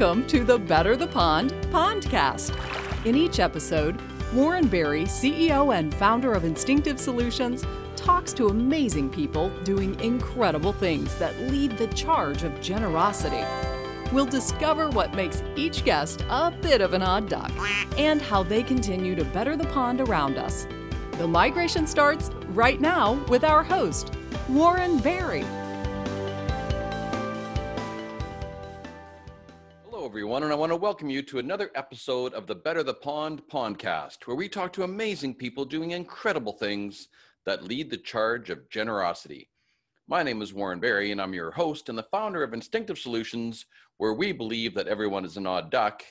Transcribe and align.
Welcome 0.00 0.26
to 0.28 0.44
the 0.44 0.58
Better 0.58 0.96
the 0.96 1.08
Pond 1.08 1.50
Pondcast. 1.70 2.56
In 3.04 3.14
each 3.14 3.38
episode, 3.38 4.00
Warren 4.32 4.66
Berry, 4.66 5.02
CEO 5.02 5.76
and 5.76 5.94
founder 5.94 6.32
of 6.32 6.44
Instinctive 6.44 6.98
Solutions, 6.98 7.66
talks 7.96 8.32
to 8.32 8.46
amazing 8.46 9.10
people 9.10 9.50
doing 9.62 10.00
incredible 10.00 10.72
things 10.72 11.14
that 11.16 11.38
lead 11.50 11.76
the 11.76 11.86
charge 11.88 12.44
of 12.44 12.62
generosity. 12.62 13.44
We'll 14.10 14.24
discover 14.24 14.88
what 14.88 15.12
makes 15.12 15.42
each 15.54 15.84
guest 15.84 16.24
a 16.30 16.50
bit 16.50 16.80
of 16.80 16.94
an 16.94 17.02
odd 17.02 17.28
duck 17.28 17.52
and 17.98 18.22
how 18.22 18.42
they 18.42 18.62
continue 18.62 19.14
to 19.16 19.24
better 19.26 19.54
the 19.54 19.66
pond 19.66 20.00
around 20.00 20.38
us. 20.38 20.66
The 21.18 21.28
migration 21.28 21.86
starts 21.86 22.30
right 22.52 22.80
now 22.80 23.22
with 23.28 23.44
our 23.44 23.62
host, 23.62 24.14
Warren 24.48 24.96
Berry. 25.00 25.44
Everyone, 30.30 30.44
and 30.44 30.52
I 30.52 30.56
want 30.56 30.70
to 30.70 30.76
welcome 30.76 31.10
you 31.10 31.22
to 31.22 31.40
another 31.40 31.72
episode 31.74 32.34
of 32.34 32.46
the 32.46 32.54
Better 32.54 32.84
the 32.84 32.94
Pond 32.94 33.42
podcast, 33.50 34.18
where 34.28 34.36
we 34.36 34.48
talk 34.48 34.72
to 34.74 34.84
amazing 34.84 35.34
people 35.34 35.64
doing 35.64 35.90
incredible 35.90 36.52
things 36.52 37.08
that 37.46 37.64
lead 37.64 37.90
the 37.90 37.96
charge 37.96 38.48
of 38.48 38.70
generosity. 38.70 39.50
My 40.06 40.22
name 40.22 40.40
is 40.40 40.54
Warren 40.54 40.78
Berry, 40.78 41.10
and 41.10 41.20
I'm 41.20 41.34
your 41.34 41.50
host 41.50 41.88
and 41.88 41.98
the 41.98 42.06
founder 42.12 42.44
of 42.44 42.54
Instinctive 42.54 42.96
Solutions, 42.96 43.66
where 43.96 44.14
we 44.14 44.30
believe 44.30 44.72
that 44.76 44.86
everyone 44.86 45.24
is 45.24 45.36
an 45.36 45.48
odd 45.48 45.68
duck, 45.68 46.04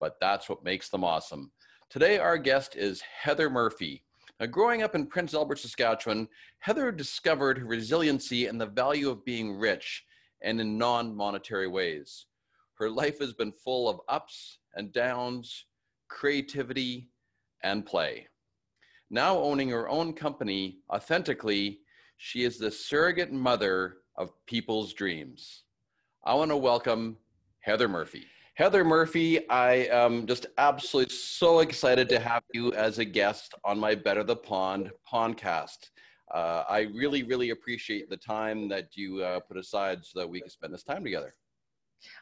but 0.00 0.16
that's 0.20 0.48
what 0.48 0.64
makes 0.64 0.88
them 0.88 1.04
awesome. 1.04 1.52
Today, 1.90 2.18
our 2.18 2.38
guest 2.38 2.74
is 2.74 3.02
Heather 3.02 3.48
Murphy. 3.48 4.02
Now, 4.40 4.46
growing 4.46 4.82
up 4.82 4.96
in 4.96 5.06
Prince 5.06 5.32
Albert, 5.32 5.60
Saskatchewan, 5.60 6.26
Heather 6.58 6.90
discovered 6.90 7.62
resiliency 7.62 8.46
and 8.48 8.60
the 8.60 8.66
value 8.66 9.10
of 9.10 9.24
being 9.24 9.56
rich 9.56 10.04
and 10.42 10.60
in 10.60 10.76
non 10.76 11.14
monetary 11.14 11.68
ways. 11.68 12.26
Her 12.78 12.90
life 12.90 13.20
has 13.20 13.32
been 13.32 13.52
full 13.52 13.88
of 13.88 14.00
ups 14.08 14.58
and 14.74 14.92
downs, 14.92 15.66
creativity, 16.08 17.10
and 17.62 17.86
play. 17.86 18.26
Now 19.10 19.38
owning 19.38 19.68
her 19.70 19.88
own 19.88 20.12
company 20.12 20.80
authentically, 20.92 21.80
she 22.16 22.42
is 22.42 22.58
the 22.58 22.72
surrogate 22.72 23.32
mother 23.32 23.98
of 24.16 24.32
people's 24.46 24.92
dreams. 24.92 25.62
I 26.24 26.34
want 26.34 26.50
to 26.50 26.56
welcome 26.56 27.16
Heather 27.60 27.88
Murphy. 27.88 28.24
Heather 28.54 28.84
Murphy, 28.84 29.48
I 29.48 29.88
am 29.90 30.26
just 30.26 30.46
absolutely 30.58 31.14
so 31.14 31.60
excited 31.60 32.08
to 32.08 32.18
have 32.18 32.42
you 32.52 32.72
as 32.72 32.98
a 32.98 33.04
guest 33.04 33.54
on 33.64 33.78
my 33.78 33.94
Better 33.94 34.24
the 34.24 34.36
Pond 34.36 34.90
podcast. 35.12 35.90
Uh, 36.32 36.64
I 36.68 36.88
really, 36.94 37.22
really 37.22 37.50
appreciate 37.50 38.10
the 38.10 38.16
time 38.16 38.68
that 38.68 38.96
you 38.96 39.22
uh, 39.22 39.40
put 39.40 39.56
aside 39.58 40.04
so 40.04 40.18
that 40.18 40.28
we 40.28 40.40
can 40.40 40.50
spend 40.50 40.74
this 40.74 40.82
time 40.82 41.04
together. 41.04 41.34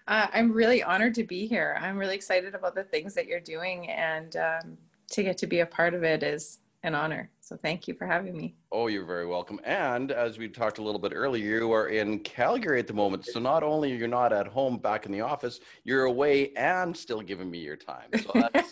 Uh, 0.09 0.27
I'm 0.33 0.53
really 0.53 0.83
honored 0.83 1.15
to 1.15 1.25
be 1.25 1.47
here. 1.47 1.77
I'm 1.81 1.97
really 1.97 2.15
excited 2.15 2.55
about 2.55 2.75
the 2.75 2.85
things 2.85 3.15
that 3.15 3.27
you're 3.27 3.41
doing, 3.41 3.89
and 3.91 4.37
um, 4.37 4.79
to 5.11 5.23
get 5.23 5.39
to 5.39 5.47
be 5.47 5.61
a 5.61 5.67
part 5.67 5.95
of 5.95 6.03
it 6.03 6.23
is 6.23 6.59
an 6.85 6.95
honor. 6.95 7.31
So 7.41 7.57
thank 7.57 7.87
you 7.87 7.95
for 7.95 8.07
having 8.07 8.37
me. 8.37 8.55
Oh, 8.73 8.89
you're 8.89 9.05
very 9.05 9.27
welcome. 9.27 9.61
And 9.65 10.11
as 10.11 10.39
we 10.39 10.49
talked 10.49 10.79
a 10.79 10.83
little 10.83 11.01
bit 11.01 11.13
earlier, 11.15 11.59
you 11.61 11.73
are 11.73 11.89
in 11.89 12.19
Calgary 12.21 12.81
at 12.81 12.87
the 12.87 12.93
moment. 12.93 13.27
So 13.27 13.39
not 13.39 13.63
only 13.63 13.95
you're 13.95 14.09
not 14.09 14.33
at 14.33 14.47
home 14.49 14.79
back 14.79 15.07
in 15.07 15.13
the 15.13 15.21
office, 15.21 15.61
you're 15.85 16.05
away 16.05 16.53
and 16.55 16.97
still 16.97 17.21
giving 17.21 17.51
me 17.51 17.59
your 17.59 17.77
time. 17.77 18.09
So 18.21 18.33
that's, 18.53 18.71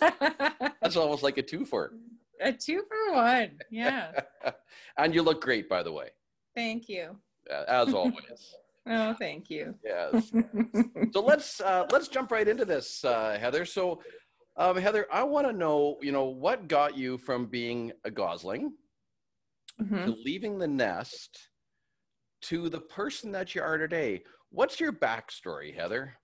that's 0.81 0.97
almost 0.97 1.23
like 1.23 1.39
a 1.39 1.43
two 1.43 1.65
for. 1.65 1.95
A 2.41 2.53
two 2.53 2.83
for 2.89 3.15
one. 3.15 3.59
Yeah. 3.71 4.13
and 4.97 5.15
you 5.15 5.23
look 5.23 5.41
great, 5.43 5.69
by 5.69 5.83
the 5.83 5.93
way. 5.93 6.09
Thank 6.55 6.89
you. 6.89 7.17
As 7.69 7.95
always. 7.95 8.55
oh, 8.87 9.15
thank 9.15 9.51
you. 9.51 9.75
Yes. 9.85 10.33
so 11.13 11.21
let's 11.25 11.61
uh, 11.61 11.87
let's 11.91 12.09
jump 12.09 12.31
right 12.31 12.47
into 12.47 12.65
this, 12.65 13.05
uh, 13.05 13.39
Heather. 13.41 13.65
So 13.65 14.01
um, 14.57 14.77
Heather, 14.77 15.07
I 15.13 15.23
want 15.23 15.47
to 15.47 15.53
know, 15.53 15.97
you 16.03 16.13
know, 16.13 16.25
what 16.25 16.69
got 16.69 16.97
you 16.97 17.19
from 17.19 17.47
being 17.47 17.93
a 18.05 18.11
gosling 18.11 18.73
mm-hmm. 19.81 20.05
to 20.05 20.17
leaving 20.25 20.59
the 20.59 20.69
nest 20.69 21.49
to 22.43 22.69
the 22.69 22.81
person 22.81 23.33
that 23.33 23.55
you 23.55 23.63
are 23.63 23.79
today. 23.79 24.23
What's 24.51 24.81
your 24.81 24.93
backstory, 24.93 25.75
Heather? 25.75 26.15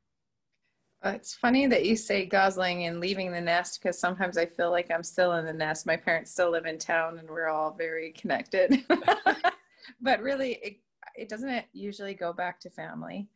Uh, 1.05 1.13
it's 1.15 1.35
funny 1.35 1.67
that 1.67 1.85
you 1.85 1.95
say 1.95 2.27
gosling 2.27 2.87
and 2.87 3.01
leaving 3.01 3.31
the 3.31 3.41
nest 3.41 3.81
because 3.81 3.99
sometimes 3.99 4.39
I 4.39 4.47
feel 4.47 4.71
like 4.71 4.91
I'm 4.91 5.03
still 5.03 5.35
in 5.35 5.45
the 5.45 5.53
nest. 5.53 5.87
My 5.87 5.97
parents 5.97 6.33
still 6.33 6.51
live 6.51 6.67
in 6.67 6.79
town 6.79 7.19
and 7.19 7.29
we're 7.29 7.49
all 7.49 7.75
very 7.77 8.13
connected. 8.13 8.85
but 10.01 10.21
really, 10.21 10.59
it, 10.63 10.77
it 11.17 11.29
doesn't 11.29 11.65
usually 11.73 12.15
go 12.15 12.33
back 12.33 12.61
to 12.61 12.71
family. 12.71 13.29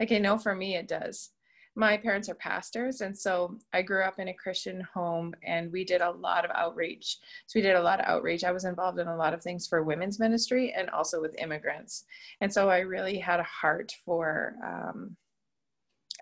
Like 0.00 0.12
I 0.12 0.18
know 0.18 0.38
for 0.38 0.54
me, 0.54 0.76
it 0.76 0.88
does. 0.88 1.30
My 1.78 1.96
parents 1.98 2.30
are 2.30 2.34
pastors 2.34 3.02
and 3.02 3.16
so 3.16 3.58
i 3.74 3.82
grew 3.82 4.02
up 4.02 4.18
in 4.18 4.28
a 4.28 4.34
christian 4.34 4.80
home 4.94 5.34
and 5.44 5.70
we 5.70 5.84
did 5.84 6.00
a 6.00 6.10
lot 6.10 6.46
of 6.46 6.50
outreach. 6.54 7.18
So 7.46 7.58
we 7.58 7.62
did 7.62 7.76
a 7.76 7.82
lot 7.82 8.00
of 8.00 8.06
outreach. 8.06 8.44
I 8.44 8.52
was 8.52 8.64
involved 8.64 8.98
in 8.98 9.08
a 9.08 9.16
lot 9.16 9.34
of 9.34 9.42
things 9.42 9.66
for 9.66 9.82
women's 9.82 10.18
ministry 10.18 10.72
and 10.72 10.88
also 10.88 11.20
with 11.20 11.38
immigrants. 11.38 12.04
And 12.40 12.50
so 12.50 12.70
i 12.70 12.78
really 12.78 13.18
had 13.18 13.40
a 13.40 13.50
heart 13.60 13.94
for 14.06 14.54
um, 14.64 15.16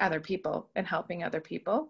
other 0.00 0.18
people 0.18 0.70
and 0.74 0.88
helping 0.88 1.22
other 1.22 1.40
people. 1.40 1.88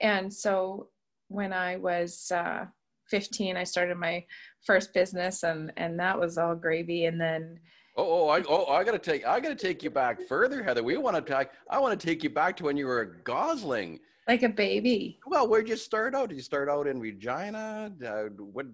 And 0.00 0.32
so 0.32 0.88
when 1.28 1.52
i 1.52 1.76
was 1.76 2.32
uh, 2.34 2.66
15 3.10 3.56
i 3.56 3.62
started 3.62 3.96
my 3.96 4.24
first 4.66 4.92
business 4.92 5.44
and 5.44 5.72
and 5.76 6.00
that 6.00 6.18
was 6.18 6.36
all 6.36 6.56
gravy. 6.56 7.04
And 7.04 7.20
then 7.20 7.60
Oh, 7.96 8.24
oh, 8.24 8.28
I, 8.28 8.42
oh, 8.48 8.66
I 8.72 8.82
gotta 8.82 8.98
take, 8.98 9.24
I 9.24 9.38
gotta 9.38 9.54
take 9.54 9.82
you 9.84 9.90
back 9.90 10.20
further, 10.26 10.62
Heather. 10.64 10.82
We 10.82 10.96
want 10.96 11.14
to 11.14 11.22
talk. 11.22 11.50
I 11.70 11.78
want 11.78 11.98
to 11.98 12.06
take 12.06 12.24
you 12.24 12.30
back 12.30 12.56
to 12.56 12.64
when 12.64 12.76
you 12.76 12.86
were 12.86 13.00
a 13.02 13.16
gosling, 13.22 14.00
like 14.26 14.42
a 14.42 14.48
baby. 14.48 15.20
Well, 15.26 15.48
where'd 15.48 15.68
you 15.68 15.76
start 15.76 16.14
out? 16.14 16.30
Did 16.30 16.36
you 16.36 16.42
start 16.42 16.68
out 16.68 16.86
in 16.86 16.98
Regina? 16.98 17.92
Uh, 18.04 18.24
what? 18.52 18.66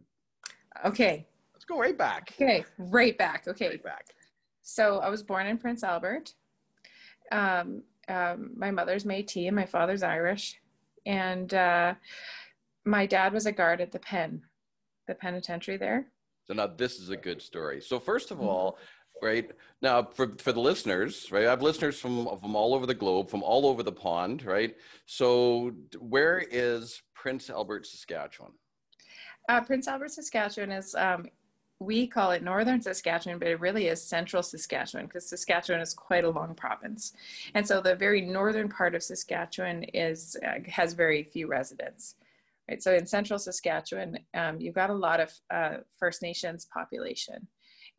Okay. 0.84 1.26
Let's 1.52 1.66
go 1.66 1.78
right 1.78 1.98
back. 1.98 2.32
Okay, 2.40 2.64
right 2.78 3.18
back. 3.18 3.46
Okay, 3.46 3.68
right 3.68 3.84
back. 3.84 4.06
So 4.62 5.00
I 5.00 5.10
was 5.10 5.22
born 5.22 5.46
in 5.46 5.58
Prince 5.58 5.84
Albert. 5.84 6.32
Um, 7.30 7.82
um, 8.08 8.52
my 8.56 8.70
mother's 8.70 9.04
Métis 9.04 9.46
and 9.46 9.54
my 9.54 9.66
father's 9.66 10.02
Irish, 10.02 10.58
and 11.04 11.52
uh, 11.52 11.94
my 12.86 13.04
dad 13.04 13.34
was 13.34 13.44
a 13.44 13.52
guard 13.52 13.82
at 13.82 13.92
the 13.92 13.98
pen, 13.98 14.42
the 15.06 15.14
penitentiary 15.14 15.76
there. 15.76 16.06
So 16.46 16.54
now 16.54 16.66
this 16.66 16.98
is 16.98 17.10
a 17.10 17.16
good 17.16 17.42
story. 17.42 17.80
So 17.82 18.00
first 18.00 18.30
of 18.30 18.38
mm-hmm. 18.38 18.48
all, 18.48 18.78
right? 19.22 19.50
Now 19.82 20.02
for, 20.02 20.34
for 20.38 20.52
the 20.52 20.60
listeners 20.60 21.30
right 21.32 21.46
i 21.46 21.50
have 21.50 21.62
listeners 21.62 21.98
from 21.98 22.26
from 22.38 22.54
all 22.54 22.74
over 22.74 22.86
the 22.86 22.94
globe 22.94 23.30
from 23.30 23.42
all 23.42 23.66
over 23.66 23.82
the 23.82 23.92
pond 23.92 24.44
right? 24.44 24.76
So 25.06 25.72
where 25.98 26.44
is 26.50 27.02
prince 27.14 27.50
albert 27.50 27.86
saskatchewan? 27.86 28.52
Uh, 29.48 29.60
prince 29.62 29.88
albert 29.88 30.12
saskatchewan 30.12 30.70
is 30.70 30.94
um, 30.94 31.26
we 31.80 32.06
call 32.06 32.30
it 32.32 32.42
northern 32.42 32.80
saskatchewan 32.80 33.38
but 33.38 33.48
it 33.48 33.58
really 33.58 33.86
is 33.86 34.02
central 34.02 34.42
saskatchewan 34.42 35.06
because 35.06 35.28
saskatchewan 35.28 35.80
is 35.80 35.94
quite 35.94 36.24
a 36.24 36.30
long 36.30 36.54
province. 36.54 37.14
And 37.54 37.66
so 37.66 37.80
the 37.80 37.94
very 37.94 38.20
northern 38.20 38.68
part 38.68 38.94
of 38.94 39.02
saskatchewan 39.02 39.84
is 39.94 40.36
uh, 40.46 40.58
has 40.70 40.92
very 40.92 41.22
few 41.24 41.46
residents 41.46 42.16
right? 42.68 42.82
So 42.82 42.94
in 42.94 43.06
central 43.06 43.38
saskatchewan 43.38 44.18
um, 44.34 44.60
you've 44.60 44.74
got 44.74 44.90
a 44.90 44.94
lot 44.94 45.20
of 45.20 45.32
uh, 45.50 45.76
first 45.98 46.22
nations 46.22 46.66
population 46.72 47.48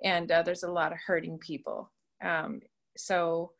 and 0.03 0.31
uh, 0.31 0.41
there's 0.41 0.63
a 0.63 0.71
lot 0.71 0.91
of 0.91 0.99
hurting 1.05 1.37
people. 1.39 1.91
Um, 2.23 2.61
so 2.97 3.51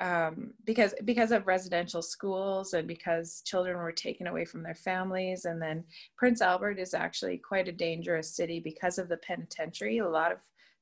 um, 0.00 0.52
because 0.64 0.94
because 1.04 1.30
of 1.30 1.46
residential 1.46 2.02
schools 2.02 2.74
and 2.74 2.88
because 2.88 3.42
children 3.44 3.76
were 3.76 3.92
taken 3.92 4.26
away 4.26 4.44
from 4.44 4.62
their 4.62 4.74
families, 4.74 5.44
and 5.44 5.62
then 5.62 5.84
Prince 6.16 6.40
Albert 6.40 6.78
is 6.78 6.94
actually 6.94 7.38
quite 7.38 7.68
a 7.68 7.72
dangerous 7.72 8.34
city 8.34 8.58
because 8.58 8.98
of 8.98 9.08
the 9.08 9.18
penitentiary. 9.18 9.98
A 9.98 10.08
lot 10.08 10.32
of 10.32 10.38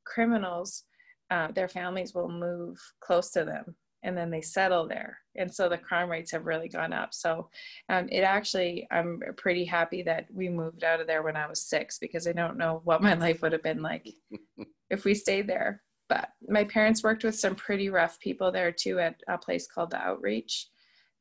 criminals, 0.07 0.85
uh, 1.31 1.49
their 1.53 1.69
families 1.69 2.15
will 2.15 2.31
move 2.31 2.79
close 3.01 3.31
to 3.33 3.45
them 3.45 3.75
and 4.03 4.17
then 4.17 4.31
they 4.31 4.41
settle 4.41 4.87
there 4.87 5.19
and 5.37 5.53
so 5.53 5.69
the 5.69 5.77
crime 5.77 6.09
rates 6.09 6.31
have 6.31 6.47
really 6.47 6.69
gone 6.69 6.93
up 6.93 7.13
so 7.13 7.49
um, 7.89 8.09
it 8.11 8.21
actually 8.21 8.87
i'm 8.91 9.21
pretty 9.37 9.65
happy 9.65 10.03
that 10.03 10.27
we 10.33 10.49
moved 10.49 10.85
out 10.85 11.01
of 11.01 11.07
there 11.07 11.23
when 11.23 11.37
i 11.37 11.47
was 11.47 11.63
six 11.63 11.99
because 11.99 12.27
i 12.27 12.33
don't 12.33 12.57
know 12.57 12.81
what 12.85 13.03
my 13.03 13.15
life 13.15 13.43
would 13.43 13.53
have 13.53 13.63
been 13.63 13.83
like 13.83 14.09
if 14.91 15.05
we 15.05 15.15
stayed 15.15 15.47
there 15.47 15.83
but 16.09 16.31
my 16.49 16.65
parents 16.65 17.05
worked 17.05 17.23
with 17.23 17.39
some 17.39 17.55
pretty 17.55 17.89
rough 17.89 18.19
people 18.21 18.51
there 18.51 18.73
too 18.73 18.99
at 18.99 19.21
a 19.29 19.39
place 19.39 19.67
called 19.67 19.91
the 19.91 19.97
outreach 19.97 20.69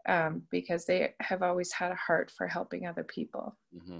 um, 0.08 0.42
because 0.50 0.86
they 0.86 1.14
have 1.20 1.44
always 1.44 1.72
had 1.72 1.92
a 1.92 1.96
heart 1.96 2.32
for 2.36 2.48
helping 2.48 2.88
other 2.88 3.04
people 3.04 3.56
mm-hmm. 3.76 4.00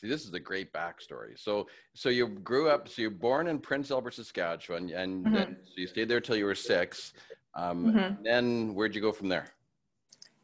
See, 0.00 0.06
this 0.06 0.24
is 0.24 0.32
a 0.32 0.38
great 0.38 0.72
backstory. 0.72 1.36
So, 1.36 1.66
so 1.92 2.08
you 2.08 2.28
grew 2.28 2.70
up. 2.70 2.88
So 2.88 3.02
you're 3.02 3.10
born 3.10 3.48
in 3.48 3.58
Prince 3.58 3.90
Albert, 3.90 4.14
Saskatchewan, 4.14 4.90
and 4.90 5.24
mm-hmm. 5.24 5.34
then, 5.34 5.56
so 5.64 5.72
you 5.76 5.88
stayed 5.88 6.08
there 6.08 6.20
till 6.20 6.36
you 6.36 6.44
were 6.44 6.54
six. 6.54 7.14
Um, 7.56 7.86
mm-hmm. 7.86 8.22
Then 8.22 8.74
where'd 8.74 8.94
you 8.94 9.00
go 9.00 9.10
from 9.10 9.28
there? 9.28 9.46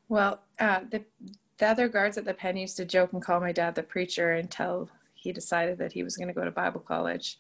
Well, 0.09 0.41
uh, 0.59 0.81
the 0.91 1.05
the 1.59 1.67
other 1.69 1.89
guards 1.89 2.19
at 2.19 2.25
the 2.25 2.35
pen 2.35 2.57
used 2.57 2.77
to 2.79 2.85
joke 2.85 3.13
and 3.13 3.23
call 3.23 3.39
my 3.39 3.53
dad 3.53 3.77
the 3.77 3.83
preacher 3.85 4.33
until 4.33 4.91
he 5.25 5.33
decided 5.33 5.79
that 5.79 5.93
he 5.95 6.05
was 6.05 6.17
going 6.19 6.29
to 6.29 6.35
go 6.35 6.45
to 6.47 6.53
Bible 6.53 6.83
college, 6.83 7.39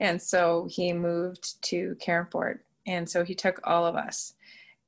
and 0.00 0.22
so 0.22 0.68
he 0.70 0.92
moved 0.94 1.62
to 1.64 1.96
Caronport, 2.06 2.60
and 2.86 3.08
so 3.10 3.24
he 3.24 3.34
took 3.36 3.60
all 3.64 3.86
of 3.86 3.96
us. 3.96 4.34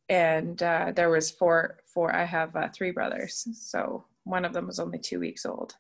and 0.08 0.62
uh, 0.62 0.92
there 0.94 1.10
was 1.10 1.30
four 1.32 1.78
four 1.86 2.14
i 2.14 2.24
have 2.24 2.54
uh, 2.56 2.68
three 2.76 2.92
brothers 2.92 3.48
so 3.54 4.04
one 4.24 4.44
of 4.46 4.54
them 4.54 4.66
was 4.68 4.80
only 4.80 4.98
two 5.00 5.20
weeks 5.20 5.46
old. 5.46 5.76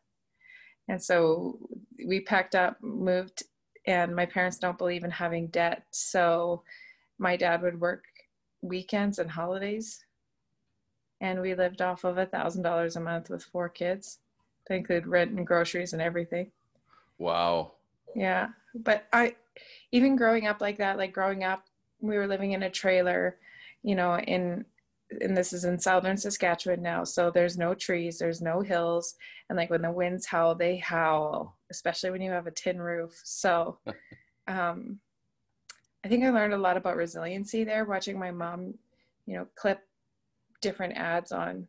And 0.88 1.02
so 1.02 1.58
we 2.06 2.20
packed 2.20 2.54
up 2.54 2.82
moved 2.82 3.44
and 3.86 4.16
my 4.16 4.26
parents 4.26 4.58
don't 4.58 4.78
believe 4.78 5.04
in 5.04 5.12
having 5.12 5.48
debt 5.48 5.84
so 5.92 6.62
my 7.18 7.36
dad 7.36 7.62
would 7.62 7.80
work 7.80 8.04
weekends 8.62 9.18
and 9.20 9.30
holidays. 9.30 10.04
And 11.20 11.40
we 11.42 11.54
lived 11.54 11.82
off 11.82 12.04
of 12.04 12.18
a 12.18 12.26
thousand 12.26 12.62
dollars 12.64 12.96
a 12.96 13.00
month 13.00 13.30
with 13.30 13.44
four 13.44 13.68
kids. 13.68 14.20
To 14.68 14.74
include 14.74 15.06
rent 15.06 15.32
and 15.32 15.46
groceries 15.46 15.92
and 15.94 16.02
everything 16.02 16.52
Wow. 17.18 17.72
yeah 18.14 18.48
but 18.74 19.06
i 19.12 19.34
even 19.92 20.16
growing 20.16 20.46
up 20.46 20.60
like 20.60 20.78
that 20.78 20.98
like 20.98 21.12
growing 21.12 21.44
up 21.44 21.64
we 22.00 22.16
were 22.16 22.26
living 22.26 22.52
in 22.52 22.64
a 22.64 22.70
trailer 22.70 23.38
you 23.82 23.94
know 23.94 24.18
in 24.18 24.64
and 25.20 25.36
this 25.36 25.52
is 25.52 25.64
in 25.64 25.78
southern 25.78 26.16
saskatchewan 26.16 26.82
now 26.82 27.04
so 27.04 27.30
there's 27.30 27.56
no 27.56 27.74
trees 27.74 28.18
there's 28.18 28.42
no 28.42 28.60
hills 28.60 29.14
and 29.48 29.56
like 29.56 29.70
when 29.70 29.82
the 29.82 29.90
winds 29.90 30.26
howl 30.26 30.54
they 30.54 30.76
howl 30.76 31.56
especially 31.70 32.10
when 32.10 32.20
you 32.20 32.30
have 32.30 32.46
a 32.46 32.50
tin 32.52 32.80
roof 32.80 33.20
so 33.24 33.78
um 34.48 34.98
i 36.04 36.08
think 36.08 36.24
i 36.24 36.30
learned 36.30 36.54
a 36.54 36.58
lot 36.58 36.76
about 36.76 36.96
resiliency 36.96 37.64
there 37.64 37.84
watching 37.84 38.18
my 38.18 38.30
mom 38.30 38.74
you 39.26 39.34
know 39.34 39.46
clip 39.54 39.80
different 40.60 40.96
ads 40.96 41.32
on 41.32 41.66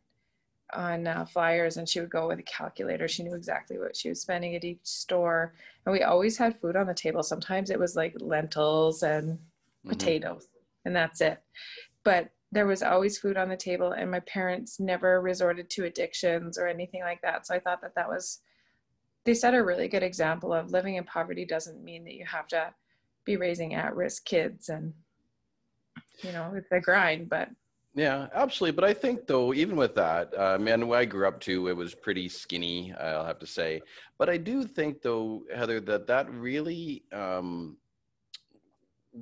on 0.72 1.06
uh, 1.06 1.24
flyers 1.24 1.76
and 1.76 1.88
she 1.88 2.00
would 2.00 2.10
go 2.10 2.28
with 2.28 2.38
a 2.38 2.42
calculator. 2.44 3.08
She 3.08 3.22
knew 3.22 3.34
exactly 3.34 3.78
what 3.78 3.96
she 3.96 4.08
was 4.08 4.20
spending 4.20 4.54
at 4.54 4.64
each 4.64 4.84
store. 4.84 5.54
And 5.86 5.92
we 5.92 6.02
always 6.02 6.36
had 6.36 6.60
food 6.60 6.76
on 6.76 6.86
the 6.86 6.94
table. 6.94 7.22
Sometimes 7.22 7.70
it 7.70 7.78
was 7.78 7.96
like 7.96 8.14
lentils 8.20 9.02
and 9.02 9.38
Mhm. 9.84 9.90
potatoes 9.90 10.48
and 10.84 10.94
that's 10.94 11.20
it. 11.20 11.42
But 12.04 12.30
there 12.50 12.66
was 12.66 12.82
always 12.82 13.18
food 13.18 13.36
on 13.36 13.48
the 13.48 13.56
table 13.56 13.92
and 13.92 14.10
my 14.10 14.20
parents 14.20 14.80
never 14.80 15.20
resorted 15.20 15.70
to 15.70 15.84
addictions 15.84 16.58
or 16.58 16.66
anything 16.66 17.02
like 17.02 17.20
that. 17.22 17.46
So 17.46 17.54
i 17.54 17.60
thought 17.60 17.80
that 17.82 17.94
that 17.94 18.08
was 18.08 18.40
they 19.24 19.34
set 19.34 19.54
a 19.54 19.62
really 19.62 19.88
good 19.88 20.02
example 20.02 20.54
of 20.54 20.70
living 20.70 20.94
in 20.94 21.04
poverty 21.04 21.44
doesn't 21.44 21.84
mean 21.84 22.04
that 22.04 22.14
you 22.14 22.24
have 22.24 22.46
to 22.48 22.72
be 23.24 23.36
raising 23.36 23.74
at-risk 23.74 24.24
kids 24.24 24.70
and 24.70 24.94
you 26.22 26.32
know 26.32 26.52
it's 26.54 26.72
a 26.72 26.80
grind 26.80 27.28
but 27.28 27.50
Yeah, 27.94 28.28
absolutely. 28.34 28.76
But 28.76 28.84
I 28.84 28.94
think 28.94 29.26
though, 29.26 29.52
even 29.54 29.76
with 29.76 29.94
that, 29.96 30.36
um, 30.38 30.68
and 30.68 30.88
when 30.88 30.98
I 31.00 31.04
grew 31.04 31.26
up 31.26 31.40
too, 31.40 31.68
it 31.68 31.76
was 31.76 31.94
pretty 31.94 32.28
skinny. 32.28 32.94
I'll 32.94 33.24
have 33.24 33.38
to 33.40 33.46
say. 33.46 33.80
But 34.18 34.28
I 34.28 34.36
do 34.36 34.64
think 34.64 35.02
though, 35.02 35.42
Heather, 35.52 35.80
that 35.80 36.06
that 36.06 36.30
really, 36.30 37.04
um, 37.12 37.76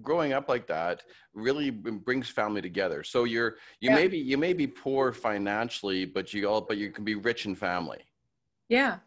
growing 0.02 0.32
up 0.32 0.48
like 0.48 0.66
that, 0.66 1.04
really 1.32 1.70
brings 1.70 2.28
family 2.28 2.60
together. 2.60 3.02
So 3.02 3.24
you're 3.24 3.56
you 3.80 3.90
Yeah. 3.90 3.94
may 3.94 4.08
be 4.08 4.18
you 4.18 4.36
may 4.36 4.52
be 4.52 4.66
poor 4.66 5.12
financially, 5.12 6.04
but 6.04 6.34
you 6.34 6.48
all 6.48 6.60
but 6.60 6.76
you 6.76 6.90
can 6.90 7.04
be 7.04 7.14
rich 7.14 7.46
in 7.46 7.54
family. 7.54 8.02
Yeah. 8.68 8.98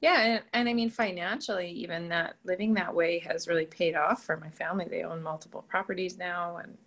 Yeah, 0.00 0.20
and, 0.20 0.42
and 0.52 0.68
I 0.68 0.74
mean 0.74 0.90
financially, 0.90 1.70
even 1.72 2.08
that 2.10 2.36
living 2.44 2.72
that 2.74 2.94
way 2.94 3.18
has 3.18 3.48
really 3.48 3.66
paid 3.66 3.96
off 3.96 4.22
for 4.24 4.36
my 4.36 4.48
family. 4.50 4.86
They 4.88 5.02
own 5.02 5.22
multiple 5.22 5.62
properties 5.68 6.16
now, 6.16 6.58
and 6.58 6.78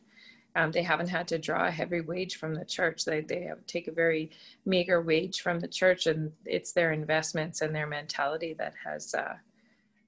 um, 0.55 0.71
they 0.71 0.83
haven't 0.83 1.07
had 1.07 1.27
to 1.29 1.37
draw 1.37 1.67
a 1.67 1.71
heavy 1.71 2.01
wage 2.01 2.35
from 2.35 2.53
the 2.53 2.65
church. 2.65 3.05
They 3.05 3.21
they 3.21 3.43
have 3.43 3.65
take 3.67 3.87
a 3.87 3.91
very 3.93 4.31
meager 4.65 5.01
wage 5.01 5.41
from 5.41 5.59
the 5.59 5.67
church, 5.67 6.07
and 6.07 6.31
it's 6.45 6.73
their 6.73 6.91
investments 6.91 7.61
and 7.61 7.73
their 7.73 7.87
mentality 7.87 8.53
that 8.59 8.73
has 8.83 9.13
uh, 9.13 9.35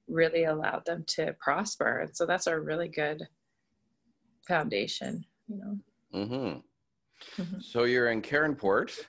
really 0.08 0.44
allowed 0.44 0.86
them 0.86 1.04
to 1.08 1.34
prosper. 1.40 2.00
And 2.00 2.16
so 2.16 2.26
that's 2.26 2.48
a 2.48 2.60
really 2.60 2.90
good 2.90 3.28
foundation, 4.48 5.26
you 5.48 5.58
know. 5.58 5.80
Mm-hmm. 6.14 7.42
Mhm. 7.42 7.64
So 7.64 7.86
you're 7.86 8.10
in 8.10 8.22
Caronport, 8.22 9.08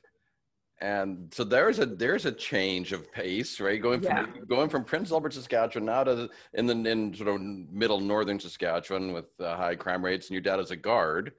and 0.84 1.32
so 1.32 1.44
there's 1.44 1.78
a 1.78 1.86
there's 1.86 2.26
a 2.26 2.32
change 2.32 2.92
of 2.92 3.10
pace, 3.10 3.58
right? 3.58 3.80
Going 3.80 4.02
from 4.02 4.16
Yeah. 4.16 4.26
going 4.46 4.68
from 4.68 4.84
Prince 4.84 5.12
Albert, 5.12 5.32
Saskatchewan, 5.32 5.86
now 5.86 6.04
to 6.04 6.28
in 6.52 6.66
the 6.66 6.74
in 6.74 7.14
sort 7.14 7.28
of 7.28 7.40
middle 7.40 8.00
northern 8.00 8.38
Saskatchewan 8.38 9.14
with 9.14 9.24
uh, 9.40 9.56
high 9.56 9.76
crime 9.76 10.04
rates, 10.04 10.26
and 10.28 10.34
your 10.34 10.42
dad 10.42 10.60
is 10.60 10.72
a 10.72 10.76
guard 10.76 11.32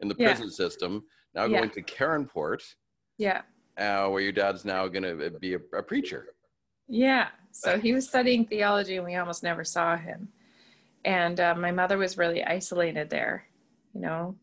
in 0.00 0.08
the 0.08 0.14
Yeah. 0.14 0.28
prison 0.28 0.50
system. 0.50 1.04
Now 1.34 1.46
Yeah. 1.46 1.58
going 1.58 1.70
to 1.70 1.82
Caronport, 1.82 2.62
Yeah. 3.18 3.42
uh, 3.76 4.08
where 4.08 4.22
your 4.22 4.32
dad's 4.32 4.64
now 4.64 4.88
going 4.88 5.02
to 5.02 5.30
be 5.40 5.54
a, 5.54 5.60
a 5.76 5.82
preacher. 5.82 6.28
Yeah. 6.88 7.28
So 7.50 7.78
he 7.78 7.92
was 7.92 8.08
studying 8.08 8.46
theology 8.46 8.96
and 8.96 9.04
we 9.04 9.16
almost 9.16 9.42
never 9.42 9.64
saw 9.64 9.96
him. 9.98 10.28
And 11.04 11.38
uh, 11.38 11.54
my 11.54 11.70
mother 11.70 11.98
was 11.98 12.16
really 12.16 12.42
isolated 12.44 13.10
there, 13.10 13.44
you 13.94 14.00
know. 14.00 14.36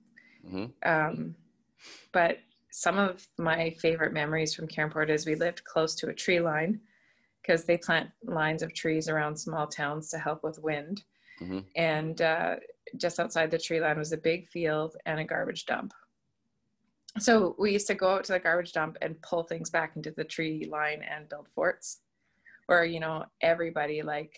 hmm 0.47 0.65
Um, 0.83 1.35
but 2.11 2.37
some 2.75 2.97
of 2.97 3.27
my 3.37 3.69
favorite 3.79 4.13
memories 4.13 4.55
from 4.55 4.67
Caronport 4.67 5.09
is 5.09 5.27
we 5.27 5.35
lived 5.35 5.63
close 5.63 5.93
to 5.93 6.07
a 6.09 6.13
tree 6.13 6.39
line 6.39 6.79
because 7.39 7.65
they 7.65 7.77
plant 7.77 8.09
lines 8.23 8.63
of 8.63 8.73
trees 8.73 9.07
around 9.07 9.37
small 9.37 9.67
towns 9.67 10.09
to 10.09 10.17
help 10.17 10.43
with 10.43 10.57
wind. 10.57 11.03
hmm 11.37 11.59
And 11.75 12.19
uh, 12.19 12.55
just 12.97 13.19
outside 13.19 13.51
the 13.51 13.59
tree 13.59 13.79
line 13.79 13.99
was 13.99 14.11
a 14.11 14.17
big 14.17 14.49
field 14.49 14.97
and 15.05 15.19
a 15.19 15.23
garbage 15.23 15.67
dump. 15.67 15.93
So 17.19 17.55
we 17.59 17.71
used 17.71 17.85
to 17.87 17.93
go 17.93 18.09
out 18.09 18.23
to 18.23 18.33
the 18.33 18.39
garbage 18.39 18.71
dump 18.71 18.97
and 19.03 19.21
pull 19.21 19.43
things 19.43 19.69
back 19.69 19.95
into 19.95 20.09
the 20.09 20.23
tree 20.23 20.67
line 20.67 21.03
and 21.03 21.29
build 21.29 21.49
forts. 21.53 21.99
Where, 22.65 22.85
you 22.85 22.99
know, 22.99 23.25
everybody, 23.41 24.01
like 24.01 24.35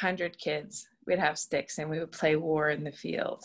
100 0.00 0.36
kids, 0.36 0.88
we'd 1.06 1.20
have 1.20 1.38
sticks 1.38 1.78
and 1.78 1.88
we 1.88 2.00
would 2.00 2.10
play 2.10 2.34
war 2.34 2.70
in 2.70 2.82
the 2.82 2.90
field. 2.90 3.44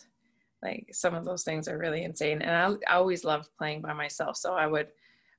Like 0.62 0.90
some 0.92 1.16
of 1.16 1.26
those 1.26 1.44
things 1.44 1.68
are 1.68 1.78
really 1.78 2.04
insane. 2.04 2.42
And 2.42 2.52
I, 2.52 2.94
I 2.94 2.98
always 2.98 3.24
loved 3.24 3.50
playing 3.58 3.82
by 3.82 3.94
myself. 3.94 4.38
So 4.38 4.54
I 4.54 4.68
would 4.68 4.88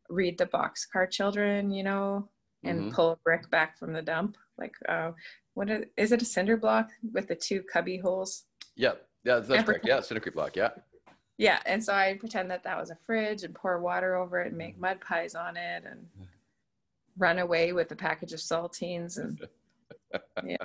read 0.09 0.37
the 0.37 0.47
Boxcar 0.47 1.09
Children, 1.11 1.71
you 1.71 1.85
know, 1.85 2.29
and 2.65 2.85
Mhm. 2.85 2.93
pull 2.93 3.11
a 3.13 3.17
brick 3.17 3.49
back 3.51 3.79
from 3.79 3.93
the 3.93 4.03
dump. 4.03 4.37
Like, 4.59 4.75
uh, 4.89 5.13
what 5.55 5.71
is, 5.71 5.85
is 5.97 6.13
it 6.13 6.23
a 6.23 6.25
cinder 6.25 6.57
block 6.57 6.91
with 7.13 7.29
the 7.29 7.37
two 7.37 7.63
cubby 7.63 7.99
holes? 7.99 8.45
Yeah, 8.77 8.95
yeah, 9.25 9.39
that's 9.39 9.51
And 9.51 9.67
correct. 9.67 9.87
Yeah, 9.87 9.99
Cindercrete 9.99 10.35
Block. 10.35 10.57
Yeah. 10.57 10.71
Yeah, 11.39 11.61
and 11.67 11.83
so 11.83 11.93
I 11.95 12.17
pretend 12.19 12.51
that 12.51 12.63
that 12.65 12.79
was 12.79 12.91
a 12.91 12.97
fridge 13.07 13.43
and 13.43 13.55
pour 13.55 13.81
water 13.81 14.17
over 14.17 14.41
it 14.41 14.49
and 14.49 14.59
make 14.59 14.79
mud 14.79 15.01
pies 15.01 15.35
on 15.35 15.57
it 15.57 15.85
and 15.85 16.07
run 17.17 17.39
away 17.39 17.73
with 17.73 17.91
a 17.93 17.97
package 17.97 18.33
of 18.33 18.41
saltines 18.41 19.19
and 19.19 19.41
yeah, 20.45 20.57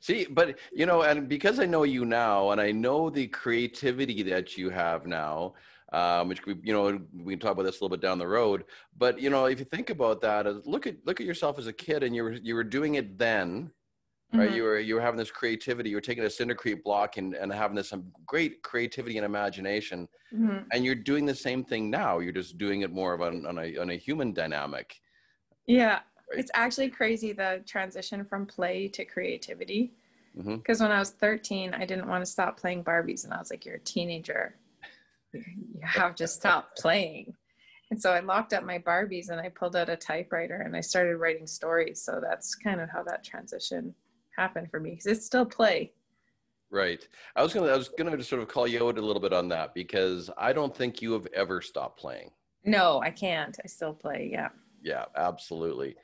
See, 0.00 0.26
but 0.26 0.58
you 0.72 0.86
know, 0.86 1.02
and 1.02 1.28
because 1.28 1.58
I 1.60 1.66
know 1.66 1.82
you 1.84 2.04
now, 2.04 2.50
and 2.50 2.60
I 2.60 2.70
know 2.72 3.10
the 3.10 3.26
creativity 3.28 4.22
that 4.24 4.56
you 4.56 4.70
have 4.70 5.06
now, 5.06 5.54
um, 5.92 6.28
which 6.28 6.44
we, 6.46 6.56
you 6.62 6.72
know, 6.72 7.00
we 7.14 7.32
can 7.34 7.40
talk 7.40 7.52
about 7.52 7.62
this 7.64 7.80
a 7.80 7.84
little 7.84 7.96
bit 7.96 8.00
down 8.02 8.18
the 8.18 8.26
road. 8.26 8.64
But 8.96 9.20
you 9.20 9.30
know, 9.30 9.46
if 9.46 9.58
you 9.58 9.64
think 9.64 9.90
about 9.90 10.20
that, 10.22 10.46
uh, 10.46 10.60
look 10.64 10.86
at 10.86 10.96
look 11.06 11.20
at 11.20 11.26
yourself 11.26 11.58
as 11.58 11.66
a 11.66 11.72
kid, 11.72 12.02
and 12.02 12.14
you 12.14 12.24
were 12.24 12.32
you 12.32 12.54
were 12.54 12.64
doing 12.64 12.96
it 12.96 13.16
then, 13.18 13.70
right? 14.34 14.50
Mhm. 14.50 14.54
You 14.56 14.62
were 14.64 14.78
you 14.80 14.94
were 14.96 15.00
having 15.00 15.18
this 15.18 15.30
creativity. 15.30 15.90
You 15.90 15.96
were 15.96 16.00
taking 16.02 16.24
a 16.24 16.28
cindercrete 16.28 16.82
block 16.82 17.16
and 17.16 17.34
and 17.34 17.52
having 17.52 17.76
this 17.76 17.92
um, 17.92 18.12
great 18.26 18.62
creativity 18.62 19.16
and 19.18 19.24
imagination, 19.24 20.08
Mhm. 20.32 20.66
and 20.72 20.84
you're 20.84 20.94
doing 20.96 21.24
the 21.26 21.34
same 21.34 21.64
thing 21.64 21.90
now. 21.90 22.18
You're 22.18 22.32
just 22.32 22.58
doing 22.58 22.82
it 22.82 22.90
more 22.92 23.14
of 23.14 23.22
on, 23.22 23.46
on 23.46 23.58
a 23.58 23.76
on 23.78 23.90
a 23.90 23.96
human 23.96 24.32
dynamic. 24.32 25.00
yeah. 25.66 26.00
It's 26.32 26.50
actually 26.54 26.88
crazy 26.88 27.32
the 27.32 27.62
transition 27.66 28.24
from 28.24 28.46
play 28.46 28.88
to 28.88 29.04
creativity. 29.04 29.92
Mm-hmm. 30.36 30.56
Because 30.56 30.80
when 30.80 30.90
I 30.90 30.98
was 30.98 31.10
13, 31.10 31.74
I 31.74 31.84
didn't 31.84 32.08
want 32.08 32.24
to 32.24 32.30
stop 32.30 32.58
playing 32.58 32.82
Barbies, 32.82 33.24
and 33.24 33.32
I 33.32 33.38
was 33.38 33.50
like, 33.50 33.64
"You're 33.64 33.76
a 33.76 33.80
teenager. 33.80 34.56
You 35.32 35.42
have 35.82 36.14
to 36.16 36.26
stop 36.26 36.76
playing." 36.76 37.34
And 37.90 38.00
so 38.00 38.12
I 38.12 38.20
locked 38.20 38.52
up 38.52 38.64
my 38.64 38.78
Barbies 38.78 39.28
and 39.28 39.40
I 39.40 39.48
pulled 39.48 39.76
out 39.76 39.88
a 39.88 39.96
typewriter 39.96 40.62
and 40.62 40.74
I 40.74 40.80
started 40.80 41.16
writing 41.18 41.46
stories. 41.46 42.02
So 42.02 42.20
that's 42.20 42.54
kind 42.54 42.80
of 42.80 42.88
how 42.90 43.02
that 43.04 43.22
transition 43.22 43.94
happened 44.36 44.70
for 44.70 44.80
me 44.80 44.90
because 44.90 45.06
it's 45.06 45.26
still 45.26 45.46
play. 45.46 45.92
Right. 46.70 47.06
I 47.36 47.42
was 47.42 47.54
gonna 47.54 47.68
I 47.68 47.76
was 47.76 47.88
gonna 47.88 48.20
sort 48.22 48.42
of 48.42 48.48
call 48.48 48.66
you 48.66 48.88
out 48.88 48.98
a 48.98 49.00
little 49.00 49.22
bit 49.22 49.32
on 49.32 49.48
that 49.50 49.74
because 49.74 50.30
I 50.36 50.52
don't 50.52 50.74
think 50.76 51.02
you 51.02 51.12
have 51.12 51.28
ever 51.34 51.60
stopped 51.60 52.00
playing. 52.00 52.30
No, 52.64 53.00
I 53.00 53.10
can't. 53.10 53.56
I 53.62 53.68
still 53.68 53.92
play. 53.92 54.28
Yeah. 54.32 54.48
Yeah, 54.84 55.06
absolutely. 55.16 55.96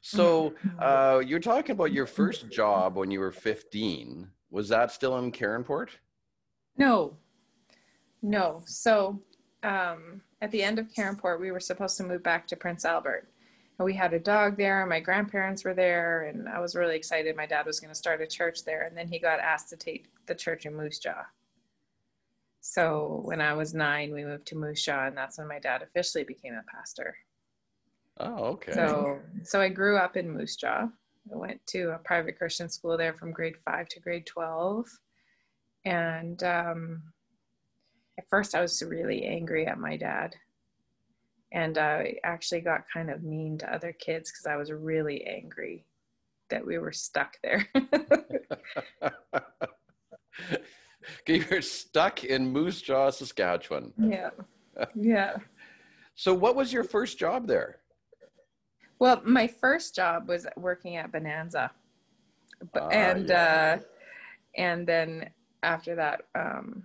So 0.00 0.54
uh, 0.78 1.20
you're 1.26 1.40
talking 1.40 1.72
about 1.72 1.92
your 1.92 2.06
first 2.06 2.48
job 2.50 2.94
when 2.94 3.10
you 3.10 3.18
were 3.18 3.32
15. 3.32 4.28
Was 4.50 4.68
that 4.68 4.92
still 4.92 5.18
in 5.18 5.32
Caronport? 5.32 5.88
No, 6.76 7.16
no. 8.22 8.62
So 8.64 9.20
um, 9.64 10.22
at 10.40 10.52
the 10.52 10.62
end 10.62 10.78
of 10.78 10.86
Caronport, 10.88 11.40
we 11.40 11.50
were 11.50 11.58
supposed 11.58 11.96
to 11.96 12.04
move 12.04 12.22
back 12.22 12.46
to 12.46 12.56
Prince 12.56 12.84
Albert. 12.84 13.28
And 13.78 13.84
we 13.84 13.92
had 13.92 14.14
a 14.14 14.20
dog 14.20 14.56
there, 14.56 14.82
and 14.82 14.88
my 14.88 15.00
grandparents 15.00 15.64
were 15.64 15.74
there, 15.74 16.22
and 16.24 16.48
I 16.48 16.60
was 16.60 16.76
really 16.76 16.96
excited. 16.96 17.36
My 17.36 17.46
dad 17.46 17.66
was 17.66 17.80
going 17.80 17.90
to 17.90 17.98
start 17.98 18.22
a 18.22 18.26
church 18.26 18.64
there, 18.64 18.86
and 18.86 18.96
then 18.96 19.08
he 19.08 19.18
got 19.18 19.40
asked 19.40 19.68
to 19.70 19.76
take 19.76 20.06
the 20.26 20.34
church 20.34 20.64
in 20.64 20.76
Moose 20.76 21.00
Jaw. 21.00 21.24
So 22.60 23.20
when 23.24 23.40
I 23.40 23.54
was 23.54 23.74
nine, 23.74 24.12
we 24.12 24.24
moved 24.24 24.46
to 24.46 24.56
Moose 24.56 24.84
Jaw, 24.84 25.06
and 25.06 25.16
that's 25.16 25.38
when 25.38 25.48
my 25.48 25.58
dad 25.58 25.82
officially 25.82 26.24
became 26.24 26.54
a 26.54 26.64
pastor. 26.72 27.16
Oh, 28.20 28.44
okay. 28.44 28.72
So, 28.72 29.20
so 29.44 29.60
I 29.60 29.68
grew 29.68 29.96
up 29.96 30.16
in 30.16 30.30
Moose 30.30 30.56
Jaw. 30.56 30.88
I 31.32 31.36
went 31.36 31.64
to 31.68 31.90
a 31.90 31.98
private 31.98 32.38
Christian 32.38 32.68
school 32.68 32.96
there 32.96 33.12
from 33.14 33.32
grade 33.32 33.56
five 33.58 33.88
to 33.88 34.00
grade 34.00 34.26
twelve, 34.26 34.86
and 35.84 36.42
um, 36.42 37.02
at 38.18 38.28
first 38.28 38.54
I 38.54 38.60
was 38.60 38.82
really 38.82 39.24
angry 39.24 39.66
at 39.66 39.78
my 39.78 39.96
dad. 39.96 40.34
And 41.50 41.78
I 41.78 42.16
actually 42.24 42.60
got 42.60 42.84
kind 42.92 43.08
of 43.10 43.22
mean 43.22 43.56
to 43.58 43.72
other 43.72 43.92
kids 43.92 44.30
because 44.30 44.46
I 44.46 44.56
was 44.56 44.70
really 44.70 45.24
angry 45.24 45.86
that 46.50 46.66
we 46.66 46.76
were 46.76 46.92
stuck 46.92 47.36
there. 47.42 47.66
You're 51.26 51.62
stuck 51.62 52.24
in 52.24 52.52
Moose 52.52 52.82
Jaw, 52.82 53.10
Saskatchewan. 53.10 53.92
Yeah. 53.98 54.30
Yeah. 54.94 55.36
so, 56.14 56.34
what 56.34 56.56
was 56.56 56.72
your 56.72 56.84
first 56.84 57.18
job 57.18 57.46
there? 57.46 57.80
Well, 58.98 59.22
my 59.24 59.46
first 59.46 59.94
job 59.94 60.28
was 60.28 60.46
working 60.56 60.96
at 60.96 61.12
Bonanza. 61.12 61.70
Ah, 62.74 62.88
and 62.88 63.28
yeah. 63.28 63.78
uh 63.78 63.82
and 64.56 64.86
then 64.86 65.30
after 65.62 65.94
that 65.94 66.22
um 66.34 66.82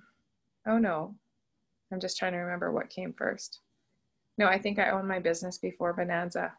oh 0.67 0.77
no. 0.77 1.15
I'm 1.91 1.99
just 1.99 2.17
trying 2.17 2.33
to 2.33 2.39
remember 2.39 2.71
what 2.71 2.89
came 2.89 3.13
first. 3.13 3.59
No, 4.37 4.47
I 4.47 4.57
think 4.57 4.79
I 4.79 4.89
owned 4.89 5.07
my 5.07 5.19
business 5.19 5.59
before 5.59 5.93
Bonanza. 5.93 6.53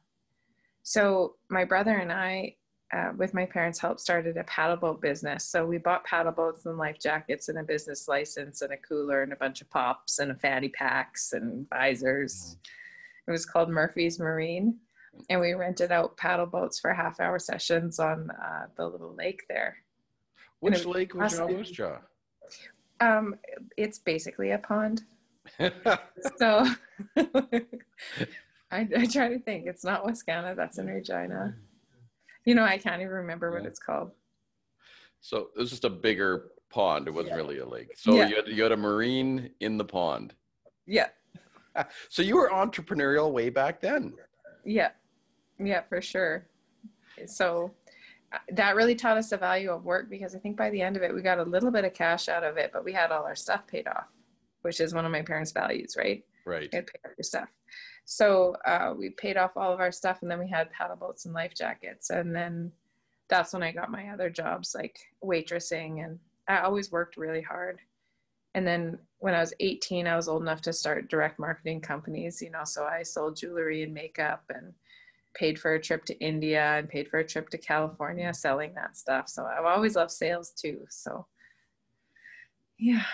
So 0.85 1.35
my 1.51 1.65
brother 1.65 1.97
and 1.97 2.13
I 2.13 2.57
uh, 2.95 3.11
with 3.17 3.35
my 3.35 3.45
parents' 3.45 3.81
help, 3.81 3.99
started 3.99 4.37
a 4.37 4.45
paddle 4.45 4.77
boat 4.77 5.01
business. 5.01 5.45
So 5.45 5.67
we 5.67 5.79
bought 5.79 6.05
paddle 6.05 6.31
boats 6.31 6.67
and 6.67 6.79
life 6.79 6.99
jackets 7.01 7.49
and 7.49 7.59
a 7.59 7.63
business 7.65 8.07
license 8.07 8.63
and 8.63 8.73
a 8.73 8.77
cooler 8.77 9.23
and 9.23 9.33
a 9.33 9.37
bunch 9.37 9.61
of 9.63 9.71
pops 9.71 10.21
and 10.21 10.31
a 10.31 10.35
fanny 10.37 10.69
packs 10.69 11.33
and 11.33 11.69
visors. 11.71 12.57
It 13.27 13.31
was 13.33 13.47
called 13.47 13.69
Murphy's 13.69 14.21
Marine. 14.21 14.77
And 15.31 15.41
we 15.41 15.53
rented 15.55 15.91
out 15.93 16.17
paddle 16.17 16.47
boats 16.47 16.79
for 16.81 16.93
half 16.93 17.21
hour 17.21 17.39
sessions 17.39 17.99
on 17.99 18.31
uh, 18.31 18.67
the 18.77 18.87
little 18.87 19.15
lake 19.15 19.45
there. 19.49 19.77
Which 20.61 20.85
lake 20.87 21.15
was. 21.15 21.39
Moose 21.41 21.71
Jaw? 21.71 21.99
Um, 23.01 23.37
it's 23.77 23.99
basically 23.99 24.51
a 24.53 24.59
pond. 24.59 25.03
So 26.39 26.65
I, 27.17 28.89
I 28.97 29.07
try 29.07 29.29
to 29.29 29.39
think. 29.39 29.67
It's 29.67 29.85
not 29.85 30.05
Wascana, 30.05 30.57
that's 30.57 30.79
in 30.79 30.87
Regina. 30.87 31.55
You 32.45 32.55
know, 32.55 32.65
I 32.65 32.79
can't 32.79 33.01
even 33.01 33.13
remember 33.13 33.51
what 33.53 33.65
it's 33.67 33.79
called. 33.79 34.11
so 35.21 35.49
it 35.57 35.59
was 35.61 35.71
just 35.71 35.85
a 35.85 35.91
bigger 35.91 36.51
pond. 36.71 37.07
It 37.09 37.13
wasn't 37.13 37.33
Yeah. 37.33 37.37
really 37.37 37.59
a 37.59 37.67
lake. 37.67 37.93
So 37.97 38.15
Yeah. 38.15 38.29
you, 38.29 38.37
had, 38.37 38.49
you 38.49 38.63
had 38.63 38.73
a 38.73 38.77
marine 38.77 39.51
in 39.61 39.77
the 39.79 39.85
pond. 39.85 40.35
Yeah, 40.87 41.09
So 42.11 42.23
you 42.23 42.37
were 42.37 42.51
entrepreneurial 42.51 43.33
way 43.33 43.49
back 43.51 43.81
then. 43.81 44.15
yeah, 44.65 44.91
yeah, 45.59 45.83
for 45.83 46.01
sure. 46.01 46.47
So 47.27 47.73
uh, 48.33 48.39
that 48.53 48.77
really 48.77 48.95
taught 48.95 49.17
us 49.17 49.31
the 49.31 49.37
value 49.37 49.71
of 49.71 49.85
work 49.85 50.11
because 50.11 50.35
I 50.35 50.39
think 50.39 50.57
by 50.57 50.71
the 50.71 50.83
end 50.83 50.97
of 50.97 51.03
it, 51.03 51.15
we 51.15 51.23
got 51.23 51.39
a 51.39 51.45
little 51.45 51.71
bit 51.71 51.85
of 51.85 51.95
cash 51.95 52.29
out 52.29 52.45
of 52.45 52.57
it, 52.57 52.71
but 52.73 52.85
we 52.85 52.93
had 52.93 53.13
all 53.13 53.25
our 53.25 53.37
stuff 53.37 53.67
paid 53.67 53.87
off, 53.87 54.09
which 54.63 54.81
is 54.81 54.95
one 54.95 55.05
of 55.05 55.13
my 55.13 55.23
parents' 55.23 55.53
values, 55.53 55.97
right? 55.97 56.25
Right. 56.45 56.65
You 56.65 56.83
pay 56.83 56.99
off 57.05 57.13
your 57.17 57.25
stuff. 57.25 57.49
So 58.05 58.57
uh, 58.67 58.93
we 58.97 59.11
paid 59.11 59.37
off 59.37 59.57
all 59.57 59.73
of 59.73 59.81
our 59.81 59.93
stuff, 59.93 60.19
and 60.23 60.31
then 60.31 60.39
we 60.39 60.49
had 60.49 60.71
paddle 60.71 60.97
boats 60.97 61.25
and 61.25 61.35
life 61.35 61.55
jackets, 61.55 62.11
and 62.11 62.35
then 62.35 62.71
that's 63.29 63.53
when 63.53 63.63
I 63.63 63.73
got 63.73 63.91
my 63.91 64.09
other 64.09 64.29
jobs 64.29 64.75
like 64.75 64.99
waitressing, 65.25 66.05
and 66.05 66.19
I 66.47 66.59
always 66.59 66.93
worked 66.93 67.17
really 67.17 67.41
hard. 67.41 67.81
And 68.55 68.67
then 68.67 68.99
when 69.19 69.35
I 69.35 69.41
was 69.41 69.55
18, 69.59 70.07
I 70.07 70.17
was 70.17 70.29
old 70.29 70.43
enough 70.43 70.61
to 70.63 70.73
start 70.73 71.09
direct 71.09 71.39
marketing 71.39 71.81
companies, 71.81 72.41
you 72.41 72.51
know, 72.51 72.63
so 72.65 72.85
I 72.85 73.03
sold 73.03 73.37
jewelry 73.37 73.83
and 73.83 73.93
makeup 73.93 74.45
and 74.49 74.73
paid 75.35 75.59
for 75.59 75.75
a 75.75 75.81
trip 75.81 76.05
to 76.07 76.19
India 76.21 76.63
and 76.79 76.89
paid 76.89 77.09
for 77.09 77.19
a 77.19 77.27
trip 77.27 77.49
to 77.51 77.59
California 77.59 78.33
selling 78.33 78.75
that 78.75 78.97
stuff. 78.97 79.29
So 79.29 79.45
I've 79.45 79.65
always 79.65 79.97
loved 79.97 80.13
sales 80.13 80.51
too. 80.51 80.85
So 80.89 81.27
yeah, 82.79 83.05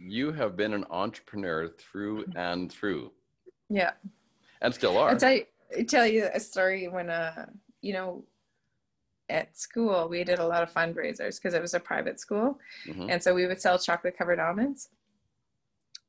You 0.00 0.32
have 0.32 0.56
been 0.56 0.72
an 0.74 0.84
entrepreneur 0.90 1.68
through 1.68 2.24
and 2.36 2.70
through, 2.70 3.12
yeah. 3.68 3.92
and 4.60 4.72
still 4.74 4.96
are. 4.96 5.10
I'll 5.10 5.16
tell 5.16 5.32
you, 5.32 5.44
I'll 5.76 5.84
tell 5.84 6.06
you 6.06 6.28
a 6.32 6.40
story 6.40 6.88
when, 6.88 7.10
uh, 7.10 7.46
you 7.82 7.92
know, 7.92 8.24
at 9.28 9.58
school, 9.58 10.08
we 10.08 10.24
did 10.24 10.38
a 10.38 10.46
lot 10.46 10.62
of 10.62 10.72
fundraisers 10.72 11.36
because 11.36 11.52
it 11.54 11.60
was 11.60 11.74
a 11.74 11.80
private 11.80 12.18
school. 12.18 12.58
Mhm. 12.86 13.10
And 13.10 13.22
so 13.22 13.34
we 13.34 13.46
would 13.46 13.60
sell 13.60 13.78
chocolate 13.78 14.16
covered 14.16 14.40
almonds. 14.40 14.88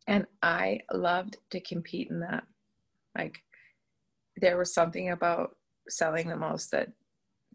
And 0.07 0.25
I 0.41 0.81
loved 0.93 1.37
to 1.49 1.59
compete 1.59 2.09
in 2.09 2.21
that. 2.21 2.45
Like, 3.17 3.43
there 4.37 4.57
was 4.57 4.73
something 4.73 5.09
about 5.09 5.57
selling 5.89 6.27
the 6.27 6.37
most 6.37 6.71
that 6.71 6.89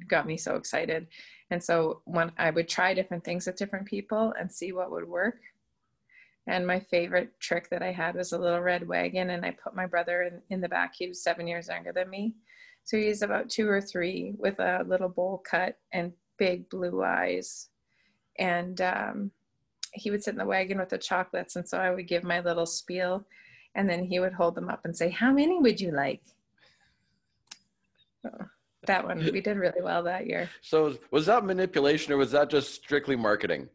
got 0.08 0.26
me 0.26 0.36
so 0.36 0.56
excited. 0.56 1.06
And 1.50 1.62
so 1.62 2.02
when 2.04 2.32
I 2.38 2.50
would 2.50 2.68
try 2.68 2.94
different 2.94 3.24
things 3.24 3.46
with 3.46 3.56
different 3.56 3.86
people 3.86 4.32
and 4.38 4.50
see 4.50 4.72
what 4.72 4.90
would 4.90 5.08
work. 5.08 5.36
And 6.46 6.66
my 6.66 6.80
favorite 6.80 7.38
trick 7.40 7.70
that 7.70 7.82
I 7.82 7.92
had 7.92 8.16
was 8.16 8.32
a 8.32 8.38
little 8.38 8.60
red 8.60 8.86
wagon, 8.86 9.30
and 9.30 9.46
I 9.46 9.52
put 9.52 9.74
my 9.74 9.86
brother 9.86 10.22
in, 10.22 10.42
in 10.50 10.60
the 10.60 10.68
back. 10.68 10.92
He 10.94 11.08
was 11.08 11.22
seven 11.22 11.46
years 11.46 11.68
younger 11.68 11.92
than 11.92 12.10
me. 12.10 12.34
So 12.84 12.98
he's 12.98 13.22
about 13.22 13.48
two 13.48 13.66
or 13.66 13.80
three 13.80 14.34
with 14.36 14.58
a 14.58 14.84
little 14.86 15.08
bowl 15.08 15.42
cut 15.48 15.78
and 15.92 16.12
big 16.36 16.68
blue 16.68 17.02
eyes. 17.02 17.70
And 18.38 18.78
um, 18.82 19.30
he 19.92 20.10
would 20.10 20.22
sit 20.22 20.32
in 20.32 20.38
the 20.38 20.44
wagon 20.44 20.78
with 20.78 20.90
the 20.90 20.98
chocolates. 20.98 21.56
And 21.56 21.66
so 21.66 21.78
I 21.78 21.90
would 21.90 22.06
give 22.06 22.24
my 22.24 22.40
little 22.40 22.66
spiel, 22.66 23.24
and 23.74 23.88
then 23.88 24.04
he 24.04 24.20
would 24.20 24.34
hold 24.34 24.54
them 24.54 24.68
up 24.68 24.84
and 24.84 24.94
say, 24.94 25.08
How 25.08 25.32
many 25.32 25.58
would 25.58 25.80
you 25.80 25.92
like? 25.92 26.22
That 28.86 29.06
one, 29.06 29.18
we 29.32 29.40
did 29.40 29.56
really 29.56 29.80
well 29.80 30.02
that 30.02 30.26
year. 30.26 30.50
So 30.60 30.98
was 31.10 31.24
that 31.24 31.42
manipulation 31.42 32.12
or 32.12 32.18
was 32.18 32.32
that 32.32 32.50
just 32.50 32.74
strictly 32.74 33.16
marketing? 33.16 33.70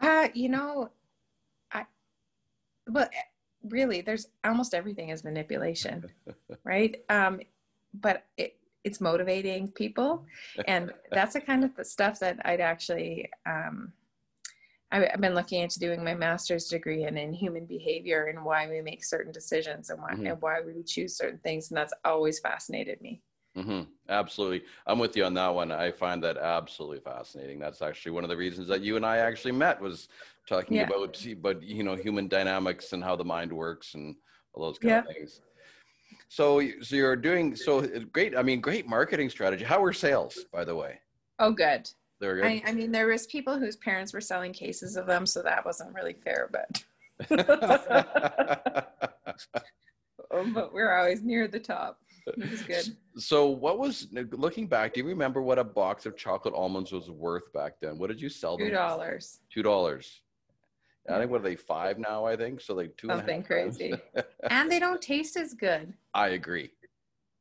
Uh, 0.00 0.28
you 0.32 0.48
know, 0.48 0.90
I, 1.70 1.84
but 2.86 3.12
really, 3.62 4.00
there's 4.00 4.28
almost 4.44 4.72
everything 4.72 5.10
is 5.10 5.24
manipulation, 5.24 6.04
right? 6.64 6.96
Um, 7.10 7.40
but 7.92 8.24
it, 8.38 8.56
it's 8.84 8.98
motivating 9.00 9.68
people, 9.72 10.24
and 10.66 10.90
that's 11.12 11.34
the 11.34 11.40
kind 11.42 11.64
of 11.64 11.76
the 11.76 11.84
stuff 11.84 12.18
that 12.20 12.38
I'd 12.46 12.60
actually. 12.60 13.30
Um, 13.44 13.92
I've 14.90 15.20
been 15.20 15.34
looking 15.34 15.60
into 15.60 15.78
doing 15.78 16.02
my 16.02 16.14
master's 16.14 16.68
degree 16.68 17.04
in, 17.04 17.18
in 17.18 17.34
human 17.34 17.66
behavior 17.66 18.24
and 18.28 18.42
why 18.42 18.66
we 18.70 18.80
make 18.80 19.04
certain 19.04 19.32
decisions 19.32 19.90
and 19.90 20.00
why 20.00 20.12
Mhm. 20.12 20.30
and 20.30 20.40
why 20.40 20.62
we 20.62 20.82
choose 20.82 21.14
certain 21.14 21.40
things, 21.40 21.70
and 21.70 21.76
that's 21.76 21.92
always 22.06 22.38
fascinated 22.38 23.02
me. 23.02 23.20
Hmm 23.62 23.82
Absolutely. 24.08 24.62
I'm 24.86 24.98
with 24.98 25.16
you 25.16 25.24
on 25.24 25.34
that 25.34 25.54
one. 25.54 25.70
I 25.70 25.90
find 25.90 26.22
that 26.24 26.38
absolutely 26.38 27.00
fascinating. 27.00 27.58
That's 27.58 27.82
actually 27.82 28.12
one 28.12 28.24
of 28.24 28.30
the 28.30 28.36
reasons 28.36 28.66
that 28.68 28.80
you 28.80 28.96
and 28.96 29.04
I 29.04 29.18
actually 29.18 29.52
met 29.52 29.78
was 29.80 30.08
talking 30.48 30.78
Yeah. 30.78 30.84
about, 30.84 31.22
but 31.42 31.62
you 31.62 31.82
know, 31.82 31.94
human 31.94 32.26
dynamics 32.26 32.94
and 32.94 33.04
how 33.04 33.16
the 33.16 33.24
mind 33.24 33.52
works 33.52 33.94
and 33.94 34.16
all 34.54 34.64
those 34.64 34.78
kind 34.78 34.94
of 34.94 35.06
things. 35.14 35.42
So, 36.28 36.62
so 36.80 36.96
you're 36.96 37.16
doing 37.16 37.54
so 37.54 37.86
great. 38.12 38.34
I 38.36 38.42
mean, 38.42 38.60
great 38.62 38.86
marketing 38.86 39.28
strategy. 39.28 39.64
How 39.64 39.80
were 39.80 39.92
sales, 39.92 40.46
by 40.52 40.64
the 40.64 40.74
way? 40.74 41.00
Oh, 41.38 41.52
good. 41.52 41.90
They're 42.18 42.36
good. 42.36 42.44
I, 42.44 42.62
I 42.66 42.72
mean, 42.72 42.90
there 42.90 43.06
was 43.08 43.26
people 43.26 43.58
whose 43.58 43.76
parents 43.76 44.12
were 44.14 44.20
selling 44.20 44.52
cases 44.52 44.96
of 44.96 45.06
them, 45.06 45.26
so 45.26 45.42
that 45.42 45.64
wasn't 45.66 45.94
really 45.94 46.14
fair, 46.24 46.50
but. 46.50 46.82
Oh, 50.30 50.44
but 50.54 50.72
we're 50.72 50.96
always 50.96 51.22
near 51.22 51.46
the 51.46 51.60
top. 51.60 52.00
It 52.36 52.50
was 52.50 52.62
good. 52.62 52.96
so, 53.16 53.48
what 53.48 53.78
was 53.78 54.08
looking 54.32 54.66
back? 54.66 54.94
Do 54.94 55.00
you 55.00 55.06
remember 55.06 55.42
what 55.42 55.58
a 55.58 55.64
box 55.64 56.06
of 56.06 56.16
chocolate 56.16 56.54
almonds 56.54 56.92
was 56.92 57.10
worth 57.10 57.52
back 57.52 57.74
then? 57.80 57.98
What 57.98 58.08
did 58.08 58.20
you 58.20 58.28
sell 58.28 58.56
them? 58.56 58.66
Two 58.66 58.72
dollars. 58.72 59.38
Two 59.50 59.62
dollars. 59.62 60.20
I 61.10 61.18
think 61.18 61.30
what 61.30 61.40
are 61.40 61.44
they 61.44 61.56
five 61.56 61.98
now? 61.98 62.26
I 62.26 62.36
think 62.36 62.60
so. 62.60 62.74
Like 62.74 62.96
two 62.96 63.08
and 63.08 63.18
Something 63.20 63.40
half 63.40 63.46
crazy. 63.46 63.94
And 64.50 64.70
they 64.70 64.78
don't 64.78 65.00
taste 65.00 65.36
as 65.36 65.54
good. 65.54 65.94
I 66.14 66.28
agree. 66.28 66.70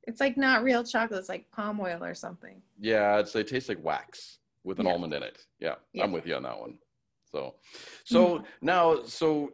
It's 0.04 0.22
like 0.22 0.38
not 0.38 0.64
real 0.64 0.84
chocolate. 0.86 1.20
It's 1.20 1.28
like 1.28 1.52
palm 1.52 1.80
oil 1.82 2.02
or 2.02 2.16
something. 2.16 2.62
Yeah, 2.80 3.20
it's 3.20 3.34
they 3.34 3.44
taste 3.44 3.68
like 3.68 3.84
wax 3.84 4.40
with 4.64 4.80
an 4.80 4.86
Yeah. 4.86 4.92
almond 4.94 5.14
in 5.14 5.22
it. 5.24 5.40
Yeah, 5.60 5.76
Yeah. 5.92 6.06
I'm 6.06 6.14
with 6.14 6.26
you 6.26 6.36
on 6.36 6.44
that 6.44 6.58
one. 6.58 6.78
So, 7.30 7.56
so 8.06 8.26
mm-hmm. 8.40 8.46
now, 8.62 9.04
so 9.04 9.52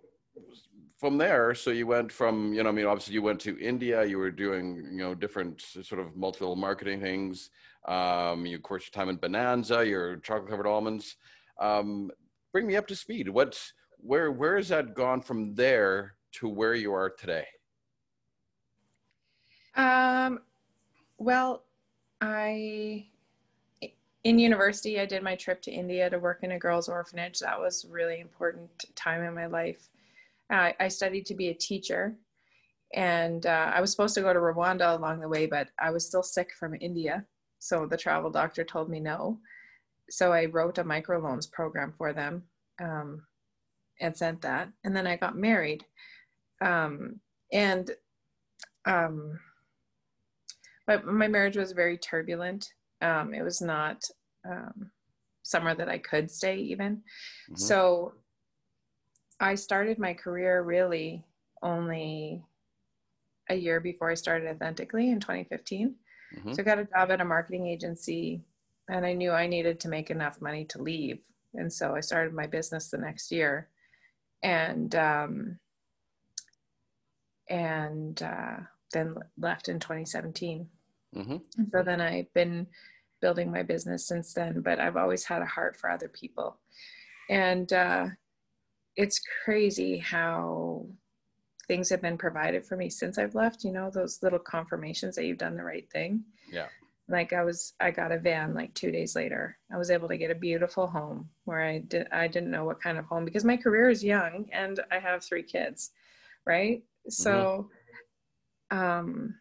from 1.03 1.17
there, 1.17 1.53
so 1.53 1.69
you 1.69 1.85
went 1.85 2.09
from, 2.09 2.53
you 2.53 2.63
know, 2.63 2.69
I 2.69 2.71
mean, 2.71 2.85
obviously 2.85 3.13
you 3.13 3.21
went 3.21 3.41
to 3.41 3.59
India. 3.59 4.05
You 4.05 4.17
were 4.19 4.31
doing, 4.31 4.87
you 4.89 4.99
know, 4.99 5.13
different 5.13 5.59
sort 5.59 5.99
of 5.99 6.15
multiple 6.15 6.55
marketing 6.55 7.01
things. 7.01 7.49
Um, 7.85 8.45
you, 8.45 8.55
of 8.55 8.63
course, 8.63 8.85
your 8.85 8.97
time 8.97 9.09
in 9.09 9.17
Bonanza, 9.17 9.85
your 9.85 10.15
chocolate 10.15 10.49
covered 10.49 10.65
almonds. 10.65 11.17
Um, 11.59 12.09
bring 12.53 12.65
me 12.65 12.77
up 12.77 12.87
to 12.87 12.95
speed. 12.95 13.27
What's 13.27 13.73
where? 13.97 14.31
Where 14.31 14.55
has 14.55 14.69
that 14.69 14.93
gone 14.93 15.19
from 15.19 15.53
there 15.55 16.15
to 16.35 16.47
where 16.47 16.73
you 16.73 16.93
are 16.93 17.09
today? 17.09 17.47
Um, 19.75 20.39
well, 21.17 21.65
I 22.21 23.07
in 24.23 24.39
university 24.39 25.01
I 25.01 25.05
did 25.05 25.21
my 25.21 25.35
trip 25.35 25.61
to 25.63 25.71
India 25.71 26.09
to 26.09 26.17
work 26.17 26.43
in 26.43 26.53
a 26.53 26.57
girls' 26.57 26.87
orphanage. 26.87 27.39
That 27.39 27.59
was 27.59 27.85
really 27.89 28.21
important 28.21 28.69
time 28.95 29.21
in 29.23 29.33
my 29.33 29.47
life. 29.47 29.89
I 30.53 30.75
I 30.79 30.87
studied 30.87 31.25
to 31.27 31.35
be 31.35 31.49
a 31.49 31.53
teacher, 31.53 32.15
and 32.93 33.45
uh, 33.45 33.71
I 33.73 33.81
was 33.81 33.91
supposed 33.91 34.15
to 34.15 34.21
go 34.21 34.33
to 34.33 34.39
Rwanda 34.39 34.97
along 34.97 35.19
the 35.19 35.29
way, 35.29 35.45
but 35.45 35.69
I 35.79 35.91
was 35.91 36.05
still 36.05 36.23
sick 36.23 36.51
from 36.59 36.75
India, 36.79 37.25
so 37.59 37.85
the 37.85 37.97
travel 37.97 38.29
doctor 38.29 38.63
told 38.63 38.89
me 38.89 38.99
no. 38.99 39.39
So 40.09 40.33
I 40.33 40.45
wrote 40.45 40.77
a 40.77 40.83
microloans 40.83 41.51
program 41.51 41.93
for 41.97 42.13
them. 42.13 42.43
Um, 42.81 43.23
and 44.03 44.15
sent 44.15 44.41
that. 44.41 44.69
And 44.83 44.95
then 44.95 45.07
I 45.07 45.15
got 45.15 45.37
married. 45.37 45.85
Um, 46.61 47.19
and 47.51 47.89
um, 48.85 49.39
but 50.85 51.05
my 51.05 51.27
marriage 51.27 51.55
was 51.55 51.71
very 51.71 51.97
turbulent. 51.97 52.67
Um, 53.01 53.33
it 53.33 53.41
was 53.41 53.61
not 53.61 54.03
um, 54.45 54.91
somewhere 55.43 55.75
that 55.75 55.89
I 55.89 55.97
could 55.97 56.29
stay 56.29 56.57
even. 56.57 56.97
Mm-hmm. 56.97 57.55
So 57.55 58.13
I 59.43 59.55
started 59.55 59.99
my 59.99 60.13
career 60.13 60.61
really 60.61 61.25
only 61.61 62.43
a 63.49 63.55
year 63.55 63.79
before 63.81 64.09
I 64.09 64.13
started 64.13 64.49
authentically 64.49 65.11
in 65.11 65.19
2015. 65.19 65.95
Mm-hmm. 66.35 66.53
So 66.53 66.61
I 66.61 66.63
got 66.63 66.79
a 66.79 66.85
job 66.85 67.11
at 67.11 67.21
a 67.21 67.25
marketing 67.25 67.67
agency 67.67 68.41
and 68.89 69.05
I 69.05 69.13
knew 69.13 69.31
I 69.31 69.47
needed 69.47 69.79
to 69.81 69.89
make 69.89 70.09
enough 70.09 70.41
money 70.41 70.65
to 70.65 70.81
leave. 70.81 71.19
And 71.55 71.71
so 71.71 71.93
I 71.93 71.99
started 71.99 72.33
my 72.33 72.47
business 72.47 72.89
the 72.89 72.97
next 72.97 73.31
year. 73.31 73.67
And 74.43 74.93
um, 74.95 75.59
and 77.49 78.21
uh, 78.23 78.57
then 78.93 79.15
left 79.37 79.67
in 79.67 79.79
2017. 79.79 80.67
Mm-hmm. 81.15 81.37
And 81.57 81.71
so 81.71 81.83
then 81.83 82.01
I've 82.01 82.33
been 82.33 82.67
building 83.21 83.51
my 83.51 83.63
business 83.63 84.07
since 84.07 84.33
then, 84.33 84.61
but 84.61 84.79
I've 84.79 84.97
always 84.97 85.25
had 85.25 85.41
a 85.41 85.45
heart 85.45 85.77
for 85.77 85.89
other 85.89 86.07
people. 86.07 86.57
And 87.29 87.71
uh, 87.71 88.07
it's 88.95 89.21
crazy 89.43 89.97
how 89.97 90.85
things 91.67 91.89
have 91.89 92.01
been 92.01 92.17
provided 92.17 92.65
for 92.65 92.75
me 92.75 92.89
since 92.89 93.17
I've 93.17 93.35
left, 93.35 93.63
you 93.63 93.71
know, 93.71 93.89
those 93.89 94.21
little 94.21 94.39
confirmations 94.39 95.15
that 95.15 95.25
you've 95.25 95.37
done 95.37 95.55
the 95.55 95.63
right 95.63 95.89
thing. 95.91 96.23
Yeah. 96.51 96.67
Like 97.07 97.33
I 97.33 97.43
was, 97.43 97.73
I 97.79 97.91
got 97.91 98.11
a 98.11 98.19
van 98.19 98.53
like 98.53 98.73
two 98.73 98.91
days 98.91 99.15
later. 99.15 99.57
I 99.73 99.77
was 99.77 99.89
able 99.89 100.07
to 100.09 100.17
get 100.17 100.31
a 100.31 100.35
beautiful 100.35 100.87
home 100.87 101.29
where 101.45 101.61
I 101.61 101.79
did, 101.79 102.07
I 102.11 102.27
didn't 102.27 102.51
know 102.51 102.65
what 102.65 102.81
kind 102.81 102.97
of 102.97 103.05
home 103.05 103.25
because 103.25 103.43
my 103.43 103.57
career 103.57 103.89
is 103.89 104.03
young 104.03 104.47
and 104.51 104.79
I 104.91 104.99
have 104.99 105.23
three 105.23 105.43
kids, 105.43 105.91
right? 106.45 106.83
So, 107.09 107.69
mm-hmm. 108.71 108.77
um, 108.77 109.35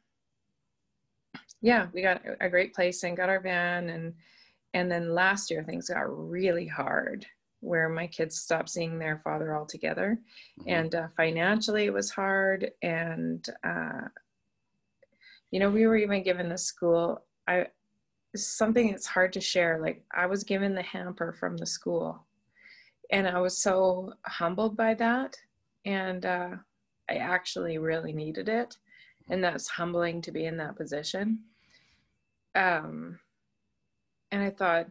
yeah, 1.61 1.87
we 1.93 2.03
got 2.03 2.23
a 2.41 2.49
great 2.49 2.75
place 2.75 3.03
and 3.05 3.17
got 3.17 3.29
our 3.29 3.41
van 3.41 3.91
and, 3.91 4.15
and 4.75 4.91
then 4.91 5.15
last 5.15 5.51
year 5.51 5.63
things 5.63 5.89
got 5.89 6.05
really 6.07 6.67
hard 6.67 7.27
where 7.63 7.89
my 7.89 8.09
kids 8.09 8.41
stopped 8.41 8.69
seeing 8.69 8.99
their 8.99 9.21
father 9.23 9.57
altogether. 9.57 10.19
Mm-hmm. 10.61 10.69
And 10.69 10.95
uh, 10.95 11.07
financially, 11.17 11.85
it 11.85 11.93
was 11.93 12.11
hard. 12.11 12.73
And, 12.83 13.47
uh, 13.65 14.09
you 15.53 15.61
know, 15.61 15.71
we 15.71 15.87
were 15.87 15.97
even 15.97 16.25
given 16.25 16.49
the 16.49 16.59
school, 16.59 17.25
I, 17.47 17.69
something 18.35 18.91
that's 18.91 19.07
hard 19.07 19.33
to 19.35 19.41
share. 19.41 19.79
Like, 19.81 20.03
I 20.13 20.27
was 20.27 20.43
given 20.43 20.75
the 20.75 20.83
hamper 20.83 21.33
from 21.33 21.57
the 21.57 21.67
school. 21.67 22.27
And 23.11 23.29
I 23.29 23.41
was 23.41 23.57
so 23.57 24.13
humbled 24.27 24.77
by 24.77 24.95
that. 24.95 25.37
And 25.85 26.27
uh, 26.27 26.51
I 27.09 27.15
actually 27.15 27.79
really 27.79 28.13
needed 28.13 28.49
it. 28.49 28.77
And 29.31 29.43
that's 29.43 29.69
humbling 29.69 30.21
to 30.23 30.33
be 30.33 30.47
in 30.47 30.57
that 30.57 30.77
position. 30.77 31.39
Um, 32.57 33.21
and 34.33 34.43
I 34.43 34.51
thought, 34.51 34.89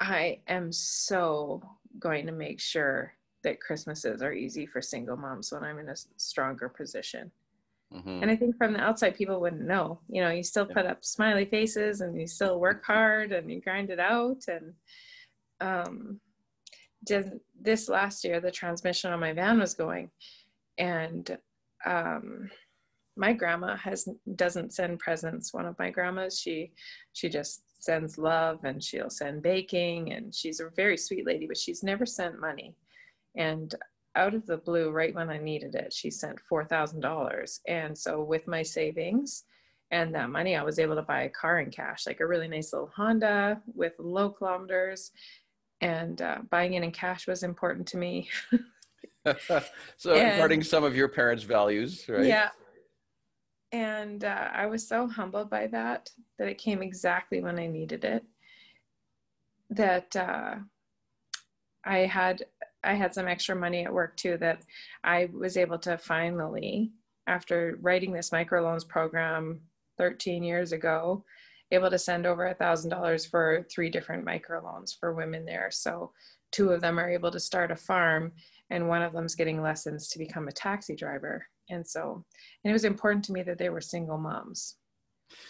I 0.00 0.40
am 0.48 0.72
so 0.72 1.62
going 1.98 2.26
to 2.26 2.32
make 2.32 2.60
sure 2.60 3.12
that 3.44 3.60
Christmases 3.60 4.22
are 4.22 4.32
easy 4.32 4.66
for 4.66 4.82
single 4.82 5.16
moms 5.16 5.52
when 5.52 5.62
I'm 5.62 5.78
in 5.78 5.88
a 5.88 5.96
stronger 6.16 6.68
position. 6.68 7.30
Mm-hmm. 7.94 8.22
And 8.22 8.30
I 8.30 8.36
think 8.36 8.56
from 8.56 8.72
the 8.72 8.80
outside, 8.80 9.16
people 9.16 9.40
wouldn't 9.40 9.62
know. 9.62 10.00
You 10.08 10.22
know, 10.22 10.30
you 10.30 10.42
still 10.42 10.66
put 10.66 10.86
up 10.86 11.04
smiley 11.04 11.44
faces 11.44 12.00
and 12.00 12.20
you 12.20 12.26
still 12.26 12.58
work 12.58 12.84
hard 12.84 13.32
and 13.32 13.50
you 13.50 13.60
grind 13.60 13.90
it 13.90 14.00
out. 14.00 14.42
And 14.48 14.74
um, 15.60 16.20
this 17.60 17.88
last 17.88 18.24
year, 18.24 18.40
the 18.40 18.50
transmission 18.50 19.12
on 19.12 19.20
my 19.20 19.32
van 19.32 19.60
was 19.60 19.74
going, 19.74 20.10
and 20.78 21.38
um, 21.84 22.50
my 23.16 23.32
grandma 23.32 23.76
has 23.76 24.08
doesn't 24.34 24.74
send 24.74 24.98
presents. 24.98 25.54
One 25.54 25.66
of 25.66 25.78
my 25.78 25.90
grandmas, 25.90 26.38
she 26.38 26.72
she 27.12 27.28
just 27.28 27.62
sends 27.86 28.18
love 28.18 28.58
and 28.64 28.82
she'll 28.82 29.08
send 29.08 29.42
baking 29.42 30.12
and 30.12 30.34
she's 30.34 30.60
a 30.60 30.68
very 30.76 30.96
sweet 30.96 31.24
lady 31.24 31.46
but 31.46 31.56
she's 31.56 31.82
never 31.82 32.04
sent 32.04 32.40
money. 32.40 32.74
And 33.36 33.74
out 34.16 34.34
of 34.34 34.46
the 34.46 34.56
blue 34.56 34.90
right 34.90 35.14
when 35.14 35.28
i 35.28 35.36
needed 35.36 35.74
it 35.74 35.92
she 35.92 36.10
sent 36.10 36.38
$4000 36.50 37.60
and 37.68 37.96
so 37.96 38.22
with 38.22 38.48
my 38.48 38.62
savings 38.62 39.44
and 39.90 40.14
that 40.14 40.30
money 40.30 40.56
i 40.56 40.62
was 40.62 40.78
able 40.78 40.94
to 40.94 41.02
buy 41.02 41.24
a 41.24 41.28
car 41.28 41.60
in 41.60 41.70
cash 41.70 42.06
like 42.06 42.20
a 42.20 42.26
really 42.26 42.48
nice 42.48 42.72
little 42.72 42.90
honda 42.96 43.60
with 43.74 43.92
low 43.98 44.30
kilometers. 44.30 45.12
And 45.82 46.22
uh, 46.22 46.38
buying 46.50 46.72
it 46.72 46.82
in 46.82 46.90
cash 46.90 47.26
was 47.26 47.42
important 47.42 47.86
to 47.88 47.98
me. 47.98 48.28
So 49.98 50.14
and, 50.14 50.30
imparting 50.30 50.62
some 50.62 50.84
of 50.84 50.94
your 50.96 51.08
parents 51.08 51.42
values 51.42 52.06
right? 52.08 52.24
Yeah 52.24 52.50
and 53.72 54.24
uh, 54.24 54.48
I 54.52 54.66
was 54.66 54.86
so 54.86 55.08
humbled 55.08 55.50
by 55.50 55.66
that 55.68 56.10
that 56.38 56.48
it 56.48 56.58
came 56.58 56.82
exactly 56.82 57.40
when 57.40 57.58
I 57.58 57.66
needed 57.66 58.04
it. 58.04 58.24
That 59.70 60.14
uh, 60.14 60.56
I 61.84 61.98
had 61.98 62.44
I 62.84 62.94
had 62.94 63.14
some 63.14 63.26
extra 63.26 63.56
money 63.56 63.84
at 63.84 63.92
work 63.92 64.16
too 64.16 64.36
that 64.38 64.62
I 65.02 65.28
was 65.32 65.56
able 65.56 65.78
to 65.80 65.98
finally, 65.98 66.92
after 67.26 67.78
writing 67.80 68.12
this 68.12 68.30
microloans 68.30 68.86
program 68.86 69.60
13 69.98 70.44
years 70.44 70.72
ago, 70.72 71.24
able 71.72 71.90
to 71.90 71.98
send 71.98 72.26
over 72.26 72.46
a 72.46 72.54
thousand 72.54 72.90
dollars 72.90 73.26
for 73.26 73.66
three 73.70 73.90
different 73.90 74.24
microloans 74.24 74.96
for 74.98 75.14
women 75.14 75.44
there. 75.44 75.70
So 75.72 76.12
two 76.52 76.70
of 76.70 76.80
them 76.80 77.00
are 77.00 77.10
able 77.10 77.32
to 77.32 77.40
start 77.40 77.72
a 77.72 77.76
farm 77.76 78.32
and 78.70 78.88
one 78.88 79.02
of 79.02 79.12
them's 79.12 79.34
getting 79.34 79.60
lessons 79.60 80.08
to 80.08 80.18
become 80.18 80.46
a 80.46 80.52
taxi 80.52 80.94
driver 80.94 81.44
and 81.70 81.86
so 81.86 82.24
and 82.64 82.70
it 82.70 82.72
was 82.72 82.84
important 82.84 83.24
to 83.24 83.32
me 83.32 83.42
that 83.42 83.58
they 83.58 83.70
were 83.70 83.80
single 83.80 84.18
moms. 84.18 84.76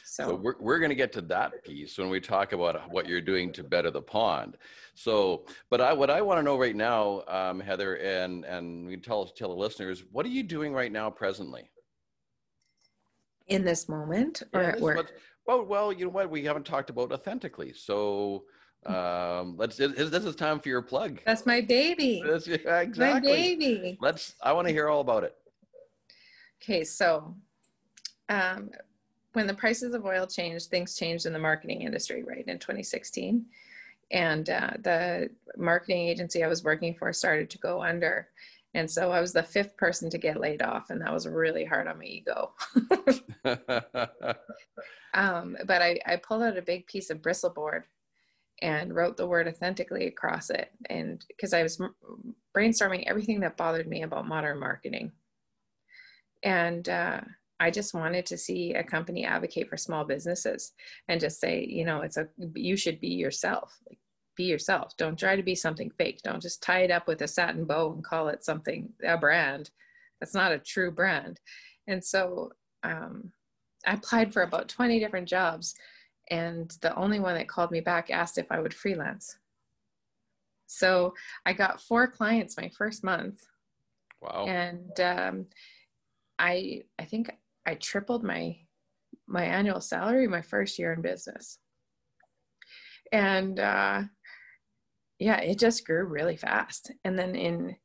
So, 0.05 0.29
so 0.29 0.35
we're, 0.35 0.55
we're 0.59 0.79
going 0.79 0.91
to 0.91 0.97
get 0.97 1.13
to 1.15 1.21
that 1.23 1.65
piece 1.65 1.99
when 1.99 2.09
we 2.09 2.21
talk 2.21 2.53
about 2.53 2.91
what 2.91 3.07
you're 3.07 3.21
doing 3.21 3.53
to 3.53 3.63
better 3.63 3.91
the 3.91 4.03
pond. 4.03 4.57
So 4.95 5.45
but 5.71 5.81
i 5.81 5.93
what 5.93 6.11
i 6.11 6.23
want 6.23 6.39
to 6.39 6.43
know 6.43 6.59
right 6.59 6.77
now 6.77 7.23
um, 7.29 7.61
heather 7.61 7.97
and 7.97 8.45
and 8.45 8.87
we 8.87 8.97
tell 8.97 9.23
us 9.23 9.33
tell 9.37 9.49
the 9.49 9.55
listeners 9.55 10.05
what 10.11 10.25
are 10.25 10.31
you 10.31 10.43
doing 10.43 10.73
right 10.73 10.93
now 10.93 11.11
presently? 11.11 11.71
In 13.49 13.65
this 13.65 13.89
moment 13.89 14.43
or 14.53 14.63
yeah, 14.63 14.69
at 14.69 14.81
work 14.81 15.13
well 15.47 15.65
well 15.65 15.93
you 15.93 16.07
know 16.07 16.11
what? 16.11 16.31
We 16.31 16.45
haven't 16.45 16.65
talked 16.65 16.91
about 16.91 17.13
authentically. 17.13 17.73
So 17.75 18.45
um 18.87 19.57
let's 19.59 19.77
this 19.77 20.25
is 20.25 20.37
time 20.37 20.61
for 20.61 20.69
your 20.69 20.83
plug. 20.83 21.21
That's 21.27 21.45
my 21.45 21.61
baby. 21.61 22.23
That's, 22.27 22.47
exactly. 22.49 22.99
My 22.99 23.21
baby. 23.21 23.99
Let's 24.01 24.35
i 24.43 24.53
want 24.53 24.69
to 24.69 24.73
hear 24.73 24.89
all 24.89 25.01
about 25.01 25.25
it 25.25 25.35
Okay, 26.63 26.85
so 26.85 27.35
um, 28.29 28.71
when 29.33 29.47
the 29.47 29.55
prices 29.55 29.95
of 29.95 30.05
oil 30.05 30.27
changed, 30.27 30.71
things 30.71 30.97
changed 30.97 31.27
in 31.27 31.33
the 31.33 31.39
marketing 31.39 31.83
industry, 31.83 32.23
right, 32.23 32.47
in 32.47 32.59
2016. 32.59 33.45
And 34.11 34.49
uh, 34.49 34.71
the 34.83 35.31
marketing 35.57 36.09
agency 36.09 36.43
I 36.43 36.49
was 36.49 36.65
working 36.65 36.95
for 36.95 37.13
started 37.13 37.51
to 37.51 37.59
go 37.59 37.83
under. 37.83 38.29
And 38.75 38.91
so 38.91 39.11
I 39.11 39.21
was 39.21 39.33
the 39.33 39.43
fifth 39.43 39.77
person 39.77 40.11
to 40.11 40.19
get 40.19 40.41
laid 40.41 40.63
off, 40.63 40.91
and 40.91 41.01
that 41.01 41.13
was 41.13 41.27
really 41.27 41.65
hard 41.65 41.87
on 41.87 41.99
my 41.99 42.05
ego. 42.05 42.53
um, 45.15 45.57
but 45.67 45.83
I, 45.83 45.99
I 46.07 46.17
pulled 46.17 46.43
out 46.43 46.59
a 46.59 46.63
big 46.63 46.87
piece 46.87 47.11
of 47.11 47.23
bristle 47.23 47.51
board 47.51 47.85
and 48.63 48.95
wrote 48.95 49.17
the 49.17 49.27
word 49.27 49.49
authentically 49.49 50.07
across 50.07 50.51
it. 50.51 50.71
And 50.89 51.25
because 51.29 51.53
I 51.53 51.63
was 51.63 51.81
brainstorming 52.57 53.05
everything 53.07 53.41
that 53.41 53.57
bothered 53.57 53.89
me 53.89 54.03
about 54.03 54.29
modern 54.29 54.59
marketing 54.59 55.13
and 56.43 56.89
uh, 56.89 57.21
I 57.59 57.71
just 57.71 57.95
wanted 57.95 58.27
to 58.27 58.39
see 58.39 58.75
a 58.75 58.85
company 58.85 59.25
advocate 59.25 59.69
for 59.69 59.77
small 59.77 60.05
businesses 60.05 60.73
and 61.09 61.21
just 61.21 61.41
say, 61.41 61.65
you 61.65 61.85
know, 61.85 62.03
it's 62.03 62.17
a 62.17 62.29
you 62.55 62.77
should 62.77 63.01
be 63.01 63.09
yourself. 63.09 63.79
Like, 63.89 63.99
be 64.37 64.45
yourself. 64.45 64.97
Don't 64.99 65.19
try 65.19 65.35
to 65.35 65.43
be 65.43 65.55
something 65.55 65.91
fake. 65.97 66.21
Don't 66.23 66.43
just 66.43 66.63
tie 66.63 66.81
it 66.81 66.91
up 66.91 67.09
with 67.09 67.23
a 67.23 67.29
satin 67.29 67.65
bow 67.65 67.93
and 67.93 68.05
call 68.05 68.29
it 68.29 68.45
something 68.45 68.93
a 69.03 69.17
brand. 69.17 69.71
That's 70.21 70.35
not 70.35 70.53
a 70.53 70.59
true 70.59 70.91
brand. 70.91 71.41
And 71.87 72.05
so 72.05 72.53
um, 72.83 73.33
I 73.87 73.95
applied 73.95 74.33
for 74.33 74.43
about 74.43 74.69
20 74.69 74.99
different 75.01 75.29
jobs, 75.29 75.75
and 76.31 76.71
the 76.83 76.95
only 76.97 77.21
one 77.21 77.35
that 77.35 77.49
called 77.49 77.71
me 77.71 77.81
back 77.81 78.11
asked 78.11 78.37
if 78.37 78.47
I 78.51 78.61
would 78.61 78.75
freelance. 78.75 79.39
So 80.67 81.15
I 81.47 81.53
got 81.53 81.81
four 81.81 82.07
clients 82.07 82.57
my 82.57 82.71
first 82.77 83.05
month. 83.05 83.41
Wow. 84.21 84.47
And 84.47 85.01
um, 85.01 85.47
I 86.39 86.83
I 86.99 87.05
think 87.05 87.31
I 87.67 87.75
tripled 87.75 88.25
my 88.25 88.57
my 89.27 89.45
annual 89.45 89.81
salary 89.81 90.29
my 90.29 90.43
first 90.43 90.79
year 90.79 90.93
in 90.93 91.03
business. 91.03 91.59
And 93.13 93.59
uh, 93.59 94.03
yeah, 95.19 95.41
it 95.41 95.59
just 95.59 95.87
grew 95.87 96.05
really 96.05 96.37
fast. 96.37 96.91
And 97.05 97.19
then 97.19 97.35
in 97.35 97.77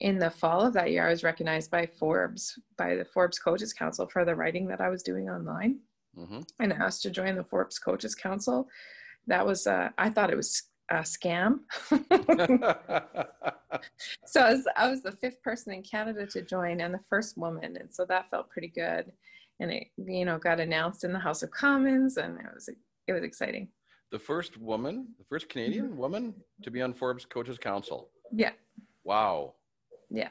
in 0.00 0.18
the 0.18 0.30
fall 0.30 0.66
of 0.66 0.72
that 0.74 0.90
year, 0.90 1.06
I 1.06 1.10
was 1.10 1.22
recognized 1.22 1.70
by 1.70 1.86
Forbes, 1.86 2.58
by 2.76 2.96
the 2.96 3.04
Forbes 3.04 3.38
Coaches 3.38 3.72
Council 3.72 4.08
for 4.08 4.24
the 4.24 4.34
writing 4.34 4.66
that 4.66 4.80
I 4.80 4.88
was 4.88 5.04
doing 5.04 5.30
online, 5.30 5.78
mm-hmm. 6.18 6.40
and 6.58 6.72
asked 6.72 7.02
to 7.02 7.10
join 7.10 7.36
the 7.36 7.44
Forbes 7.44 7.78
Coaches 7.78 8.16
Council. 8.16 8.66
That 9.28 9.46
was, 9.46 9.68
uh, 9.68 9.90
I 9.98 10.10
thought 10.10 10.32
it 10.32 10.36
was 10.36 10.64
a 10.90 10.96
scam. 10.96 11.60
so 14.26 14.40
I 14.40 14.52
was, 14.52 14.66
I 14.76 14.88
was 14.88 15.02
the 15.02 15.12
fifth 15.20 15.42
person 15.42 15.72
in 15.72 15.82
Canada 15.82 16.26
to 16.26 16.42
join 16.42 16.80
and 16.80 16.92
the 16.92 17.00
first 17.08 17.36
woman. 17.36 17.76
And 17.78 17.92
so 17.92 18.04
that 18.06 18.30
felt 18.30 18.50
pretty 18.50 18.68
good. 18.68 19.12
And 19.60 19.70
it, 19.70 19.88
you 19.96 20.24
know, 20.24 20.38
got 20.38 20.60
announced 20.60 21.04
in 21.04 21.12
the 21.12 21.18
House 21.18 21.42
of 21.42 21.50
Commons 21.50 22.16
and 22.16 22.38
it 22.38 22.46
was, 22.54 22.68
it 23.06 23.12
was 23.12 23.22
exciting. 23.22 23.68
The 24.10 24.18
first 24.18 24.58
woman, 24.58 25.08
the 25.18 25.24
first 25.24 25.48
Canadian 25.48 25.88
mm-hmm. 25.88 25.96
woman 25.96 26.34
to 26.62 26.70
be 26.70 26.82
on 26.82 26.92
Forbes 26.92 27.24
Coaches 27.24 27.58
Council. 27.58 28.10
Yeah. 28.30 28.52
Wow. 29.04 29.54
Yeah. 30.10 30.28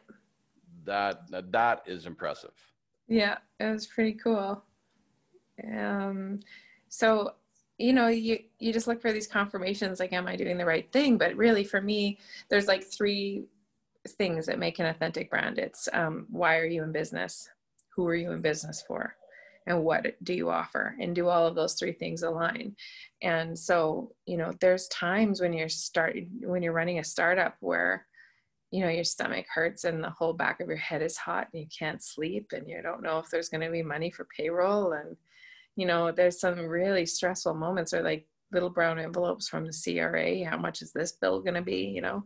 That, 0.85 1.21
that 1.51 1.83
is 1.85 2.05
impressive. 2.05 2.51
Yeah, 3.07 3.37
it 3.59 3.65
was 3.65 3.87
pretty 3.87 4.13
cool. 4.13 4.63
Um, 5.63 6.39
so 6.89 7.33
you 7.81 7.93
know 7.93 8.07
you 8.07 8.39
you 8.59 8.71
just 8.71 8.87
look 8.87 9.01
for 9.01 9.11
these 9.11 9.27
confirmations 9.27 9.99
like 9.99 10.13
am 10.13 10.27
i 10.27 10.35
doing 10.35 10.57
the 10.57 10.65
right 10.65 10.91
thing? 10.91 11.17
But 11.17 11.35
really 11.35 11.63
for 11.63 11.81
me 11.81 12.19
there's 12.49 12.67
like 12.67 12.83
three 12.83 13.45
things 14.07 14.45
that 14.45 14.59
make 14.59 14.79
an 14.79 14.87
authentic 14.87 15.29
brand. 15.29 15.59
It's 15.59 15.87
um, 15.93 16.25
why 16.29 16.57
are 16.57 16.65
you 16.65 16.83
in 16.83 16.91
business? 16.91 17.49
Who 17.95 18.07
are 18.07 18.15
you 18.15 18.31
in 18.31 18.41
business 18.41 18.83
for? 18.87 19.15
And 19.67 19.83
what 19.83 20.15
do 20.23 20.33
you 20.33 20.49
offer? 20.49 20.95
And 20.99 21.13
do 21.13 21.27
all 21.27 21.45
of 21.45 21.53
those 21.53 21.75
three 21.75 21.91
things 21.91 22.23
align? 22.23 22.75
And 23.21 23.57
so 23.57 24.11
you 24.25 24.37
know 24.37 24.53
there's 24.59 24.87
times 24.87 25.41
when 25.41 25.53
you're 25.53 25.69
starting 25.69 26.29
when 26.43 26.63
you're 26.63 26.73
running 26.73 26.99
a 26.99 27.03
startup 27.03 27.55
where 27.59 28.07
you 28.71 28.81
know 28.81 28.89
your 28.89 29.03
stomach 29.03 29.45
hurts 29.53 29.83
and 29.83 30.03
the 30.03 30.09
whole 30.09 30.33
back 30.33 30.61
of 30.61 30.67
your 30.67 30.77
head 30.77 31.01
is 31.01 31.17
hot 31.17 31.47
and 31.53 31.61
you 31.61 31.67
can't 31.77 32.03
sleep 32.03 32.51
and 32.53 32.67
you 32.69 32.81
don't 32.81 33.03
know 33.03 33.19
if 33.19 33.29
there's 33.29 33.49
going 33.49 33.61
to 33.61 33.69
be 33.69 33.83
money 33.83 34.09
for 34.09 34.27
payroll 34.35 34.93
and 34.93 35.17
you 35.75 35.85
know 35.85 36.11
there's 36.11 36.39
some 36.39 36.59
really 36.59 37.05
stressful 37.05 37.53
moments 37.53 37.93
or 37.93 38.01
like 38.01 38.25
little 38.51 38.69
brown 38.69 38.99
envelopes 38.99 39.47
from 39.47 39.65
the 39.65 39.99
cra 39.99 40.45
how 40.45 40.57
much 40.57 40.81
is 40.81 40.91
this 40.91 41.13
bill 41.13 41.41
going 41.41 41.53
to 41.53 41.61
be 41.61 41.85
you 41.85 42.01
know? 42.01 42.23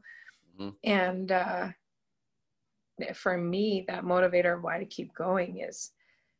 Mm-hmm. 0.60 0.70
and 0.84 1.32
uh, 1.32 1.68
for 3.14 3.38
me 3.38 3.84
that 3.88 4.04
motivator 4.04 4.56
of 4.56 4.64
why 4.64 4.80
to 4.80 4.86
keep 4.86 5.14
going 5.14 5.60
is 5.60 5.92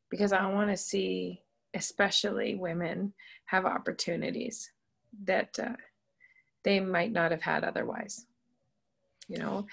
because 0.10 0.32
i 0.32 0.46
want 0.46 0.70
to 0.70 0.78
see 0.78 1.42
especially 1.74 2.56
women 2.56 3.14
have 3.46 3.66
opportunities 3.66 4.72
that 5.26 5.58
uh, 5.60 5.76
they 6.64 6.80
might 6.80 7.12
not 7.12 7.32
have 7.32 7.42
had 7.42 7.64
otherwise 7.64 8.26
you 9.28 9.38
know? 9.38 9.66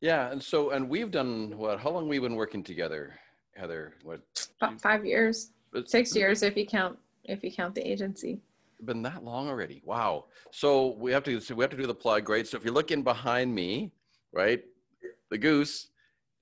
Yeah 0.00 0.30
and 0.30 0.42
so 0.42 0.70
and 0.70 0.88
we've 0.88 1.10
done 1.10 1.56
what 1.56 1.80
how 1.80 1.90
long 1.90 2.08
we've 2.08 2.22
been 2.22 2.36
working 2.36 2.64
together 2.64 3.14
heather? 3.54 3.94
What 4.02 4.20
About 4.60 4.80
five 4.80 5.04
years 5.04 5.50
Six 5.86 6.14
years 6.16 6.42
if 6.42 6.56
you 6.56 6.66
count 6.66 6.98
if 7.24 7.44
you 7.44 7.52
count 7.52 7.74
the 7.74 7.88
agency. 7.88 8.40
Been 8.84 9.02
that 9.02 9.24
long 9.24 9.48
already. 9.48 9.82
Wow. 9.84 10.24
So 10.50 10.96
we 10.98 11.12
have 11.12 11.22
to 11.24 11.40
so 11.40 11.54
we 11.54 11.62
have 11.62 11.70
to 11.70 11.76
do 11.76 11.86
the 11.86 11.94
plug, 11.94 12.28
right? 12.28 12.46
So 12.46 12.56
if 12.56 12.64
you're 12.64 12.74
looking 12.74 13.02
behind 13.02 13.54
me, 13.54 13.92
right, 14.32 14.62
the 15.30 15.38
goose. 15.38 15.88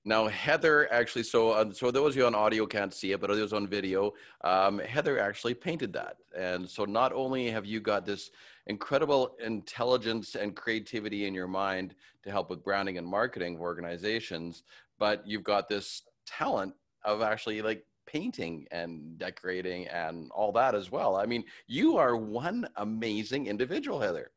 Now 0.05 0.27
Heather 0.27 0.91
actually, 0.91 1.23
so 1.23 1.51
uh, 1.51 1.71
so 1.71 1.91
those 1.91 2.13
of 2.13 2.17
you 2.17 2.25
on 2.25 2.33
audio 2.33 2.65
can't 2.65 2.93
see 2.93 3.11
it, 3.11 3.19
but 3.19 3.27
those 3.27 3.53
on 3.53 3.67
video, 3.67 4.13
um, 4.43 4.79
Heather 4.79 5.19
actually 5.19 5.53
painted 5.53 5.91
that. 5.93 6.17
And 6.35 6.67
so 6.67 6.85
not 6.85 7.11
only 7.11 7.51
have 7.51 7.65
you 7.65 7.81
got 7.81 8.05
this 8.05 8.31
incredible 8.67 9.35
intelligence 9.43 10.35
and 10.35 10.55
creativity 10.55 11.25
in 11.25 11.33
your 11.33 11.47
mind 11.47 11.95
to 12.23 12.31
help 12.31 12.49
with 12.49 12.63
branding 12.63 12.97
and 12.97 13.05
marketing 13.05 13.57
organizations, 13.57 14.63
but 14.97 15.27
you've 15.27 15.43
got 15.43 15.67
this 15.67 16.03
talent 16.25 16.73
of 17.03 17.21
actually 17.21 17.61
like 17.61 17.85
painting 18.11 18.67
and 18.71 19.17
decorating 19.17 19.87
and 19.87 20.31
all 20.31 20.51
that 20.51 20.73
as 20.73 20.91
well. 20.91 21.15
I 21.15 21.25
mean, 21.25 21.43
you 21.67 21.97
are 21.97 22.15
one 22.17 22.67
amazing 22.77 23.47
individual, 23.47 23.99
Heather. 23.99 24.31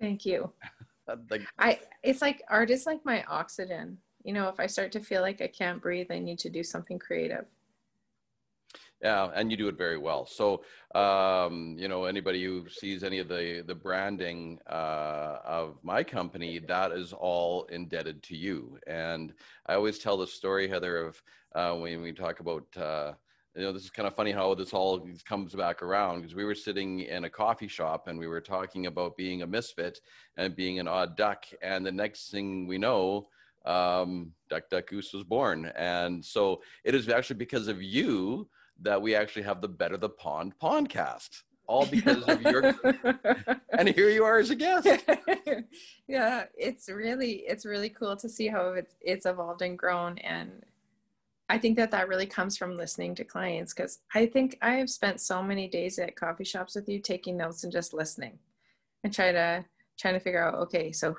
Thank 0.00 0.26
you. 0.26 0.52
like, 1.30 1.42
I 1.58 1.78
it's 2.02 2.22
like 2.22 2.42
art 2.48 2.70
is 2.70 2.86
like 2.86 3.04
my 3.04 3.22
oxygen. 3.24 3.98
You 4.24 4.32
know, 4.32 4.48
if 4.48 4.58
I 4.58 4.66
start 4.66 4.90
to 4.92 5.00
feel 5.00 5.20
like 5.20 5.40
I 5.40 5.46
can't 5.46 5.80
breathe, 5.80 6.10
I 6.10 6.18
need 6.18 6.38
to 6.40 6.50
do 6.50 6.62
something 6.62 6.98
creative. 6.98 7.44
Yeah, 9.04 9.30
and 9.34 9.50
you 9.50 9.58
do 9.58 9.68
it 9.68 9.76
very 9.76 9.98
well. 9.98 10.24
So, 10.24 10.62
um, 10.94 11.76
you 11.78 11.88
know, 11.88 12.06
anybody 12.06 12.42
who 12.42 12.66
sees 12.70 13.04
any 13.04 13.18
of 13.18 13.28
the 13.28 13.62
the 13.66 13.74
branding 13.74 14.58
uh, 14.66 15.40
of 15.44 15.76
my 15.82 16.02
company, 16.02 16.58
that 16.60 16.90
is 16.92 17.12
all 17.12 17.64
indebted 17.64 18.22
to 18.22 18.36
you. 18.36 18.78
And 18.86 19.34
I 19.66 19.74
always 19.74 19.98
tell 19.98 20.16
the 20.16 20.26
story, 20.26 20.68
Heather, 20.68 20.96
of 21.06 21.22
uh, 21.54 21.74
when 21.76 22.00
we 22.00 22.12
talk 22.12 22.40
about. 22.40 22.64
Uh, 22.76 23.12
you 23.56 23.62
know, 23.62 23.72
this 23.72 23.84
is 23.84 23.90
kind 23.90 24.08
of 24.08 24.16
funny 24.16 24.32
how 24.32 24.52
this 24.54 24.72
all 24.72 25.08
comes 25.24 25.54
back 25.54 25.80
around 25.80 26.22
because 26.22 26.34
we 26.34 26.44
were 26.44 26.56
sitting 26.56 27.00
in 27.00 27.22
a 27.22 27.30
coffee 27.30 27.68
shop 27.68 28.08
and 28.08 28.18
we 28.18 28.26
were 28.26 28.40
talking 28.40 28.86
about 28.86 29.16
being 29.16 29.42
a 29.42 29.46
misfit 29.46 30.00
and 30.36 30.56
being 30.56 30.80
an 30.80 30.88
odd 30.88 31.16
duck. 31.16 31.44
And 31.62 31.86
the 31.86 31.92
next 31.92 32.32
thing 32.32 32.66
we 32.66 32.78
know, 32.78 33.28
um, 33.64 34.32
Duck 34.50 34.68
Duck 34.70 34.88
Goose 34.88 35.12
was 35.12 35.22
born. 35.22 35.66
And 35.76 36.24
so 36.24 36.62
it 36.82 36.96
is 36.96 37.08
actually 37.08 37.36
because 37.36 37.68
of 37.68 37.80
you 37.80 38.48
that 38.82 39.00
we 39.00 39.14
actually 39.14 39.42
have 39.42 39.60
the 39.60 39.68
Better 39.68 39.96
the 39.96 40.08
Pond 40.08 40.54
podcast, 40.60 41.42
all 41.66 41.86
because 41.90 42.22
of 42.24 42.42
your. 42.42 42.74
and 43.78 43.88
here 43.88 44.10
you 44.10 44.24
are 44.24 44.38
as 44.38 44.50
a 44.50 44.54
guest. 44.54 44.86
yeah, 46.08 46.44
it's 46.56 46.88
really 46.88 47.44
it's 47.46 47.66
really 47.66 47.88
cool 47.88 48.16
to 48.16 48.28
see 48.28 48.48
how 48.48 48.72
it's 48.72 48.94
it's 49.00 49.26
evolved 49.26 49.62
and 49.62 49.78
grown, 49.78 50.18
and 50.18 50.64
I 51.48 51.58
think 51.58 51.76
that 51.76 51.90
that 51.90 52.08
really 52.08 52.26
comes 52.26 52.56
from 52.56 52.76
listening 52.76 53.14
to 53.16 53.24
clients 53.24 53.74
because 53.74 54.00
I 54.14 54.26
think 54.26 54.58
I 54.62 54.74
have 54.74 54.90
spent 54.90 55.20
so 55.20 55.42
many 55.42 55.68
days 55.68 55.98
at 55.98 56.16
coffee 56.16 56.44
shops 56.44 56.74
with 56.74 56.88
you 56.88 57.00
taking 57.00 57.36
notes 57.36 57.64
and 57.64 57.72
just 57.72 57.94
listening, 57.94 58.38
and 59.02 59.12
try 59.12 59.32
to 59.32 59.64
trying 59.98 60.14
to 60.14 60.20
figure 60.20 60.44
out 60.44 60.54
okay, 60.54 60.92
so 60.92 61.14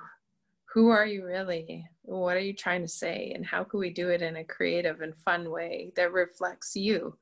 who 0.76 0.90
are 0.90 1.06
you 1.06 1.26
really? 1.26 1.88
What 2.02 2.36
are 2.36 2.42
you 2.42 2.52
trying 2.52 2.82
to 2.82 2.88
say? 2.88 3.32
And 3.34 3.46
how 3.46 3.64
can 3.64 3.80
we 3.80 3.90
do 3.90 4.10
it 4.10 4.22
in 4.22 4.36
a 4.36 4.44
creative 4.44 5.00
and 5.00 5.16
fun 5.16 5.50
way 5.50 5.94
that 5.96 6.12
reflects 6.12 6.76
you? 6.76 7.18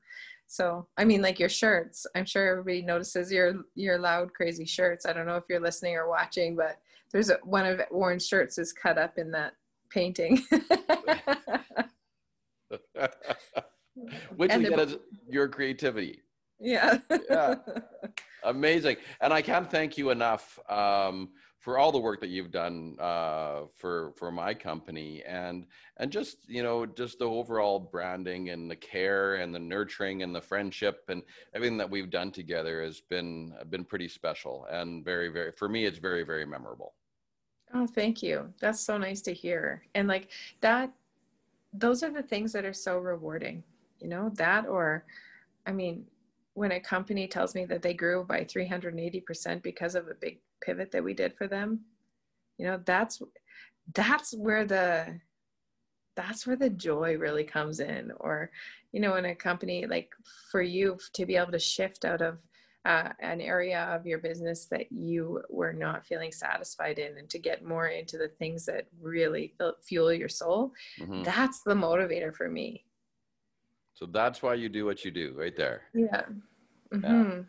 So, 0.48 0.88
I 0.98 1.04
mean, 1.04 1.22
like 1.22 1.38
your 1.38 1.48
shirts, 1.48 2.04
I'm 2.16 2.24
sure 2.24 2.48
everybody 2.48 2.82
notices 2.82 3.30
your, 3.30 3.62
your 3.76 3.96
loud, 3.98 4.34
crazy 4.34 4.64
shirts. 4.64 5.06
I 5.06 5.12
don't 5.12 5.26
know 5.26 5.36
if 5.36 5.44
you're 5.48 5.60
listening 5.60 5.94
or 5.94 6.08
watching, 6.08 6.56
but 6.56 6.80
there's 7.12 7.30
a, 7.30 7.38
one 7.44 7.64
of 7.64 7.80
Warren's 7.92 8.26
shirts 8.26 8.58
is 8.58 8.72
cut 8.72 8.98
up 8.98 9.18
in 9.18 9.30
that 9.30 9.52
painting. 9.88 10.44
Which 14.34 14.50
and 14.50 14.66
again 14.66 14.80
is 14.80 14.96
your 15.28 15.46
creativity. 15.46 16.22
Yeah. 16.58 16.98
yeah. 17.30 17.54
Amazing. 18.42 18.96
And 19.20 19.32
I 19.32 19.42
can't 19.42 19.70
thank 19.70 19.96
you 19.96 20.10
enough. 20.10 20.58
Um, 20.68 21.28
for 21.64 21.78
all 21.78 21.90
the 21.90 21.98
work 21.98 22.20
that 22.20 22.28
you've 22.28 22.50
done 22.50 22.94
uh, 23.00 23.62
for 23.74 24.12
for 24.16 24.30
my 24.30 24.52
company 24.52 25.22
and 25.26 25.64
and 25.96 26.12
just 26.12 26.36
you 26.46 26.62
know 26.62 26.84
just 26.84 27.18
the 27.18 27.24
overall 27.24 27.80
branding 27.80 28.50
and 28.50 28.70
the 28.70 28.76
care 28.76 29.36
and 29.36 29.54
the 29.54 29.58
nurturing 29.58 30.22
and 30.22 30.34
the 30.34 30.40
friendship 30.42 31.04
and 31.08 31.22
everything 31.54 31.78
that 31.78 31.88
we've 31.88 32.10
done 32.10 32.30
together 32.30 32.82
has 32.82 33.00
been 33.00 33.54
been 33.70 33.82
pretty 33.82 34.08
special 34.08 34.66
and 34.70 35.06
very 35.06 35.28
very 35.30 35.52
for 35.52 35.66
me 35.66 35.86
it's 35.86 35.96
very 35.96 36.22
very 36.22 36.44
memorable. 36.44 36.92
Oh 37.72 37.86
thank 37.86 38.22
you. 38.22 38.52
That's 38.60 38.80
so 38.80 38.98
nice 38.98 39.22
to 39.22 39.32
hear. 39.32 39.84
And 39.94 40.06
like 40.06 40.28
that 40.60 40.92
those 41.72 42.02
are 42.02 42.12
the 42.12 42.22
things 42.22 42.52
that 42.52 42.66
are 42.66 42.74
so 42.74 42.98
rewarding 42.98 43.64
you 44.00 44.06
know 44.06 44.30
that 44.34 44.66
or 44.66 45.04
i 45.66 45.72
mean 45.72 46.06
when 46.52 46.70
a 46.70 46.78
company 46.78 47.26
tells 47.26 47.54
me 47.54 47.64
that 47.64 47.82
they 47.82 47.94
grew 47.94 48.22
by 48.22 48.44
380% 48.44 49.60
because 49.60 49.96
of 49.96 50.06
a 50.06 50.14
big 50.14 50.38
pivot 50.64 50.90
that 50.92 51.04
we 51.04 51.14
did 51.14 51.34
for 51.34 51.46
them. 51.46 51.80
You 52.58 52.66
know 52.66 52.80
that's 52.84 53.20
that's 53.92 54.34
where 54.34 54.64
the 54.64 55.20
that's 56.16 56.46
where 56.46 56.56
the 56.56 56.70
joy 56.70 57.16
really 57.16 57.44
comes 57.44 57.80
in. 57.80 58.12
Or 58.20 58.50
you 58.92 59.00
know 59.00 59.16
in 59.16 59.24
a 59.26 59.34
company 59.34 59.86
like 59.86 60.10
for 60.50 60.62
you 60.62 60.98
to 61.14 61.26
be 61.26 61.36
able 61.36 61.52
to 61.52 61.58
shift 61.58 62.04
out 62.04 62.22
of 62.22 62.38
uh, 62.84 63.08
an 63.20 63.40
area 63.40 63.84
of 63.84 64.06
your 64.06 64.18
business 64.18 64.66
that 64.66 64.92
you 64.92 65.42
were 65.48 65.72
not 65.72 66.04
feeling 66.04 66.30
satisfied 66.30 66.98
in 66.98 67.16
and 67.16 67.30
to 67.30 67.38
get 67.38 67.64
more 67.64 67.86
into 67.86 68.18
the 68.18 68.28
things 68.28 68.66
that 68.66 68.86
really 69.00 69.54
fuel 69.82 70.12
your 70.12 70.28
soul 70.28 70.70
mm-hmm. 71.00 71.22
that's 71.22 71.62
the 71.62 71.74
motivator 71.74 72.34
for 72.34 72.48
me. 72.48 72.84
So 73.94 74.06
that's 74.06 74.42
why 74.42 74.54
you 74.54 74.68
do 74.68 74.84
what 74.84 75.04
you 75.04 75.10
do 75.10 75.32
right 75.36 75.56
there. 75.56 75.82
Yeah. 75.94 76.22
Mm-hmm. 76.92 77.30
yeah 77.30 77.42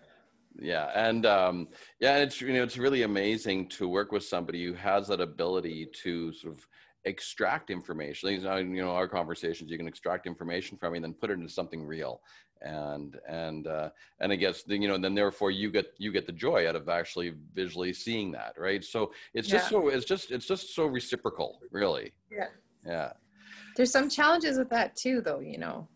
yeah 0.60 0.90
and 0.96 1.26
um, 1.26 1.68
yeah 2.00 2.18
it's 2.18 2.40
you 2.42 2.54
know 2.54 2.64
it's 2.64 2.78
really 2.78 3.04
amazing 3.04 3.68
to 3.68 3.88
work 3.88 4.12
with 4.12 4.24
somebody 4.24 4.64
who 4.66 4.74
has 4.74 5.08
that 5.08 5.22
ability 5.22 5.88
to 6.04 6.32
sort 6.34 6.54
of 6.54 6.66
extract 7.06 7.70
information. 7.70 8.30
You 8.76 8.84
know 8.84 8.92
our 8.92 9.08
conversations 9.08 9.72
you 9.72 9.78
can 9.78 9.88
extract 9.88 10.28
information 10.28 10.78
from 10.78 10.94
me 10.94 10.98
and 10.98 11.06
then 11.06 11.14
put 11.14 11.30
it 11.30 11.34
into 11.34 11.50
something 11.50 11.84
real. 11.84 12.22
And 12.62 13.18
and 13.28 13.68
uh, 13.68 13.90
and 14.20 14.32
I 14.32 14.36
guess 14.36 14.64
then, 14.64 14.82
you 14.82 14.88
know 14.88 14.98
then 14.98 15.14
therefore 15.14 15.52
you 15.52 15.72
get 15.72 15.88
you 15.98 16.12
get 16.12 16.26
the 16.26 16.32
joy 16.32 16.68
out 16.68 16.76
of 16.76 16.90
actually 16.90 17.34
visually 17.54 17.94
seeing 17.94 18.32
that 18.32 18.54
right? 18.58 18.84
So 18.84 19.12
it's 19.34 19.48
just 19.48 19.70
so 19.70 19.90
it's 19.90 20.06
just 20.06 20.32
it's 20.32 20.48
just 20.48 20.74
so 20.74 20.86
reciprocal 20.86 21.60
really. 21.72 22.14
Yeah. 22.32 22.48
Yeah. 22.86 23.14
There's 23.76 23.92
some 23.92 24.10
challenges 24.10 24.58
with 24.58 24.70
that 24.70 24.96
too 24.96 25.22
though 25.22 25.40
you 25.40 25.58
know 25.58 25.88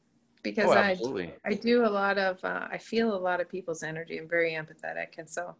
because 0.44 0.70
oh, 0.70 0.74
I, 0.74 0.98
I 1.46 1.54
do 1.54 1.86
a 1.86 1.90
lot 1.90 2.18
of 2.18 2.44
uh, 2.44 2.68
i 2.72 2.78
feel 2.78 3.16
a 3.16 3.18
lot 3.18 3.42
of 3.42 3.50
people's 3.50 3.84
energy 3.84 4.18
i'm 4.18 4.28
very 4.28 4.54
empathetic 4.54 5.18
and 5.18 5.30
so 5.30 5.56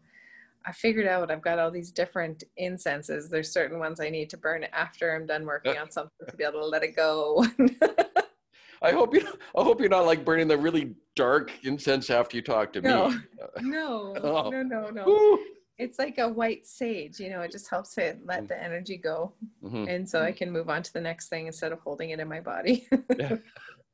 I 0.66 0.72
figured 0.72 1.08
out 1.08 1.32
I've 1.32 1.42
got 1.42 1.58
all 1.58 1.72
these 1.72 1.92
different 1.92 2.44
incenses. 2.58 3.30
There's 3.30 3.52
certain 3.52 3.80
ones 3.80 4.00
I 4.00 4.10
need 4.10 4.30
to 4.32 4.38
burn 4.38 4.66
after 4.74 5.16
I'm 5.16 5.26
done 5.26 5.46
working 5.46 5.78
on 5.78 5.90
something 5.90 6.28
to 6.28 6.36
be 6.36 6.44
able 6.44 6.60
to 6.60 6.66
let 6.66 6.84
it 6.84 6.96
go. 6.96 7.46
I 8.82 8.92
hope 8.92 9.14
you. 9.14 9.22
I 9.58 9.64
hope 9.64 9.80
you're 9.80 9.90
not 9.90 10.06
like 10.06 10.24
burning 10.24 10.48
the 10.48 10.58
really 10.58 10.96
dark 11.16 11.52
incense 11.64 12.10
after 12.10 12.38
you 12.38 12.44
talk 12.44 12.74
to 12.74 12.82
no, 12.82 13.10
me. 13.10 13.18
no, 13.62 14.16
Oh. 14.22 14.50
no, 14.50 14.64
no, 14.64 14.90
no. 14.90 15.06
Woo. 15.06 15.40
It's 15.78 15.98
like 15.98 16.18
a 16.18 16.28
white 16.28 16.68
sage, 16.68 17.20
you 17.20 17.30
know, 17.30 17.40
it 17.42 17.52
just 17.52 17.70
helps 17.70 17.98
it 17.98 18.20
let 18.26 18.50
the 18.50 18.62
energy 18.62 18.98
go. 18.98 19.34
Mhm. 19.64 19.88
And 19.88 20.10
so 20.10 20.22
I 20.22 20.34
can 20.34 20.52
move 20.52 20.70
on 20.70 20.84
to 20.84 20.92
the 20.92 21.00
next 21.00 21.30
thing 21.30 21.48
instead 21.48 21.72
of 21.72 21.80
holding 21.80 22.10
it 22.10 22.20
in 22.20 22.28
my 22.28 22.42
body. 22.42 22.88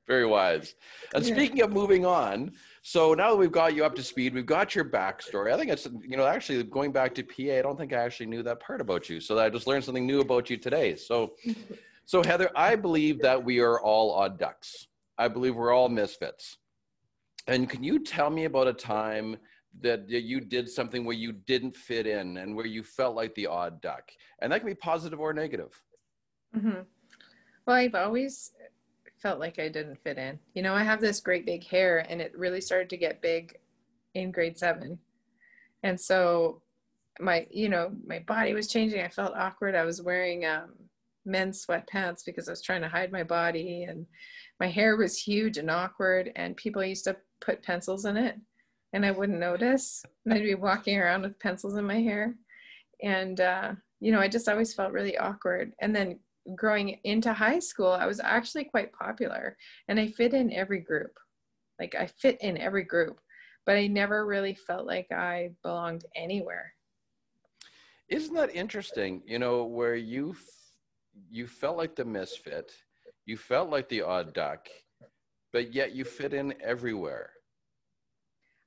Very 0.07 0.25
wise. 0.25 0.75
And 1.13 1.25
Yeah. 1.25 1.33
speaking 1.33 1.61
of 1.61 1.71
moving 1.71 2.05
on, 2.05 2.55
so 2.83 3.13
now 3.15 3.31
that 3.31 3.37
we've 3.37 3.51
got 3.51 3.73
you 3.73 3.83
up 3.83 3.95
to 3.95 4.03
speed, 4.03 4.35
we've 4.35 4.45
got 4.45 4.75
your 4.75 4.85
backstory. 4.85 5.51
I 5.51 5.57
think 5.57 5.71
it's, 5.71 5.87
you 6.01 6.15
know, 6.15 6.25
actually 6.25 6.61
going 6.63 6.91
back 6.91 7.15
to 7.15 7.23
PA, 7.23 7.57
I 7.57 7.61
don't 7.63 7.77
think 7.77 7.91
I 7.93 7.97
actually 7.97 8.27
knew 8.27 8.43
that 8.43 8.59
part 8.59 8.81
about 8.81 9.09
you. 9.09 9.19
So 9.19 9.37
I 9.39 9.49
just 9.49 9.65
learned 9.65 9.83
something 9.83 10.05
new 10.05 10.21
about 10.21 10.49
you 10.49 10.57
today. 10.57 10.95
So, 10.95 11.35
so 12.05 12.23
Heather, 12.23 12.51
I 12.55 12.75
believe 12.75 13.19
that 13.21 13.43
we 13.43 13.59
are 13.59 13.79
all 13.79 14.11
odd 14.11 14.37
ducks. 14.37 14.87
I 15.17 15.27
believe 15.27 15.55
we're 15.55 15.73
all 15.73 15.89
misfits. 15.89 16.57
And 17.47 17.69
can 17.69 17.83
you 17.83 17.99
tell 17.99 18.29
me 18.29 18.45
about 18.45 18.67
a 18.67 18.73
time 18.73 19.37
that 19.81 20.07
you 20.09 20.39
did 20.39 20.69
something 20.69 21.03
where 21.03 21.15
you 21.15 21.31
didn't 21.31 21.75
fit 21.75 22.05
in 22.07 22.37
and 22.37 22.55
where 22.55 22.65
you 22.65 22.83
felt 22.83 23.15
like 23.15 23.33
the 23.33 23.47
odd 23.47 23.81
duck? 23.81 24.11
And 24.39 24.51
that 24.51 24.59
can 24.59 24.67
be 24.67 24.75
positive 24.75 25.19
or 25.19 25.33
negative. 25.33 25.81
Mm-hmm. 26.55 26.81
Well, 27.65 27.75
I've 27.75 27.95
always 27.95 28.51
felt 29.25 29.39
like 29.39 29.57
I 29.57 29.69
didn't 29.69 30.03
fit 30.03 30.19
in. 30.19 30.37
You 30.53 30.61
know, 30.61 30.75
I 30.75 30.83
have 30.83 31.01
this 31.01 31.19
great 31.19 31.47
big 31.47 31.65
hair, 31.65 32.05
and 32.07 32.21
it 32.21 32.37
really 32.37 32.61
started 32.61 32.91
to 32.91 32.97
get 32.97 33.23
big 33.23 33.57
in 34.13 34.29
grade 34.29 34.55
seven. 34.55 34.99
And 35.81 35.99
so, 35.99 36.61
my, 37.19 37.47
you 37.49 37.67
know, 37.67 37.91
my 38.05 38.19
body 38.19 38.53
was 38.53 38.67
changing. 38.67 39.01
I 39.01 39.09
felt 39.09 39.33
awkward. 39.35 39.73
I 39.73 39.83
was 39.83 39.99
wearing 39.99 40.45
um, 40.45 40.73
men's 41.25 41.65
sweatpants 41.65 42.23
because 42.23 42.47
I 42.47 42.51
was 42.51 42.61
trying 42.61 42.83
to 42.83 42.87
hide 42.87 43.11
my 43.11 43.23
body, 43.23 43.87
and 43.89 44.05
my 44.59 44.67
hair 44.67 44.95
was 44.95 45.17
huge 45.17 45.57
and 45.57 45.71
awkward. 45.71 46.31
And 46.35 46.55
people 46.55 46.85
used 46.85 47.05
to 47.05 47.17
put 47.41 47.63
pencils 47.63 48.05
in 48.05 48.17
it, 48.17 48.39
and 48.93 49.03
I 49.03 49.09
wouldn't 49.09 49.39
notice. 49.39 50.03
And 50.25 50.35
I'd 50.35 50.43
be 50.43 50.53
walking 50.53 50.99
around 50.99 51.23
with 51.23 51.39
pencils 51.39 51.77
in 51.77 51.87
my 51.87 51.99
hair, 51.99 52.35
and 53.01 53.41
uh, 53.41 53.71
you 54.01 54.11
know, 54.11 54.19
I 54.19 54.27
just 54.27 54.47
always 54.47 54.75
felt 54.75 54.91
really 54.91 55.17
awkward. 55.17 55.73
And 55.81 55.95
then 55.95 56.19
growing 56.53 56.99
into 57.03 57.33
high 57.33 57.59
school, 57.59 57.91
I 57.91 58.05
was 58.05 58.19
actually 58.19 58.65
quite 58.65 58.93
popular 58.93 59.57
and 59.87 59.99
I 59.99 60.07
fit 60.07 60.33
in 60.33 60.53
every 60.53 60.81
group. 60.81 61.17
Like 61.79 61.95
I 61.95 62.05
fit 62.07 62.37
in 62.41 62.57
every 62.57 62.83
group, 62.83 63.19
but 63.65 63.77
I 63.77 63.87
never 63.87 64.25
really 64.25 64.53
felt 64.53 64.85
like 64.85 65.11
I 65.11 65.51
belonged 65.63 66.05
anywhere. 66.15 66.73
Isn't 68.09 68.35
that 68.35 68.55
interesting? 68.55 69.23
You 69.25 69.39
know, 69.39 69.63
where 69.63 69.95
you 69.95 70.31
f- 70.31 70.71
you 71.31 71.47
felt 71.47 71.77
like 71.77 71.95
the 71.95 72.05
misfit, 72.05 72.71
you 73.25 73.37
felt 73.37 73.69
like 73.69 73.89
the 73.89 74.01
odd 74.03 74.33
duck, 74.33 74.67
but 75.51 75.73
yet 75.73 75.93
you 75.93 76.03
fit 76.05 76.33
in 76.33 76.53
everywhere. 76.61 77.31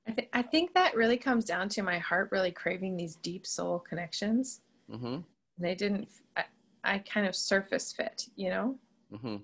I, 0.07 0.11
th- 0.11 0.29
I 0.33 0.41
think 0.41 0.73
that 0.73 0.95
really 0.95 1.17
comes 1.17 1.45
down 1.45 1.69
to 1.69 1.83
my 1.83 1.99
heart 1.99 2.29
really 2.31 2.51
craving 2.51 2.97
these 2.97 3.15
deep 3.17 3.45
soul 3.45 3.79
connections. 3.79 4.61
hmm 4.89 5.17
They 5.57 5.75
didn't, 5.75 6.09
I, 6.35 6.45
I 6.83 6.99
kind 6.99 7.27
of 7.27 7.35
surface 7.35 7.91
fit, 7.91 8.27
you 8.35 8.49
know? 8.49 8.75
hmm 9.15 9.37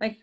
Like, 0.00 0.18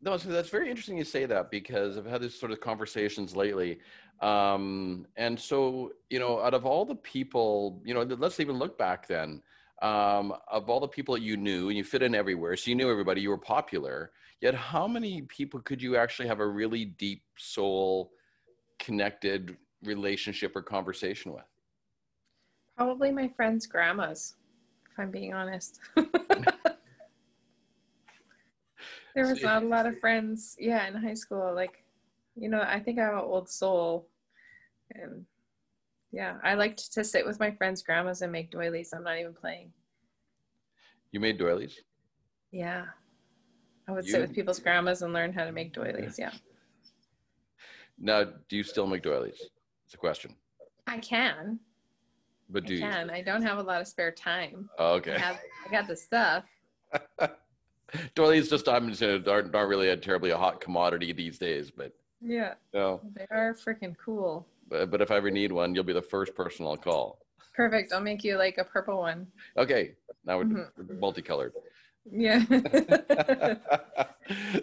No, 0.00 0.16
so 0.16 0.28
that's 0.28 0.48
very 0.48 0.68
interesting 0.70 0.96
you 0.98 1.04
say 1.04 1.26
that 1.26 1.50
because 1.50 1.98
I've 1.98 2.06
had 2.06 2.22
these 2.22 2.38
sort 2.38 2.52
of 2.52 2.60
conversations 2.60 3.34
lately. 3.36 3.80
Um, 4.20 5.06
and 5.16 5.38
so, 5.38 5.92
you 6.10 6.18
know, 6.18 6.40
out 6.40 6.54
of 6.54 6.64
all 6.64 6.84
the 6.84 6.94
people, 6.96 7.82
you 7.84 7.92
know, 7.94 8.02
let's 8.02 8.40
even 8.40 8.56
look 8.56 8.78
back 8.78 9.06
then. 9.06 9.42
Um, 9.82 10.32
of 10.50 10.70
all 10.70 10.80
the 10.80 10.88
people 10.88 11.14
that 11.14 11.20
you 11.22 11.36
knew, 11.36 11.68
and 11.68 11.76
you 11.76 11.84
fit 11.84 12.02
in 12.02 12.14
everywhere, 12.14 12.56
so 12.56 12.70
you 12.70 12.74
knew 12.74 12.90
everybody, 12.90 13.20
you 13.20 13.28
were 13.28 13.36
popular. 13.36 14.12
Yet, 14.40 14.54
how 14.54 14.88
many 14.88 15.22
people 15.22 15.60
could 15.60 15.82
you 15.82 15.96
actually 15.98 16.28
have 16.28 16.40
a 16.40 16.46
really 16.46 16.86
deep 16.86 17.22
soul 17.36 18.12
connected 18.78 19.58
relationship 19.82 20.56
or 20.56 20.62
conversation 20.62 21.32
with? 21.34 21.44
probably 22.76 23.10
my 23.10 23.28
friends' 23.28 23.66
grandmas, 23.66 24.36
if 24.96 25.00
I'm 25.02 25.10
being 25.10 25.34
honest. 25.34 25.80
there 29.14 29.26
was 29.26 29.42
not 29.42 29.62
a 29.62 29.66
lot 29.66 29.86
of 29.86 29.98
friends, 30.00 30.56
yeah, 30.58 30.86
in 30.88 30.94
high 30.94 31.14
school. 31.14 31.54
Like, 31.54 31.84
you 32.34 32.48
know, 32.48 32.62
I 32.66 32.80
think 32.80 32.98
I 32.98 33.02
have 33.04 33.14
an 33.14 33.20
old 33.20 33.48
soul. 33.50 34.08
And 34.94 35.26
yeah, 36.12 36.36
I 36.42 36.54
liked 36.54 36.92
to 36.94 37.04
sit 37.04 37.26
with 37.26 37.38
my 37.40 37.50
friends' 37.50 37.82
grandmas 37.82 38.22
and 38.22 38.32
make 38.32 38.50
doilies. 38.50 38.92
I'm 38.94 39.04
not 39.04 39.18
even 39.18 39.34
playing. 39.34 39.70
You 41.12 41.20
made 41.20 41.38
doilies. 41.38 41.78
Yeah. 42.50 42.86
I 43.88 43.92
would 43.92 44.06
You- 44.06 44.12
sit 44.12 44.20
with 44.22 44.34
people's 44.34 44.58
grandmas 44.60 45.02
and 45.02 45.12
learn 45.12 45.32
how 45.32 45.44
to 45.44 45.52
make 45.52 45.72
doilies. 45.74 46.18
Yeah. 46.18 46.32
Now, 47.98 48.24
do 48.24 48.56
you 48.58 48.62
still 48.62 48.86
make 48.86 49.02
doilies? 49.02 49.40
It's 49.86 49.94
a 49.94 49.96
question. 49.96 50.34
I 50.86 50.98
can. 50.98 51.58
But 52.48 52.64
do 52.64 52.74
I 52.74 52.76
you? 52.76 52.82
can. 52.82 53.10
I 53.10 53.22
don't 53.22 53.42
have 53.42 53.58
a 53.58 53.62
lot 53.62 53.80
of 53.80 53.88
spare 53.88 54.12
time. 54.12 54.68
Oh, 54.78 54.92
I 54.94 54.96
okay. 54.96 55.18
have 55.18 55.38
I 55.66 55.70
got 55.70 55.88
the 55.88 55.96
stuff. 55.96 56.44
Doilies 58.14 58.48
just 58.50 58.68
I'm 58.68 58.90
just 58.90 59.02
aren't, 59.02 59.28
aren't 59.54 59.68
really 59.68 59.88
a 59.90 59.96
terribly 59.96 60.30
a 60.30 60.36
hot 60.38 60.60
commodity 60.60 61.12
these 61.12 61.38
days, 61.38 61.70
but 61.70 61.92
Yeah. 62.20 62.54
no. 62.74 63.00
They 63.14 63.26
are 63.30 63.54
freaking 63.54 63.96
cool. 63.96 64.46
But, 64.68 64.90
but 64.90 65.00
if 65.00 65.10
I 65.10 65.16
ever 65.16 65.30
need 65.30 65.52
one, 65.52 65.74
you'll 65.74 65.84
be 65.84 65.92
the 65.92 66.02
first 66.02 66.34
person 66.34 66.66
I'll 66.66 66.76
call. 66.76 67.18
Perfect. 67.54 67.92
I'll 67.92 68.00
make 68.00 68.22
you 68.24 68.36
like 68.36 68.58
a 68.58 68.64
purple 68.64 68.98
one. 68.98 69.26
Okay, 69.56 69.94
now 70.24 70.38
we're 70.38 70.44
Mhm. 70.44 70.98
multicolored. 71.00 71.52
Yeah. 72.10 72.44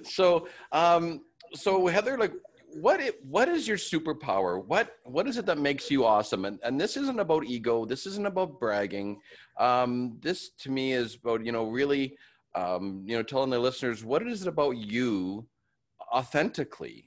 so, 0.03 0.47
um, 0.71 1.21
so 1.53 1.87
Heather, 1.87 2.17
like, 2.17 2.33
what 2.73 2.99
it, 2.99 3.23
what 3.25 3.47
is 3.49 3.67
your 3.67 3.77
superpower? 3.77 4.63
What 4.65 4.97
what 5.03 5.27
is 5.27 5.37
it 5.37 5.45
that 5.45 5.57
makes 5.57 5.89
you 5.89 6.05
awesome? 6.05 6.45
And 6.45 6.59
and 6.63 6.79
this 6.79 6.97
isn't 6.97 7.19
about 7.19 7.45
ego. 7.45 7.85
This 7.85 8.05
isn't 8.05 8.25
about 8.25 8.59
bragging. 8.59 9.19
Um, 9.59 10.17
this 10.21 10.49
to 10.59 10.71
me 10.71 10.93
is 10.93 11.15
about 11.15 11.45
you 11.45 11.51
know 11.51 11.65
really, 11.65 12.17
um, 12.55 13.03
you 13.05 13.15
know, 13.15 13.23
telling 13.23 13.49
the 13.49 13.59
listeners 13.59 14.03
what 14.03 14.25
is 14.27 14.41
it 14.43 14.47
about 14.47 14.77
you, 14.77 15.45
authentically, 16.13 17.05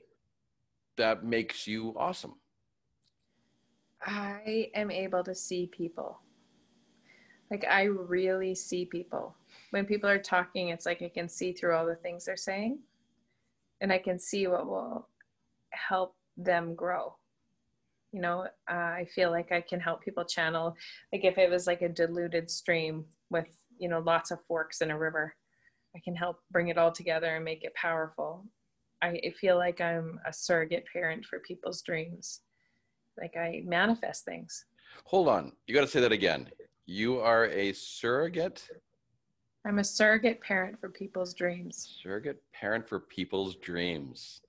that 0.96 1.24
makes 1.24 1.66
you 1.66 1.94
awesome. 1.96 2.34
I 4.02 4.70
am 4.74 4.90
able 4.90 5.24
to 5.24 5.34
see 5.34 5.66
people. 5.66 6.20
Like 7.50 7.64
I 7.68 7.84
really 7.84 8.54
see 8.54 8.84
people. 8.84 9.34
When 9.70 9.84
people 9.84 10.10
are 10.10 10.18
talking, 10.18 10.68
it's 10.68 10.86
like 10.86 11.02
I 11.02 11.08
can 11.08 11.28
see 11.28 11.52
through 11.52 11.74
all 11.74 11.86
the 11.86 11.94
things 11.94 12.24
they're 12.24 12.36
saying 12.36 12.78
and 13.80 13.92
I 13.92 13.98
can 13.98 14.18
see 14.18 14.46
what 14.46 14.66
will 14.66 15.08
help 15.76 16.14
them 16.36 16.74
grow. 16.74 17.16
You 18.12 18.20
know, 18.20 18.46
uh, 18.70 18.74
I 18.74 19.06
feel 19.14 19.30
like 19.30 19.52
I 19.52 19.60
can 19.60 19.80
help 19.80 20.02
people 20.02 20.24
channel 20.24 20.74
like 21.12 21.24
if 21.24 21.38
it 21.38 21.50
was 21.50 21.66
like 21.66 21.82
a 21.82 21.88
diluted 21.88 22.50
stream 22.50 23.04
with, 23.30 23.48
you 23.78 23.88
know, 23.88 24.00
lots 24.00 24.30
of 24.30 24.42
forks 24.44 24.80
in 24.80 24.90
a 24.90 24.98
river, 24.98 25.34
I 25.94 26.00
can 26.04 26.14
help 26.14 26.38
bring 26.50 26.68
it 26.68 26.78
all 26.78 26.92
together 26.92 27.36
and 27.36 27.44
make 27.44 27.64
it 27.64 27.74
powerful. 27.74 28.46
I 29.02 29.08
I 29.08 29.32
feel 29.40 29.56
like 29.56 29.80
I'm 29.80 30.18
a 30.26 30.32
surrogate 30.32 30.84
parent 30.92 31.24
for 31.26 31.40
people's 31.40 31.82
dreams 31.82 32.40
like 33.18 33.36
I 33.36 33.62
manifest 33.64 34.24
things. 34.24 34.64
Hold 35.04 35.28
on, 35.28 35.52
you 35.66 35.74
got 35.74 35.82
to 35.82 35.86
say 35.86 36.00
that 36.00 36.12
again. 36.12 36.50
You 36.86 37.20
are 37.20 37.46
a 37.46 37.72
surrogate 37.72 38.68
I'm 39.66 39.80
a 39.80 39.84
surrogate 39.84 40.40
parent 40.40 40.78
for 40.80 40.88
people's 40.90 41.34
dreams. 41.34 41.98
surrogate 42.00 42.40
parent 42.52 42.88
for 42.88 43.00
people's 43.00 43.56
dreams. 43.56 44.40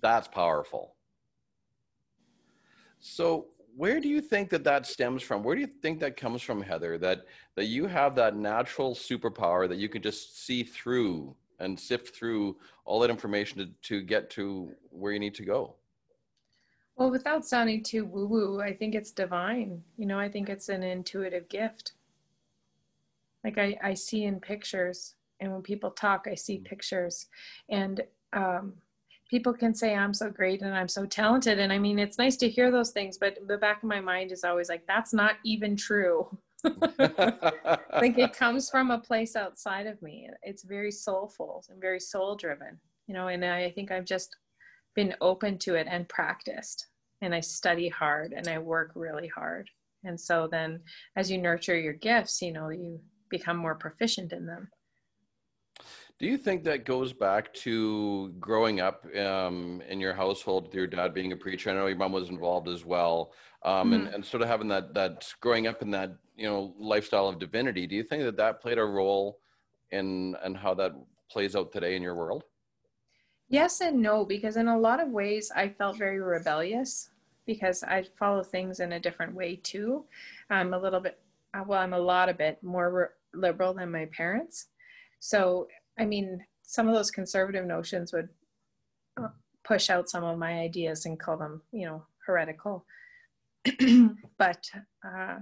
That's 0.00 0.28
powerful. 0.28 0.94
So, 3.00 3.46
where 3.76 4.00
do 4.00 4.08
you 4.08 4.20
think 4.20 4.50
that 4.50 4.64
that 4.64 4.86
stems 4.86 5.22
from? 5.22 5.44
Where 5.44 5.54
do 5.54 5.60
you 5.60 5.70
think 5.82 6.00
that 6.00 6.16
comes 6.16 6.42
from, 6.42 6.60
Heather? 6.60 6.98
That 6.98 7.26
that 7.54 7.66
you 7.66 7.86
have 7.86 8.16
that 8.16 8.36
natural 8.36 8.94
superpower 8.94 9.68
that 9.68 9.78
you 9.78 9.88
can 9.88 10.02
just 10.02 10.44
see 10.44 10.64
through 10.64 11.36
and 11.60 11.78
sift 11.78 12.14
through 12.14 12.56
all 12.84 13.00
that 13.00 13.10
information 13.10 13.58
to, 13.58 13.66
to 13.88 14.02
get 14.02 14.30
to 14.30 14.72
where 14.90 15.12
you 15.12 15.18
need 15.18 15.34
to 15.34 15.44
go. 15.44 15.74
Well, 16.96 17.10
without 17.10 17.44
sounding 17.44 17.84
too 17.84 18.04
woo 18.04 18.26
woo, 18.26 18.60
I 18.60 18.74
think 18.74 18.94
it's 18.94 19.12
divine. 19.12 19.82
You 19.96 20.06
know, 20.06 20.18
I 20.18 20.28
think 20.28 20.48
it's 20.48 20.68
an 20.68 20.82
intuitive 20.82 21.48
gift. 21.48 21.92
Like 23.44 23.58
I, 23.58 23.78
I 23.82 23.94
see 23.94 24.24
in 24.24 24.40
pictures, 24.40 25.14
and 25.38 25.52
when 25.52 25.62
people 25.62 25.92
talk, 25.92 26.26
I 26.28 26.34
see 26.34 26.58
pictures. 26.58 27.26
And 27.68 28.02
um, 28.32 28.74
people 29.28 29.52
can 29.52 29.74
say, 29.74 29.94
I'm 29.94 30.14
so 30.14 30.30
great 30.30 30.62
and 30.62 30.74
I'm 30.74 30.88
so 30.88 31.04
talented. 31.04 31.58
And 31.58 31.72
I 31.72 31.78
mean, 31.78 31.98
it's 31.98 32.18
nice 32.18 32.36
to 32.38 32.48
hear 32.48 32.70
those 32.70 32.90
things, 32.90 33.18
but 33.18 33.38
the 33.46 33.58
back 33.58 33.82
of 33.82 33.88
my 33.88 34.00
mind 34.00 34.32
is 34.32 34.44
always 34.44 34.68
like, 34.68 34.86
that's 34.86 35.12
not 35.12 35.36
even 35.44 35.76
true. 35.76 36.26
like 36.64 38.18
it 38.18 38.32
comes 38.32 38.68
from 38.68 38.90
a 38.90 38.98
place 38.98 39.36
outside 39.36 39.86
of 39.86 40.00
me. 40.02 40.28
It's 40.42 40.64
very 40.64 40.90
soulful 40.90 41.64
and 41.68 41.80
very 41.80 42.00
soul 42.00 42.36
driven, 42.36 42.80
you 43.06 43.14
know, 43.14 43.28
and 43.28 43.44
I 43.44 43.70
think 43.70 43.92
I've 43.92 44.06
just 44.06 44.34
been 44.94 45.14
open 45.20 45.58
to 45.58 45.74
it 45.74 45.86
and 45.88 46.08
practiced. 46.08 46.88
and 47.20 47.34
I 47.34 47.40
study 47.40 47.88
hard 47.88 48.32
and 48.32 48.46
I 48.48 48.58
work 48.58 48.92
really 48.94 49.28
hard. 49.28 49.68
And 50.04 50.18
so 50.18 50.48
then 50.50 50.80
as 51.16 51.30
you 51.30 51.38
nurture 51.38 51.78
your 51.78 51.92
gifts, 51.92 52.40
you 52.40 52.52
know, 52.52 52.70
you 52.70 53.00
become 53.28 53.56
more 53.56 53.74
proficient 53.74 54.32
in 54.32 54.46
them. 54.46 54.68
Do 56.18 56.26
you 56.26 56.36
think 56.36 56.64
that 56.64 56.84
goes 56.84 57.12
back 57.12 57.54
to 57.54 58.30
growing 58.40 58.80
up 58.80 59.06
um, 59.16 59.80
in 59.88 60.00
your 60.00 60.12
household 60.12 60.64
with 60.64 60.74
your 60.74 60.88
dad 60.88 61.14
being 61.14 61.30
a 61.30 61.36
preacher? 61.36 61.70
I 61.70 61.74
know 61.74 61.86
your 61.86 61.96
mom 61.96 62.10
was 62.10 62.28
involved 62.28 62.68
as 62.68 62.84
well, 62.84 63.32
um, 63.62 63.92
mm-hmm. 63.92 63.92
and, 63.92 64.14
and 64.14 64.24
sort 64.24 64.42
of 64.42 64.48
having 64.48 64.66
that 64.68 64.94
that 64.94 65.32
growing 65.40 65.68
up 65.68 65.80
in 65.80 65.92
that 65.92 66.16
you 66.36 66.48
know 66.48 66.74
lifestyle 66.76 67.28
of 67.28 67.38
divinity. 67.38 67.86
Do 67.86 67.94
you 67.94 68.02
think 68.02 68.24
that 68.24 68.36
that 68.36 68.60
played 68.60 68.78
a 68.78 68.84
role 68.84 69.38
in 69.92 70.34
and 70.42 70.56
how 70.56 70.74
that 70.74 70.92
plays 71.30 71.54
out 71.54 71.70
today 71.70 71.94
in 71.94 72.02
your 72.02 72.16
world? 72.16 72.42
Yes 73.48 73.80
and 73.80 74.02
no, 74.02 74.24
because 74.24 74.56
in 74.56 74.66
a 74.66 74.78
lot 74.78 75.00
of 75.00 75.10
ways 75.10 75.52
I 75.54 75.68
felt 75.68 75.96
very 75.96 76.20
rebellious 76.20 77.10
because 77.46 77.84
I 77.84 78.04
follow 78.18 78.42
things 78.42 78.80
in 78.80 78.92
a 78.92 79.00
different 79.00 79.34
way 79.34 79.56
too. 79.56 80.04
I'm 80.50 80.74
a 80.74 80.78
little 80.78 81.00
bit, 81.00 81.18
well, 81.66 81.80
I'm 81.80 81.94
a 81.94 81.98
lot 81.98 82.28
a 82.28 82.34
bit 82.34 82.62
more 82.62 82.90
re- 82.92 83.40
liberal 83.40 83.72
than 83.72 83.90
my 83.90 84.04
parents. 84.06 84.66
So 85.20 85.68
I 85.98 86.04
mean, 86.04 86.44
some 86.62 86.88
of 86.88 86.94
those 86.94 87.10
conservative 87.10 87.66
notions 87.66 88.12
would 88.12 88.28
uh, 89.20 89.28
push 89.64 89.90
out 89.90 90.08
some 90.08 90.24
of 90.24 90.38
my 90.38 90.60
ideas 90.60 91.06
and 91.06 91.18
call 91.18 91.36
them, 91.36 91.62
you 91.72 91.86
know, 91.86 92.04
heretical. 92.26 92.84
but 94.38 94.70
uh, 95.04 95.36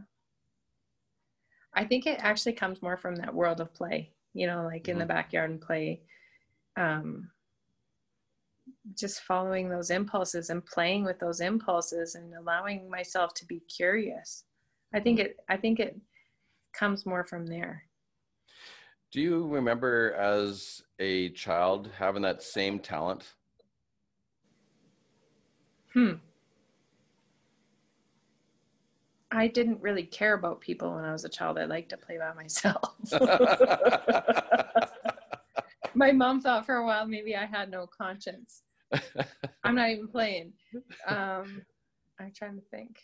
I 1.75 1.85
think 1.85 2.07
it 2.07 2.19
actually 2.21 2.55
comes 2.55 2.81
more 2.81 2.97
from 2.97 3.17
that 3.17 3.35
world 3.35 3.61
of 3.61 3.75
play, 3.75 4.13
you 4.35 4.47
know, 4.47 4.65
like 4.65 4.85
mm-hmm. 4.85 4.93
in 4.93 4.99
the 4.99 5.05
mm-hmm. 5.05 5.15
backyard 5.15 5.51
and 5.51 5.61
play. 5.61 6.01
Um, 6.77 7.31
just 8.97 9.21
following 9.23 9.69
those 9.69 9.91
impulses 9.91 10.51
and 10.51 10.65
playing 10.65 11.05
with 11.05 11.19
those 11.19 11.41
impulses 11.41 12.15
and 12.15 12.35
allowing 12.35 12.91
myself 12.91 13.35
to 13.35 13.47
be 13.47 13.61
curious. 13.61 14.45
I 14.95 15.01
think 15.01 15.19
it 15.19 15.37
I 15.49 15.57
think 15.57 15.81
it 15.81 16.01
comes 16.73 17.07
more 17.07 17.25
from 17.25 17.47
there. 17.47 17.86
Do 19.13 19.21
you 19.21 19.47
remember 19.47 20.13
as 20.15 20.83
a 20.99 21.31
child 21.31 21.91
having 21.97 22.23
that 22.23 22.43
same 22.43 22.79
talent? 22.79 23.35
Hmm. 25.93 26.15
I 29.31 29.49
didn't 29.49 29.81
really 29.83 30.05
care 30.05 30.35
about 30.35 30.61
people 30.61 30.95
when 30.95 31.05
I 31.05 31.13
was 31.13 31.25
a 31.25 31.29
child. 31.29 31.59
I 31.59 31.65
liked 31.65 31.91
to 31.91 31.97
play 31.97 32.19
by 32.19 32.33
myself. 32.33 32.97
My 35.95 36.13
mom 36.13 36.41
thought 36.41 36.67
for 36.67 36.77
a 36.77 36.87
while 36.87 37.07
maybe 37.07 37.35
I 37.37 37.47
had 37.47 37.71
no 37.71 37.87
conscience. 37.87 38.63
I'm 39.65 39.75
not 39.75 39.91
even 39.91 40.09
playing. 40.09 40.53
Um, 41.07 41.63
I'm 42.21 42.33
trying 42.35 42.57
to 42.57 42.63
think. 42.71 43.01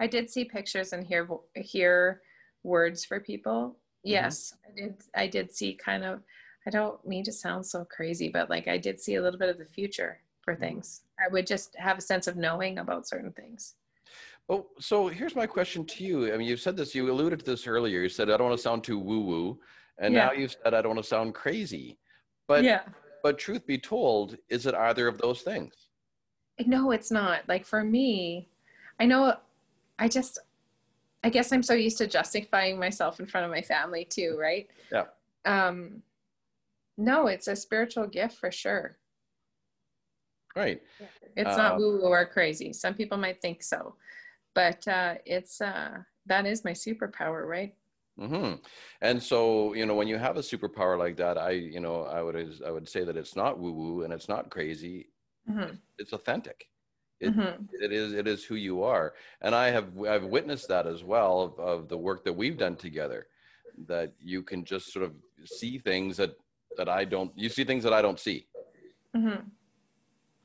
I 0.00 0.06
did 0.06 0.30
see 0.30 0.44
pictures 0.44 0.92
and 0.92 1.06
hear 1.06 1.28
hear 1.54 2.22
words 2.62 3.04
for 3.04 3.20
people. 3.20 3.76
Yes, 4.02 4.54
mm-hmm. 4.54 4.70
I 4.70 4.86
did. 4.86 4.94
I 5.14 5.26
did 5.26 5.54
see 5.54 5.74
kind 5.74 6.04
of. 6.04 6.22
I 6.66 6.70
don't 6.70 7.04
mean 7.06 7.24
to 7.24 7.32
sound 7.32 7.64
so 7.64 7.84
crazy, 7.84 8.28
but 8.28 8.50
like 8.50 8.68
I 8.68 8.76
did 8.78 9.00
see 9.00 9.14
a 9.14 9.22
little 9.22 9.38
bit 9.38 9.48
of 9.48 9.58
the 9.58 9.64
future 9.64 10.20
for 10.42 10.54
mm-hmm. 10.54 10.62
things. 10.62 11.02
I 11.18 11.32
would 11.32 11.46
just 11.46 11.74
have 11.76 11.98
a 11.98 12.02
sense 12.02 12.26
of 12.26 12.36
knowing 12.36 12.78
about 12.78 13.08
certain 13.08 13.32
things. 13.32 13.74
Well, 14.48 14.66
so 14.78 15.08
here's 15.08 15.36
my 15.36 15.46
question 15.46 15.84
to 15.86 16.04
you. 16.04 16.34
I 16.34 16.36
mean, 16.36 16.48
you 16.48 16.56
said 16.56 16.76
this. 16.76 16.94
You 16.94 17.10
alluded 17.10 17.38
to 17.40 17.44
this 17.44 17.66
earlier. 17.66 18.00
You 18.00 18.08
said 18.08 18.30
I 18.30 18.36
don't 18.36 18.48
want 18.48 18.58
to 18.58 18.62
sound 18.62 18.84
too 18.84 18.98
woo-woo, 18.98 19.58
and 19.98 20.12
yeah. 20.14 20.26
now 20.26 20.32
you 20.32 20.48
said 20.48 20.74
I 20.74 20.82
don't 20.82 20.94
want 20.94 21.02
to 21.02 21.08
sound 21.08 21.34
crazy. 21.34 21.98
But 22.48 22.64
yeah. 22.64 22.82
But 23.22 23.38
truth 23.38 23.66
be 23.66 23.78
told, 23.78 24.36
is 24.48 24.66
it 24.66 24.74
either 24.74 25.06
of 25.06 25.18
those 25.18 25.42
things? 25.42 25.74
No, 26.66 26.90
it's 26.90 27.10
not. 27.10 27.42
Like 27.48 27.66
for 27.66 27.84
me, 27.84 28.48
I 28.98 29.06
know. 29.06 29.36
I 29.98 30.08
just 30.08 30.38
I 31.22 31.28
guess 31.28 31.52
I'm 31.52 31.62
so 31.62 31.74
used 31.74 31.98
to 31.98 32.06
justifying 32.06 32.78
myself 32.78 33.20
in 33.20 33.26
front 33.26 33.44
of 33.44 33.50
my 33.50 33.62
family 33.62 34.04
too, 34.04 34.36
right? 34.40 34.68
Yeah. 34.90 35.04
Um, 35.44 36.02
no, 36.96 37.26
it's 37.26 37.48
a 37.48 37.56
spiritual 37.56 38.06
gift 38.06 38.36
for 38.36 38.50
sure. 38.50 38.98
Right. 40.56 40.82
It's 41.36 41.54
uh, 41.54 41.56
not 41.56 41.78
woo 41.78 41.98
woo 41.98 42.08
or 42.08 42.26
crazy. 42.26 42.72
Some 42.72 42.94
people 42.94 43.18
might 43.18 43.40
think 43.40 43.62
so, 43.62 43.94
but 44.54 44.86
uh, 44.88 45.14
it's 45.24 45.60
uh, 45.60 45.98
that 46.26 46.46
is 46.46 46.64
my 46.64 46.72
superpower, 46.72 47.46
right? 47.46 47.74
Mm-hmm. 48.18 48.56
And 49.00 49.22
so, 49.22 49.72
you 49.74 49.86
know, 49.86 49.94
when 49.94 50.08
you 50.08 50.18
have 50.18 50.36
a 50.36 50.40
superpower 50.40 50.98
like 50.98 51.16
that, 51.16 51.38
I, 51.38 51.50
you 51.52 51.80
know, 51.80 52.02
I 52.04 52.22
would, 52.22 52.60
I 52.66 52.70
would 52.70 52.88
say 52.88 53.04
that 53.04 53.16
it's 53.16 53.36
not 53.36 53.58
woo 53.58 53.72
woo 53.72 54.02
and 54.02 54.12
it's 54.12 54.28
not 54.28 54.50
crazy. 54.50 55.08
Mm-hmm. 55.48 55.76
It's 55.98 56.12
authentic. 56.12 56.66
It, 57.20 57.36
mm-hmm. 57.36 57.64
it 57.82 57.92
is 57.92 58.14
it 58.14 58.26
is 58.26 58.44
who 58.44 58.54
you 58.54 58.82
are, 58.82 59.12
and 59.42 59.54
I 59.54 59.70
have 59.70 59.88
I've 60.08 60.24
witnessed 60.24 60.68
that 60.68 60.86
as 60.86 61.04
well 61.04 61.42
of, 61.42 61.58
of 61.58 61.88
the 61.88 61.98
work 61.98 62.24
that 62.24 62.32
we've 62.32 62.56
done 62.56 62.76
together. 62.76 63.26
That 63.86 64.12
you 64.20 64.42
can 64.42 64.64
just 64.64 64.92
sort 64.92 65.04
of 65.04 65.12
see 65.44 65.78
things 65.78 66.16
that 66.16 66.36
that 66.76 66.88
I 66.88 67.04
don't. 67.04 67.30
You 67.36 67.48
see 67.50 67.64
things 67.64 67.84
that 67.84 67.92
I 67.92 68.00
don't 68.00 68.18
see. 68.18 68.46
Mm-hmm. 69.14 69.42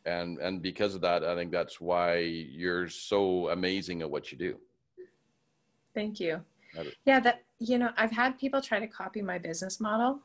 And 0.05 0.37
and 0.39 0.61
because 0.61 0.95
of 0.95 1.01
that, 1.01 1.23
I 1.23 1.33
think 1.35 1.51
that's 1.51 1.79
why 1.79 2.17
you're 2.17 2.89
so 2.89 3.49
amazing 3.49 4.01
at 4.01 4.09
what 4.09 4.31
you 4.31 4.37
do. 4.37 4.57
Thank 5.93 6.19
you. 6.19 6.41
Yeah, 7.05 7.21
that 7.21 7.43
you 7.59 7.77
know, 7.77 7.91
I've 7.95 8.11
had 8.11 8.37
people 8.37 8.61
try 8.61 8.79
to 8.79 8.87
copy 8.87 9.21
my 9.21 9.37
business 9.37 9.79
model. 9.79 10.19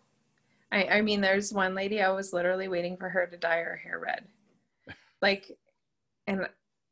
I, 0.73 0.85
I 0.85 1.01
mean, 1.01 1.21
there's 1.21 1.53
one 1.53 1.75
lady 1.75 2.01
I 2.01 2.11
was 2.11 2.33
literally 2.33 2.69
waiting 2.69 2.97
for 2.97 3.09
her 3.09 3.27
to 3.27 3.37
dye 3.37 3.59
her 3.59 3.77
hair 3.77 3.99
red. 3.99 4.25
Like 5.23 5.57
and 6.31 6.49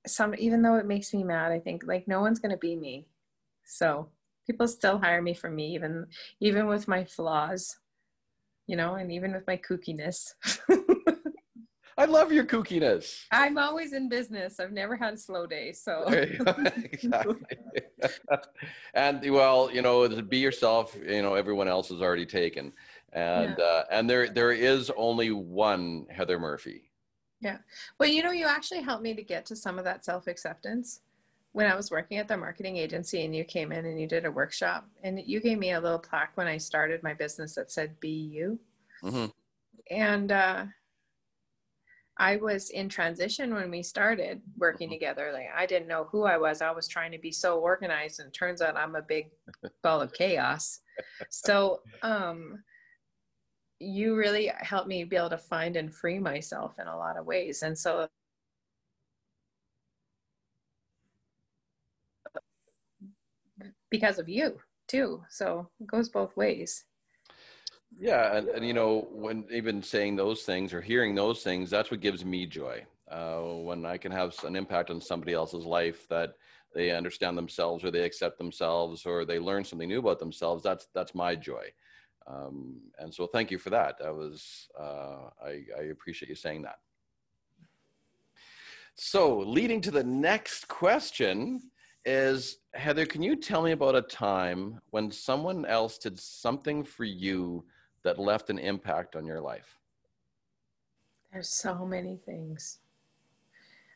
some 0.07 0.35
even 0.39 0.63
though 0.63 0.77
it 0.77 0.87
makes 0.87 1.15
me 1.15 1.23
mad 1.23 1.53
i 1.53 1.59
think 1.59 1.83
like 1.87 2.09
no 2.09 2.21
one's 2.21 2.39
going 2.39 2.51
to 2.51 2.59
be 2.59 2.77
me 2.77 3.07
so 3.65 4.09
people 4.47 4.67
still 4.67 4.99
hire 4.99 5.23
me 5.23 5.35
for 5.35 5.51
me 5.51 5.75
even 5.75 6.07
even 6.41 6.67
with 6.67 6.89
my 6.89 7.05
flaws 7.05 7.79
you 8.67 8.77
know 8.77 8.95
and 8.95 9.13
even 9.13 9.33
with 9.33 9.47
my 9.47 9.57
kookiness 9.57 10.33
I 11.99 12.05
love 12.05 12.31
your 12.31 12.45
kookiness. 12.45 13.25
I'm 13.33 13.59
always 13.59 13.93
in 13.93 14.09
business. 14.09 14.61
I've 14.61 14.71
never 14.71 14.95
had 14.95 15.15
a 15.15 15.17
slow 15.17 15.49
day. 15.49 15.73
So 15.73 16.03
exactly. 16.07 17.35
and 18.95 19.31
well, 19.33 19.69
you 19.73 19.83
know, 19.83 20.09
be 20.09 20.39
yourself, 20.39 20.97
you 21.05 21.23
know, 21.23 21.35
everyone 21.35 21.67
else 21.67 21.91
is 21.91 22.01
already 22.01 22.25
taken. 22.25 22.73
And 23.13 23.57
yeah. 23.59 23.65
uh, 23.65 23.83
and 23.91 24.09
there 24.09 24.29
there 24.29 24.53
is 24.53 24.93
only 24.97 25.33
one 25.33 26.07
Heather 26.09 26.39
Murphy. 26.39 26.88
Yeah. 27.41 27.59
Well, 27.99 28.09
you 28.09 28.23
know, 28.23 28.33
you 28.33 28.47
actually 28.47 28.83
helped 28.83 29.03
me 29.03 29.15
to 29.15 29.23
get 29.23 29.47
to 29.47 29.57
some 29.57 29.79
of 29.79 29.85
that 29.85 30.05
self 30.05 30.27
acceptance 30.27 31.01
when 31.53 31.71
I 31.71 31.75
was 31.75 31.91
working 31.91 32.19
at 32.19 32.29
the 32.29 32.37
marketing 32.37 32.77
agency 32.77 33.25
and 33.25 33.35
you 33.35 33.45
came 33.45 33.73
in 33.73 33.87
and 33.87 34.01
you 34.01 34.07
did 34.07 34.25
a 34.25 34.31
workshop 34.31 34.87
and 35.03 35.21
you 35.25 35.41
gave 35.41 35.59
me 35.59 35.73
a 35.73 35.81
little 35.81 35.99
plaque 35.99 36.33
when 36.37 36.47
I 36.47 36.59
started 36.59 37.03
my 37.03 37.15
business 37.15 37.55
that 37.55 37.71
said 37.71 37.99
be 38.01 38.11
you. 38.11 38.59
Mm-hmm. 39.03 39.27
And 39.91 40.33
uh, 40.33 40.65
I 42.19 42.37
was 42.37 42.71
in 42.71 42.89
transition 42.89 43.55
when 43.55 43.71
we 43.71 43.83
started 43.83 44.43
working 44.57 44.89
mm-hmm. 44.89 44.95
together. 44.95 45.31
Like 45.33 45.49
I 45.57 45.67
didn't 45.67 45.89
know 45.89 46.09
who 46.11 46.25
I 46.25 46.37
was. 46.37 46.61
I 46.61 46.71
was 46.73 46.89
trying 46.89 47.13
to 47.13 47.19
be 47.19 47.33
so 47.33 47.59
organized 47.59 48.21
and 48.21 48.33
turns 48.35 48.61
out 48.61 48.77
I'm 48.77 48.97
a 48.97 49.03
big 49.03 49.31
ball 49.83 50.01
of 50.01 50.13
chaos. 50.13 50.81
So, 51.31 51.81
um, 52.03 52.63
you 53.81 54.17
really 54.17 54.51
helped 54.59 54.89
me 54.89 55.05
be 55.05 55.17
able 55.17 55.31
to 55.31 55.39
find 55.39 55.77
and 55.77 55.95
free 55.95 56.19
myself 56.19 56.79
in 56.79 56.87
a 56.87 56.97
lot 56.97 57.17
of 57.17 57.27
ways. 57.27 57.63
And 57.63 57.79
so 57.79 58.09
because 63.91 64.19
of 64.19 64.29
you 64.29 64.59
too. 64.87 65.23
So 65.29 65.69
it 65.81 65.87
goes 65.87 66.09
both 66.09 66.37
ways. 66.37 66.85
Yeah, 67.99 68.37
and, 68.37 68.49
and 68.49 68.67
you 68.67 68.75
know, 68.75 69.09
when 69.11 69.45
even 69.51 69.83
saying 69.83 70.17
those 70.17 70.43
things 70.43 70.73
or 70.73 70.81
hearing 70.81 71.15
those 71.15 71.43
things, 71.43 71.71
that's 71.71 71.91
what 71.91 72.01
gives 72.01 72.25
me 72.25 72.47
joy. 72.47 72.85
Uh, 73.11 73.41
when 73.41 73.87
I 73.87 73.97
can 73.97 74.13
have 74.13 74.35
an 74.45 74.57
impact 74.57 74.91
on 74.91 75.01
somebody 75.01 75.33
else's 75.33 75.65
life 75.65 76.07
that 76.09 76.35
they 76.75 76.91
understand 76.91 77.39
themselves 77.39 77.83
or 77.83 77.91
they 77.91 78.03
accept 78.03 78.37
themselves 78.37 79.07
or 79.07 79.25
they 79.25 79.39
learn 79.39 79.65
something 79.65 79.89
new 79.89 80.01
about 80.01 80.19
themselves, 80.19 80.63
that's 80.63 80.89
that's 80.95 81.15
my 81.15 81.35
joy. 81.35 81.65
Um, 82.29 82.81
and 82.99 83.13
so 83.13 83.27
thank 83.27 83.51
you 83.51 83.59
for 83.59 83.71
that. 83.71 83.99
That 83.99 84.15
was, 84.15 84.69
uh, 84.79 85.31
I, 85.43 85.63
I 85.79 85.83
appreciate 85.91 86.29
you 86.29 86.35
saying 86.35 86.63
that. 86.63 86.79
So 88.95 89.39
leading 89.39 89.81
to 89.83 89.91
the 89.91 90.05
next 90.05 90.69
question 90.69 91.63
is, 92.05 92.59
Heather, 92.75 93.07
can 93.07 93.23
you 93.23 93.37
tell 93.37 93.63
me 93.63 93.73
about 93.73 93.95
a 93.95 94.03
time 94.03 94.81
when 94.91 95.11
someone 95.11 95.65
else 95.65 95.99
did 95.99 96.19
something 96.19 96.85
for 96.85 97.05
you 97.05 97.65
that 98.03 98.19
left 98.19 98.51
an 98.51 98.59
impact 98.59 99.17
on 99.17 99.25
your 99.25 99.41
life? 99.41 99.79
There's 101.33 101.49
so 101.49 101.87
many 101.87 102.19
things. 102.25 102.79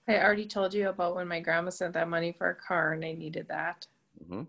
I 0.09 0.19
already 0.19 0.47
told 0.47 0.75
you 0.75 0.89
about 0.89 1.17
when 1.17 1.29
my 1.29 1.41
grandma 1.41 1.71
sent 1.71 1.95
that 1.95 2.09
money 2.09 2.35
for 2.37 2.51
a 2.51 2.55
car 2.55 2.93
and 2.93 3.05
I 3.05 3.13
needed 3.13 3.47
that. 3.49 3.87
Mm-hmm. 4.23 4.43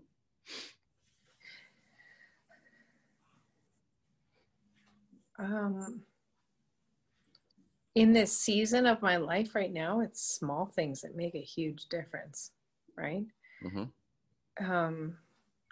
Um, 5.38 6.02
in 7.94 8.12
this 8.12 8.36
season 8.36 8.86
of 8.86 9.02
my 9.02 9.16
life 9.16 9.54
right 9.54 9.72
now, 9.72 10.00
it's 10.00 10.20
small 10.20 10.66
things 10.66 11.00
that 11.02 11.16
make 11.16 11.34
a 11.34 11.40
huge 11.40 11.86
difference, 11.86 12.50
right? 12.96 13.24
Mm-hmm. 13.64 14.70
Um, 14.70 15.16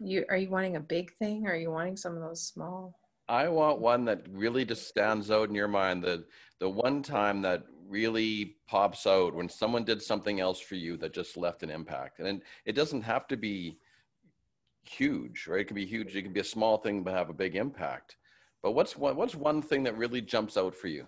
you 0.00 0.24
are 0.28 0.36
you 0.36 0.48
wanting 0.48 0.76
a 0.76 0.80
big 0.80 1.12
thing, 1.14 1.46
or 1.46 1.52
are 1.52 1.56
you 1.56 1.70
wanting 1.70 1.96
some 1.96 2.14
of 2.14 2.22
those 2.22 2.42
small? 2.42 2.98
I 3.28 3.48
want 3.48 3.80
one 3.80 4.04
that 4.06 4.26
really 4.30 4.64
just 4.64 4.88
stands 4.88 5.30
out 5.30 5.48
in 5.48 5.54
your 5.54 5.68
mind. 5.68 6.02
The 6.02 6.24
the 6.58 6.68
one 6.68 7.02
time 7.02 7.42
that 7.42 7.64
really 7.88 8.56
pops 8.66 9.06
out 9.06 9.34
when 9.34 9.48
someone 9.48 9.84
did 9.84 10.00
something 10.00 10.40
else 10.40 10.58
for 10.58 10.76
you 10.76 10.96
that 10.96 11.12
just 11.12 11.36
left 11.36 11.62
an 11.62 11.70
impact, 11.70 12.20
and 12.20 12.42
it 12.64 12.72
doesn't 12.72 13.02
have 13.02 13.26
to 13.28 13.36
be 13.36 13.78
huge, 14.84 15.46
right? 15.46 15.60
It 15.60 15.68
can 15.68 15.76
be 15.76 15.86
huge. 15.86 16.14
It 16.16 16.22
can 16.22 16.32
be 16.32 16.40
a 16.40 16.44
small 16.44 16.78
thing 16.78 17.02
but 17.02 17.14
have 17.14 17.30
a 17.30 17.34
big 17.34 17.56
impact. 17.56 18.16
But 18.62 18.72
what's 18.72 18.96
one, 18.96 19.16
what's 19.16 19.34
one 19.34 19.60
thing 19.60 19.82
that 19.84 19.96
really 19.96 20.20
jumps 20.20 20.56
out 20.56 20.74
for 20.74 20.88
you? 20.88 21.06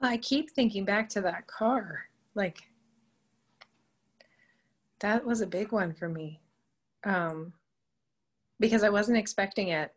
I 0.00 0.16
keep 0.16 0.50
thinking 0.50 0.84
back 0.84 1.08
to 1.10 1.20
that 1.22 1.46
car. 1.46 2.04
Like 2.34 2.62
that 5.00 5.24
was 5.24 5.40
a 5.40 5.46
big 5.46 5.72
one 5.72 5.92
for 5.92 6.08
me. 6.08 6.40
Um, 7.04 7.52
because 8.60 8.82
I 8.82 8.90
wasn't 8.90 9.18
expecting 9.18 9.68
it. 9.68 9.92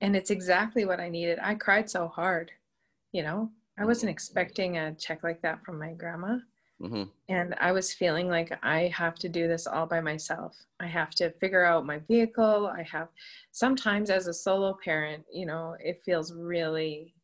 And 0.00 0.16
it's 0.16 0.30
exactly 0.30 0.84
what 0.84 1.00
I 1.00 1.08
needed. 1.08 1.38
I 1.40 1.54
cried 1.54 1.88
so 1.88 2.08
hard, 2.08 2.50
you 3.12 3.22
know. 3.22 3.50
I 3.78 3.84
wasn't 3.84 4.08
mm-hmm. 4.08 4.14
expecting 4.14 4.76
a 4.76 4.94
check 4.94 5.22
like 5.22 5.40
that 5.42 5.64
from 5.64 5.78
my 5.78 5.92
grandma. 5.92 6.38
Mm-hmm. 6.82 7.04
And 7.28 7.54
I 7.60 7.70
was 7.70 7.92
feeling 7.92 8.28
like 8.28 8.58
I 8.62 8.88
have 8.88 9.14
to 9.16 9.28
do 9.28 9.46
this 9.46 9.66
all 9.66 9.86
by 9.86 10.00
myself. 10.00 10.56
I 10.80 10.86
have 10.86 11.10
to 11.16 11.30
figure 11.30 11.64
out 11.64 11.86
my 11.86 12.00
vehicle. 12.08 12.66
I 12.66 12.82
have 12.82 13.08
sometimes 13.52 14.10
as 14.10 14.26
a 14.26 14.34
solo 14.34 14.76
parent, 14.84 15.24
you 15.32 15.46
know, 15.46 15.76
it 15.78 16.02
feels 16.04 16.34
really 16.34 17.14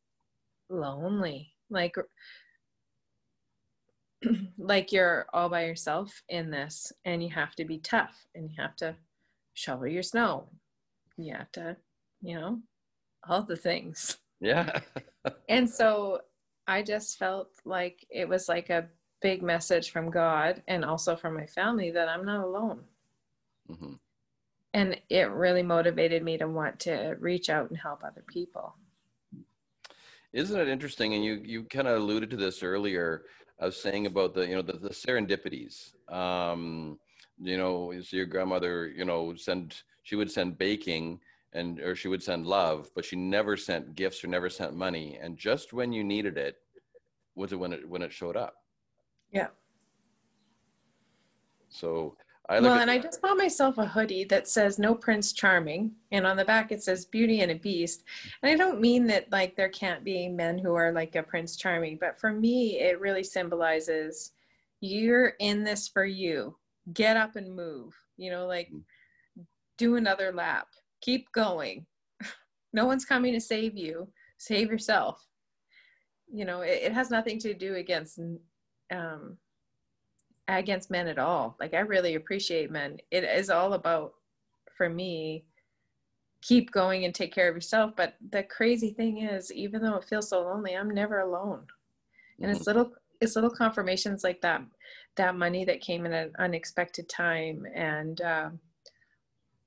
lonely. 0.71 1.53
Like 1.71 1.97
like 4.59 4.93
you're 4.93 5.27
all 5.33 5.49
by 5.49 5.65
yourself 5.65 6.23
in 6.29 6.51
this 6.51 6.93
and 7.05 7.23
you 7.23 7.31
have 7.31 7.55
to 7.57 7.65
be 7.65 7.79
tough 7.79 8.27
and 8.35 8.49
you 8.49 8.57
have 8.59 8.77
to 8.77 8.95
shovel 9.55 9.89
your 9.89 10.03
snow. 10.05 10.49
You 11.17 11.35
have 11.35 11.51
to, 11.53 11.77
you 12.23 12.35
know, 12.35 12.61
all 13.29 13.43
the 13.43 13.57
things. 13.57 14.19
Yeah. 14.41 14.81
and 15.49 15.69
so 15.69 16.21
I 16.69 16.83
just 16.83 17.19
felt 17.19 17.49
like 17.65 18.07
it 18.09 18.29
was 18.29 18.49
like 18.49 18.71
a 18.71 18.87
big 19.21 19.43
message 19.43 19.91
from 19.91 20.11
God 20.11 20.63
and 20.69 20.85
also 20.85 21.17
from 21.17 21.35
my 21.35 21.47
family 21.47 21.91
that 21.91 22.09
I'm 22.09 22.25
not 22.25 22.45
alone. 22.45 22.81
Mm-hmm. 23.71 23.95
And 24.75 25.01
it 25.09 25.31
really 25.31 25.63
motivated 25.63 26.23
me 26.23 26.37
to 26.39 26.47
want 26.47 26.79
to 26.81 27.17
reach 27.19 27.51
out 27.51 27.71
and 27.71 27.79
help 27.79 28.05
other 28.05 28.25
people. 28.27 28.75
Isn't 30.33 30.61
it 30.61 30.69
interesting? 30.69 31.15
And 31.15 31.25
you 31.25 31.41
you 31.43 31.65
kind 31.65 31.89
of 31.89 31.97
alluded 31.97 32.31
to 32.31 32.37
this 32.37 32.63
earlier. 32.63 33.25
I 33.61 33.65
was 33.65 33.81
saying 33.81 34.07
about 34.07 34.35
the 34.35 34.47
you 34.47 34.55
know 34.55 34.63
the, 34.63 34.75
the 34.75 34.91
serendipities. 34.91 35.95
Um, 36.13 36.99
you 37.41 37.57
know, 37.57 37.93
so 38.03 38.17
your 38.17 38.27
grandmother, 38.27 38.89
you 38.89 39.05
know, 39.05 39.35
send 39.37 39.83
she 40.03 40.17
would 40.17 40.31
send 40.31 40.59
baking 40.59 41.21
and 41.55 41.81
or 41.81 41.95
she 41.95 42.09
would 42.09 42.23
send 42.23 42.47
love, 42.47 42.91
but 42.95 43.05
she 43.05 43.17
never 43.17 43.57
sent 43.57 43.95
gifts 43.95 44.23
or 44.23 44.29
never 44.29 44.51
sent 44.51 44.75
money. 44.75 45.19
And 45.21 45.39
just 45.39 45.73
when 45.73 45.93
you 45.93 46.05
needed 46.05 46.37
it, 46.37 46.57
was 47.35 47.53
it 47.53 47.57
when 47.57 47.73
it 47.73 47.89
when 47.89 48.03
it 48.03 48.13
showed 48.13 48.37
up? 48.37 48.57
Yeah. 49.33 49.49
So 51.69 52.17
I 52.51 52.61
well, 52.61 52.79
and 52.79 52.91
I 52.91 52.99
just 52.99 53.21
bought 53.21 53.37
myself 53.37 53.77
a 53.77 53.85
hoodie 53.85 54.25
that 54.25 54.49
says 54.49 54.79
"No 54.79 54.95
Prince 54.95 55.33
Charming," 55.33 55.93
and 56.13 56.27
on 56.27 56.37
the 56.37 56.45
back 56.47 56.73
it 56.73 56.83
says 56.83 57.05
"Beauty 57.05 57.43
and 57.43 57.53
a 57.53 57.55
Beast." 57.55 58.05
And 58.43 58.51
I 58.51 58.57
don't 58.57 58.81
mean 58.81 59.07
that 59.09 59.31
like 59.31 59.55
there 59.55 59.69
can't 59.69 60.03
be 60.03 60.29
men 60.29 60.59
who 60.59 60.75
are 60.75 60.91
like 60.91 61.15
a 61.15 61.23
Prince 61.23 61.57
Charming, 61.57 61.99
but 62.01 62.19
for 62.19 62.33
me, 62.33 62.81
it 62.81 63.01
really 63.01 63.23
symbolizes 63.23 64.33
you're 64.81 65.35
in 65.41 65.63
this 65.63 65.89
for 65.89 66.07
you. 66.07 66.57
Get 66.95 67.19
up 67.19 67.37
and 67.37 67.55
move. 67.55 67.95
You 68.17 68.31
know, 68.31 68.47
like 68.47 68.73
do 69.77 69.97
another 69.97 70.33
lap. 70.33 70.69
Keep 71.03 71.31
going. 71.33 71.85
no 72.73 72.87
one's 72.87 73.05
coming 73.05 73.35
to 73.35 73.41
save 73.41 73.77
you. 73.77 74.09
Save 74.39 74.71
yourself. 74.71 75.23
You 76.33 76.47
know, 76.47 76.63
it, 76.63 76.81
it 76.83 76.93
has 76.93 77.11
nothing 77.11 77.39
to 77.41 77.53
do 77.53 77.75
against 77.75 78.19
um, 78.91 79.37
against 80.47 80.91
men 80.91 81.09
at 81.09 81.19
all. 81.19 81.57
Like 81.61 81.75
I 81.75 81.81
really 81.81 82.15
appreciate 82.15 82.71
men. 82.71 82.99
It 83.11 83.25
is 83.25 83.51
all 83.51 83.75
about 83.75 84.15
for 84.77 84.89
me 84.89 85.45
keep 86.41 86.71
going 86.71 87.05
and 87.05 87.15
take 87.15 87.35
care 87.35 87.49
of 87.49 87.57
yourself. 87.57 87.93
But 87.97 88.15
the 88.31 88.45
crazy 88.45 88.91
thing 88.91 89.23
is, 89.23 89.53
even 89.53 89.83
though 89.83 89.97
it 89.97 90.05
feels 90.05 90.29
so 90.29 90.43
lonely, 90.43 90.77
I'm 90.77 90.91
never 90.91 91.21
alone. 91.21 91.67
And 92.39 92.47
mm-hmm. 92.47 92.57
it's 92.57 92.67
little 92.67 92.93
it's 93.21 93.35
little 93.35 93.51
confirmations 93.51 94.25
like 94.25 94.41
that 94.43 94.63
that 95.17 95.37
money 95.37 95.65
that 95.65 95.81
came 95.81 96.07
in 96.07 96.13
an 96.13 96.33
unexpected 96.39 97.09
time 97.09 97.67
and 97.75 98.21
uh, 98.21 98.51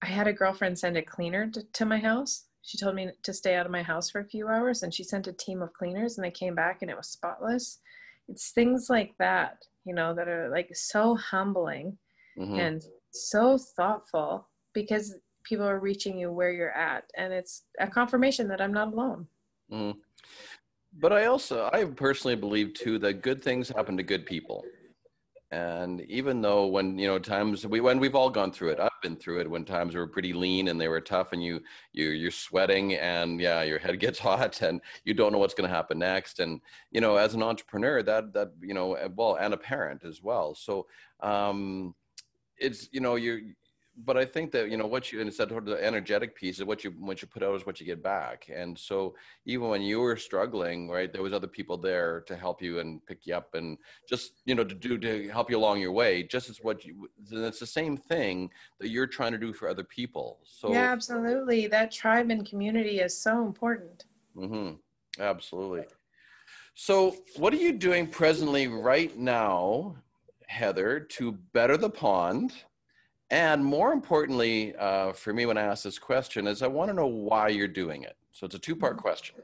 i 0.02 0.06
had 0.06 0.28
a 0.28 0.34
girlfriend 0.34 0.78
send 0.78 0.98
a 0.98 1.02
cleaner 1.02 1.50
to, 1.50 1.64
to 1.74 1.86
my 1.86 2.00
house 2.00 2.46
she 2.64 2.78
told 2.78 2.96
me 2.96 3.10
to 3.24 3.34
stay 3.34 3.56
out 3.56 3.66
of 3.66 3.72
my 3.72 3.84
house 3.84 4.10
for 4.10 4.22
a 4.22 4.26
few 4.26 4.48
hours 4.48 4.84
and 4.84 4.94
she 4.94 5.04
sent 5.04 5.28
a 5.28 5.34
team 5.34 5.62
of 5.62 5.74
cleaners 5.74 6.18
and 6.18 6.26
they 6.26 6.32
came 6.32 6.56
back 6.56 6.82
and 6.82 6.90
it 6.90 6.98
was 6.98 7.08
spotless 7.08 7.80
it's 8.32 8.52
things 8.52 8.88
like 8.90 9.14
that 9.20 9.58
you 9.86 9.94
know 9.94 10.14
that 10.14 10.28
are 10.28 10.50
like 10.50 10.70
so 10.74 11.16
humbling 11.16 11.98
mm-hmm. 12.38 12.60
and 12.60 12.84
so 13.12 13.58
thoughtful 13.76 14.48
because 14.74 15.16
people 15.44 15.66
are 15.66 15.80
reaching 15.80 16.18
you 16.18 16.32
where 16.32 16.52
you're 16.52 16.72
at 16.72 17.04
and 17.18 17.34
it's 17.34 17.64
a 17.80 17.88
confirmation 17.88 18.48
that 18.48 18.62
i'm 18.62 18.74
not 18.74 18.94
alone 18.94 19.28
mm. 19.72 19.96
but 21.00 21.12
i 21.12 21.26
also 21.26 21.70
i 21.74 21.84
personally 21.84 22.36
believe 22.36 22.74
too 22.74 22.98
that 22.98 23.22
good 23.22 23.44
things 23.44 23.70
happen 23.70 23.98
to 23.98 24.04
good 24.04 24.26
people 24.26 24.64
and 25.52 26.00
even 26.02 26.42
though 26.42 26.66
when 26.66 26.98
you 26.98 27.08
know 27.08 27.20
times 27.20 27.68
we 27.68 27.82
when 27.82 28.00
we've 28.00 28.16
all 28.16 28.30
gone 28.30 28.52
through 28.52 28.70
it 28.70 28.80
i've 28.80 28.90
been 29.02 29.18
through 29.18 29.42
it 29.42 29.50
when 29.50 29.66
times 29.66 29.96
were 29.96 30.08
pretty 30.08 30.32
lean 30.32 30.70
and 30.70 30.80
they 30.80 30.88
were 30.88 31.02
tough 31.02 31.34
and 31.34 31.44
you 31.44 31.60
you 31.92 32.10
you're 32.10 32.32
sweating 32.32 32.94
and 32.96 33.40
yeah 33.42 33.62
your 33.62 33.78
head 33.78 34.00
gets 34.00 34.18
hot 34.18 34.62
and 34.62 34.82
you 35.04 35.14
don't 35.14 35.34
know 35.34 35.38
what's 35.38 35.54
going 35.54 35.70
to 35.70 35.76
happen 35.76 36.00
next. 36.00 36.40
And 36.40 36.62
you 36.92 37.02
know 37.02 37.18
as 37.18 37.34
an 37.34 37.44
entrepreneur 37.44 38.02
that 38.04 38.34
that 38.34 38.52
you 38.62 38.74
know 38.74 38.98
well 39.16 39.36
and 39.36 39.54
a 39.54 39.58
parent 39.58 40.04
as 40.06 40.22
well. 40.22 40.56
So 40.56 40.88
um 41.22 41.96
it's 42.58 42.88
you 42.92 43.02
know 43.02 43.16
you're 43.16 43.42
but 43.98 44.18
I 44.18 44.26
think 44.26 44.52
that 44.52 44.70
you 44.70 44.78
know 44.78 44.88
what 44.88 45.12
you 45.12 45.20
and 45.20 45.28
it's 45.28 45.38
that 45.38 45.50
sort 45.50 45.68
of 45.68 45.78
the 45.78 45.84
energetic 45.84 46.36
piece 46.36 46.60
is 46.60 46.66
what 46.66 46.84
you 46.84 46.92
what 46.92 47.22
you 47.22 47.28
put 47.28 47.44
out 47.44 47.56
is 47.56 47.66
what 47.66 47.80
you 47.80 47.86
get 47.86 48.02
back. 48.02 48.50
And 48.54 48.78
so 48.78 49.16
even 49.46 49.68
when 49.68 49.82
you 49.82 50.00
were 50.00 50.16
struggling, 50.16 50.90
right, 50.90 51.12
there 51.12 51.22
was 51.22 51.34
other 51.34 51.48
people 51.48 51.78
there 51.78 52.22
to 52.22 52.36
help 52.36 52.62
you 52.62 52.80
and 52.80 53.06
pick 53.06 53.26
you 53.26 53.36
up 53.36 53.54
and 53.54 53.78
just 54.08 54.42
you 54.46 54.56
know 54.56 54.64
to 54.64 54.76
do 54.76 54.98
to 54.98 55.30
help 55.30 55.50
you 55.50 55.58
along 55.58 55.82
your 55.82 55.92
way. 55.92 56.24
Just 56.24 56.50
as 56.50 56.60
what 56.62 56.86
you 56.86 57.10
it's 57.32 57.60
the 57.60 57.66
same 57.66 57.98
thing 57.98 58.50
that 58.80 58.90
you're 58.90 59.08
trying 59.08 59.34
to 59.34 59.38
do 59.38 59.54
for 59.54 59.68
other 59.68 59.84
people. 59.84 60.40
So 60.44 60.72
yeah, 60.72 60.92
absolutely. 60.92 61.68
That 61.68 61.92
tribe 61.92 62.32
and 62.32 62.46
community 62.46 63.00
is 63.00 63.18
so 63.18 63.46
important. 63.46 64.06
Mm-hmm. 64.36 65.22
Absolutely. 65.22 65.84
So 66.74 67.16
what 67.36 67.54
are 67.54 67.58
you 67.58 67.74
doing 67.74 68.08
presently 68.08 68.68
right 68.68 69.16
now, 69.18 69.98
Heather, 70.48 71.00
to 71.00 71.34
better 71.54 71.76
the 71.76 71.90
pond? 71.90 72.54
And 73.32 73.64
more 73.64 73.94
importantly, 73.94 74.76
uh, 74.76 75.14
for 75.14 75.34
me, 75.34 75.46
when 75.46 75.58
I 75.58 75.62
ask 75.62 75.86
this 75.86 75.98
question, 75.98 76.48
is 76.48 76.62
I 76.62 76.68
want 76.68 76.90
to 76.90 76.94
know 76.94 77.08
why 77.08 77.48
you're 77.48 77.68
doing 77.68 78.04
it. 78.04 78.18
So 78.34 78.46
it's 78.46 78.56
a 78.56 78.60
two 78.60 78.76
part 78.76 78.98
mm-hmm. 78.98 79.02
question. 79.02 79.36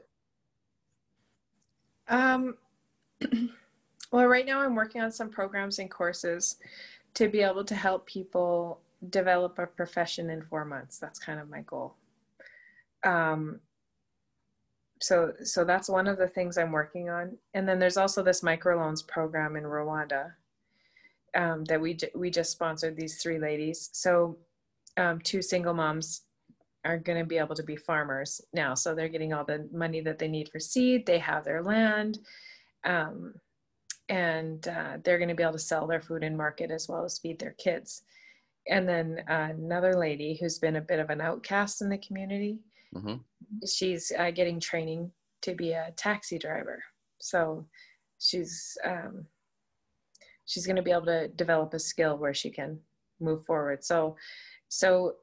Um, 2.08 2.58
well, 4.12 4.26
right 4.26 4.44
now 4.44 4.60
I'm 4.60 4.74
working 4.74 5.00
on 5.00 5.10
some 5.10 5.30
programs 5.30 5.78
and 5.78 5.90
courses 5.90 6.56
to 7.14 7.28
be 7.28 7.40
able 7.40 7.64
to 7.64 7.74
help 7.74 8.06
people 8.06 8.80
develop 9.08 9.58
a 9.58 9.66
profession 9.66 10.28
in 10.30 10.42
four 10.42 10.66
months. 10.66 10.98
That's 10.98 11.18
kind 11.18 11.40
of 11.40 11.48
my 11.48 11.62
goal. 11.62 11.94
Um, 13.04 13.58
so, 15.00 15.32
so 15.44 15.64
that's 15.64 15.88
one 15.88 16.06
of 16.06 16.18
the 16.18 16.28
things 16.28 16.58
I'm 16.58 16.72
working 16.72 17.08
on. 17.08 17.38
And 17.54 17.66
then 17.66 17.78
there's 17.78 17.96
also 17.96 18.22
this 18.22 18.42
microloans 18.42 19.06
program 19.06 19.56
in 19.56 19.62
Rwanda 19.62 20.32
um, 21.36 21.64
that 21.64 21.80
we 21.80 21.98
we 22.14 22.30
just 22.30 22.52
sponsored 22.52 22.96
these 22.96 23.22
three 23.22 23.38
ladies. 23.38 23.90
So 23.92 24.38
um, 24.96 25.20
two 25.20 25.42
single 25.42 25.74
moms 25.74 26.22
are 26.84 26.98
going 26.98 27.18
to 27.18 27.24
be 27.24 27.38
able 27.38 27.54
to 27.54 27.62
be 27.62 27.76
farmers 27.76 28.40
now. 28.52 28.74
So 28.74 28.94
they're 28.94 29.08
getting 29.08 29.32
all 29.32 29.44
the 29.44 29.68
money 29.72 30.00
that 30.00 30.18
they 30.18 30.28
need 30.28 30.48
for 30.48 30.60
seed. 30.60 31.06
They 31.06 31.18
have 31.18 31.44
their 31.44 31.62
land, 31.62 32.18
um, 32.84 33.34
and 34.08 34.66
uh, 34.68 34.98
they're 35.04 35.18
going 35.18 35.28
to 35.28 35.34
be 35.34 35.42
able 35.42 35.52
to 35.52 35.58
sell 35.58 35.86
their 35.86 36.00
food 36.00 36.22
in 36.22 36.36
market 36.36 36.70
as 36.70 36.88
well 36.88 37.04
as 37.04 37.18
feed 37.18 37.38
their 37.38 37.54
kids. 37.58 38.02
And 38.68 38.88
then 38.88 39.22
uh, 39.28 39.48
another 39.50 39.96
lady 39.96 40.36
who's 40.38 40.58
been 40.58 40.76
a 40.76 40.80
bit 40.80 40.98
of 40.98 41.10
an 41.10 41.20
outcast 41.20 41.80
in 41.80 41.88
the 41.88 41.98
community. 41.98 42.58
Mm-hmm. 42.94 43.16
She's 43.66 44.12
uh, 44.18 44.30
getting 44.30 44.60
training 44.60 45.10
to 45.42 45.54
be 45.54 45.72
a 45.72 45.92
taxi 45.96 46.38
driver. 46.38 46.82
So 47.18 47.66
she's 48.18 48.76
um, 48.84 49.24
she's 50.48 50.66
going 50.66 50.76
to 50.76 50.82
be 50.82 50.90
able 50.90 51.06
to 51.06 51.28
develop 51.28 51.72
a 51.74 51.78
skill 51.78 52.16
where 52.16 52.34
she 52.34 52.50
can 52.50 52.78
move 53.20 53.44
forward 53.46 53.84
so 53.84 54.16
so 54.68 55.14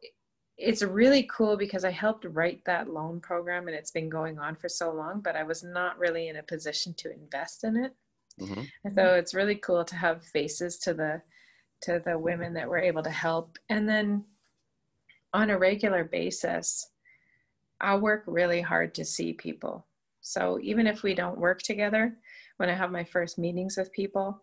it's 0.57 0.81
really 0.81 1.27
cool 1.31 1.57
because 1.57 1.83
I 1.83 1.91
helped 1.91 2.25
write 2.25 2.63
that 2.65 2.89
loan 2.89 3.19
program 3.19 3.67
and 3.67 3.75
it's 3.75 3.91
been 3.91 4.09
going 4.09 4.39
on 4.39 4.55
for 4.55 4.69
so 4.69 4.91
long, 4.91 5.19
but 5.19 5.35
I 5.35 5.43
was 5.43 5.63
not 5.63 5.99
really 5.99 6.29
in 6.29 6.37
a 6.37 6.43
position 6.43 6.93
to 6.95 7.13
invest 7.13 7.65
in 7.65 7.75
it. 7.75 7.93
Mm-hmm. 8.39 8.61
And 8.85 8.95
so 8.95 9.15
it's 9.15 9.33
really 9.33 9.55
cool 9.55 9.83
to 9.83 9.95
have 9.95 10.23
faces 10.23 10.77
to 10.79 10.93
the 10.93 11.21
to 11.81 12.01
the 12.05 12.17
women 12.17 12.53
that 12.53 12.69
we're 12.69 12.79
able 12.79 13.03
to 13.03 13.09
help. 13.09 13.57
And 13.69 13.87
then 13.87 14.23
on 15.33 15.49
a 15.49 15.57
regular 15.57 16.05
basis, 16.05 16.89
I 17.81 17.95
work 17.97 18.23
really 18.25 18.61
hard 18.61 18.95
to 18.95 19.05
see 19.05 19.33
people. 19.33 19.85
So 20.21 20.57
even 20.61 20.87
if 20.87 21.03
we 21.03 21.13
don't 21.13 21.37
work 21.37 21.61
together, 21.61 22.15
when 22.57 22.69
I 22.69 22.73
have 22.73 22.91
my 22.91 23.03
first 23.03 23.37
meetings 23.37 23.75
with 23.77 23.91
people, 23.91 24.41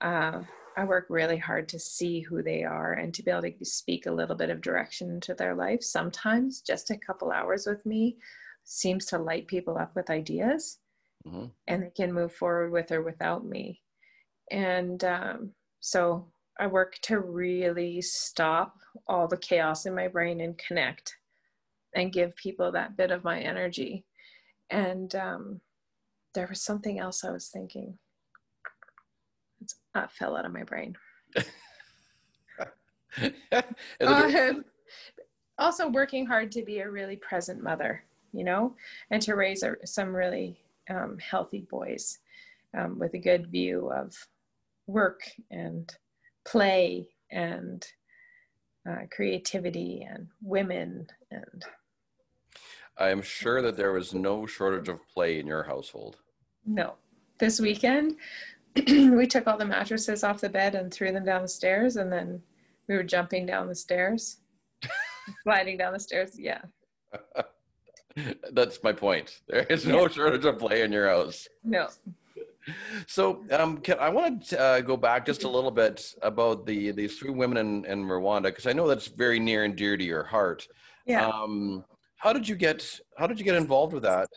uh, 0.00 0.40
I 0.76 0.84
work 0.84 1.06
really 1.08 1.38
hard 1.38 1.68
to 1.70 1.78
see 1.78 2.20
who 2.20 2.40
they 2.40 2.62
are 2.62 2.92
and 2.92 3.12
to 3.14 3.22
be 3.24 3.32
able 3.32 3.42
to 3.42 3.64
speak 3.64 4.06
a 4.06 4.12
little 4.12 4.36
bit 4.36 4.48
of 4.48 4.60
direction 4.60 5.10
into 5.10 5.34
their 5.34 5.54
life. 5.54 5.82
Sometimes 5.82 6.60
just 6.60 6.90
a 6.90 6.96
couple 6.96 7.32
hours 7.32 7.66
with 7.66 7.84
me 7.84 8.16
seems 8.62 9.04
to 9.06 9.18
light 9.18 9.48
people 9.48 9.76
up 9.76 9.96
with 9.96 10.08
ideas 10.08 10.78
mm-hmm. 11.26 11.46
and 11.66 11.82
they 11.82 11.90
can 11.90 12.12
move 12.12 12.32
forward 12.32 12.70
with 12.70 12.92
or 12.92 13.02
without 13.02 13.44
me. 13.44 13.82
And 14.52 15.02
um, 15.02 15.50
so 15.80 16.28
I 16.60 16.68
work 16.68 16.94
to 17.02 17.18
really 17.18 18.00
stop 18.00 18.76
all 19.08 19.26
the 19.26 19.36
chaos 19.36 19.84
in 19.84 19.96
my 19.96 20.06
brain 20.06 20.40
and 20.40 20.56
connect 20.58 21.16
and 21.96 22.12
give 22.12 22.36
people 22.36 22.70
that 22.70 22.96
bit 22.96 23.10
of 23.10 23.24
my 23.24 23.40
energy. 23.40 24.04
And 24.70 25.12
um, 25.16 25.60
there 26.34 26.46
was 26.46 26.62
something 26.62 27.00
else 27.00 27.24
I 27.24 27.30
was 27.30 27.48
thinking 27.48 27.98
uh, 29.94 30.06
fell 30.08 30.36
out 30.36 30.44
of 30.44 30.52
my 30.52 30.62
brain. 30.64 30.96
uh, 34.00 34.52
also, 35.58 35.88
working 35.88 36.26
hard 36.26 36.52
to 36.52 36.62
be 36.62 36.78
a 36.78 36.90
really 36.90 37.16
present 37.16 37.62
mother, 37.62 38.04
you 38.32 38.44
know, 38.44 38.74
and 39.10 39.20
to 39.22 39.34
raise 39.34 39.62
a, 39.62 39.74
some 39.84 40.14
really 40.14 40.58
um, 40.88 41.18
healthy 41.18 41.66
boys 41.70 42.18
um, 42.76 42.98
with 42.98 43.14
a 43.14 43.18
good 43.18 43.48
view 43.48 43.90
of 43.90 44.14
work 44.86 45.20
and 45.50 45.94
play 46.44 47.08
and 47.30 47.86
uh, 48.88 49.02
creativity 49.10 50.06
and 50.08 50.26
women 50.42 51.06
and 51.30 51.64
i'm 52.96 53.20
sure 53.20 53.60
that 53.60 53.76
there 53.76 53.92
was 53.92 54.14
no 54.14 54.46
shortage 54.46 54.88
of 54.88 54.98
play 55.08 55.38
in 55.38 55.46
your 55.46 55.62
household 55.62 56.16
no 56.64 56.94
this 57.38 57.60
weekend 57.60 58.16
we 59.16 59.26
took 59.26 59.46
all 59.46 59.58
the 59.58 59.64
mattresses 59.64 60.24
off 60.24 60.40
the 60.40 60.48
bed 60.48 60.74
and 60.74 60.92
threw 60.92 61.12
them 61.12 61.24
down 61.24 61.42
the 61.42 61.48
stairs 61.48 61.96
and 61.96 62.12
then 62.12 62.40
we 62.88 62.94
were 62.94 63.02
jumping 63.02 63.46
down 63.46 63.68
the 63.68 63.74
stairs. 63.74 64.38
Sliding 65.44 65.76
down 65.76 65.92
the 65.92 66.00
stairs 66.00 66.38
yeah. 66.38 66.62
That's 68.52 68.82
my 68.82 68.92
point. 68.92 69.40
There 69.48 69.64
is 69.64 69.86
no 69.86 70.02
yeah. 70.02 70.08
shortage 70.08 70.44
of 70.44 70.58
play 70.58 70.82
in 70.82 70.92
your 70.92 71.08
house. 71.08 71.46
No. 71.64 71.88
So 73.06 73.44
um, 73.50 73.78
can, 73.78 73.98
i 73.98 74.10
want 74.10 74.46
to 74.48 74.60
uh, 74.60 74.80
go 74.80 74.96
back 74.96 75.24
just 75.24 75.44
a 75.44 75.48
little 75.48 75.70
bit 75.70 76.14
about 76.20 76.66
the 76.66 76.90
these 76.90 77.18
three 77.18 77.30
women 77.30 77.56
in, 77.56 77.84
in 77.86 78.04
rwanda 78.04 78.42
because 78.42 78.66
i 78.66 78.74
know 78.74 78.86
that's 78.86 79.06
very 79.06 79.40
near 79.40 79.64
and 79.64 79.74
dear 79.74 79.96
to 79.96 80.04
your 80.04 80.24
heart. 80.24 80.68
Yeah. 81.06 81.28
Um, 81.28 81.84
how 82.16 82.32
did 82.32 82.46
you 82.46 82.56
get 82.56 83.00
how 83.16 83.26
did 83.26 83.38
you 83.38 83.44
get 83.44 83.54
involved 83.54 83.94
with 83.94 84.02
that? 84.02 84.28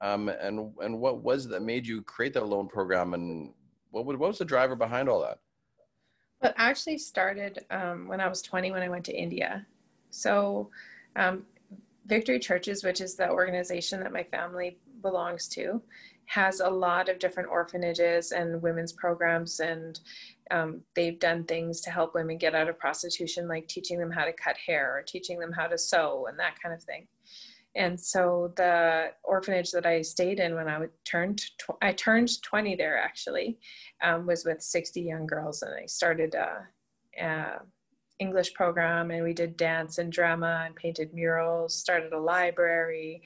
Um, 0.00 0.28
and 0.28 0.72
and 0.80 0.98
what 0.98 1.22
was 1.22 1.48
that 1.48 1.62
made 1.62 1.86
you 1.86 2.02
create 2.02 2.32
that 2.34 2.46
loan 2.46 2.68
program 2.68 3.14
and 3.14 3.52
what, 3.90 4.06
what 4.06 4.18
was 4.18 4.38
the 4.38 4.44
driver 4.44 4.76
behind 4.76 5.08
all 5.08 5.20
that? 5.22 5.38
Well, 6.42 6.54
I 6.56 6.70
actually 6.70 6.98
started 6.98 7.64
um, 7.70 8.08
when 8.08 8.20
I 8.20 8.28
was 8.28 8.42
20 8.42 8.70
when 8.70 8.82
I 8.82 8.88
went 8.88 9.04
to 9.06 9.16
India. 9.16 9.66
So, 10.10 10.70
um, 11.16 11.44
Victory 12.06 12.38
Churches, 12.38 12.82
which 12.82 13.00
is 13.00 13.14
the 13.14 13.30
organization 13.30 14.00
that 14.00 14.12
my 14.12 14.24
family 14.24 14.78
belongs 15.02 15.46
to, 15.48 15.82
has 16.24 16.60
a 16.60 16.68
lot 16.68 17.08
of 17.08 17.18
different 17.18 17.48
orphanages 17.48 18.32
and 18.32 18.62
women's 18.62 18.92
programs, 18.92 19.60
and 19.60 20.00
um, 20.50 20.80
they've 20.94 21.18
done 21.18 21.44
things 21.44 21.80
to 21.82 21.90
help 21.90 22.14
women 22.14 22.38
get 22.38 22.54
out 22.54 22.68
of 22.68 22.78
prostitution, 22.78 23.46
like 23.46 23.68
teaching 23.68 23.98
them 23.98 24.10
how 24.10 24.24
to 24.24 24.32
cut 24.32 24.56
hair 24.56 24.96
or 24.96 25.02
teaching 25.02 25.38
them 25.38 25.52
how 25.52 25.66
to 25.66 25.76
sew 25.76 26.26
and 26.28 26.38
that 26.38 26.60
kind 26.60 26.74
of 26.74 26.82
thing 26.82 27.06
and 27.76 27.98
so 27.98 28.52
the 28.56 29.12
orphanage 29.22 29.70
that 29.70 29.86
I 29.86 30.02
stayed 30.02 30.40
in 30.40 30.54
when 30.54 30.68
I 30.68 30.86
turned 31.04 31.40
tw- 31.58 31.78
I 31.82 31.92
turned 31.92 32.42
20 32.42 32.74
there 32.74 32.98
actually 32.98 33.58
um, 34.02 34.26
was 34.26 34.44
with 34.44 34.60
60 34.60 35.00
young 35.00 35.26
girls 35.26 35.62
and 35.62 35.74
I 35.74 35.86
started 35.86 36.34
a, 36.34 36.66
a, 37.20 37.60
English 38.18 38.52
program 38.52 39.10
and 39.10 39.24
we 39.24 39.32
did 39.32 39.56
dance 39.56 39.96
and 39.96 40.12
drama 40.12 40.64
and 40.66 40.76
painted 40.76 41.14
murals 41.14 41.74
started 41.74 42.12
a 42.12 42.18
library. 42.18 43.22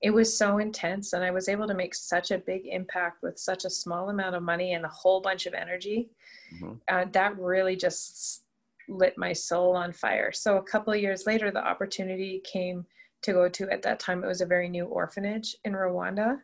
It 0.00 0.10
was 0.10 0.34
so 0.34 0.58
intense 0.58 1.12
and 1.12 1.22
I 1.22 1.30
was 1.30 1.48
able 1.48 1.66
to 1.66 1.74
make 1.74 1.94
such 1.94 2.30
a 2.30 2.38
big 2.38 2.66
impact 2.66 3.22
with 3.22 3.38
such 3.38 3.66
a 3.66 3.70
small 3.70 4.08
amount 4.08 4.34
of 4.34 4.42
money 4.42 4.72
and 4.72 4.84
a 4.86 4.88
whole 4.88 5.20
bunch 5.20 5.44
of 5.44 5.52
energy. 5.52 6.08
Mm-hmm. 6.54 6.72
uh, 6.88 7.04
that 7.12 7.38
really 7.38 7.76
just 7.76 8.42
lit 8.88 9.16
my 9.16 9.32
soul 9.32 9.76
on 9.76 9.92
fire. 9.92 10.32
So 10.32 10.56
a 10.56 10.62
couple 10.62 10.92
of 10.92 11.00
years 11.00 11.26
later 11.26 11.50
the 11.50 11.64
opportunity 11.64 12.42
came 12.50 12.86
to 13.22 13.32
go 13.32 13.48
to 13.48 13.70
at 13.70 13.82
that 13.82 14.00
time. 14.00 14.24
It 14.24 14.28
was 14.28 14.40
a 14.40 14.46
very 14.46 14.68
new 14.68 14.86
orphanage 14.86 15.56
in 15.64 15.72
Rwanda, 15.72 16.38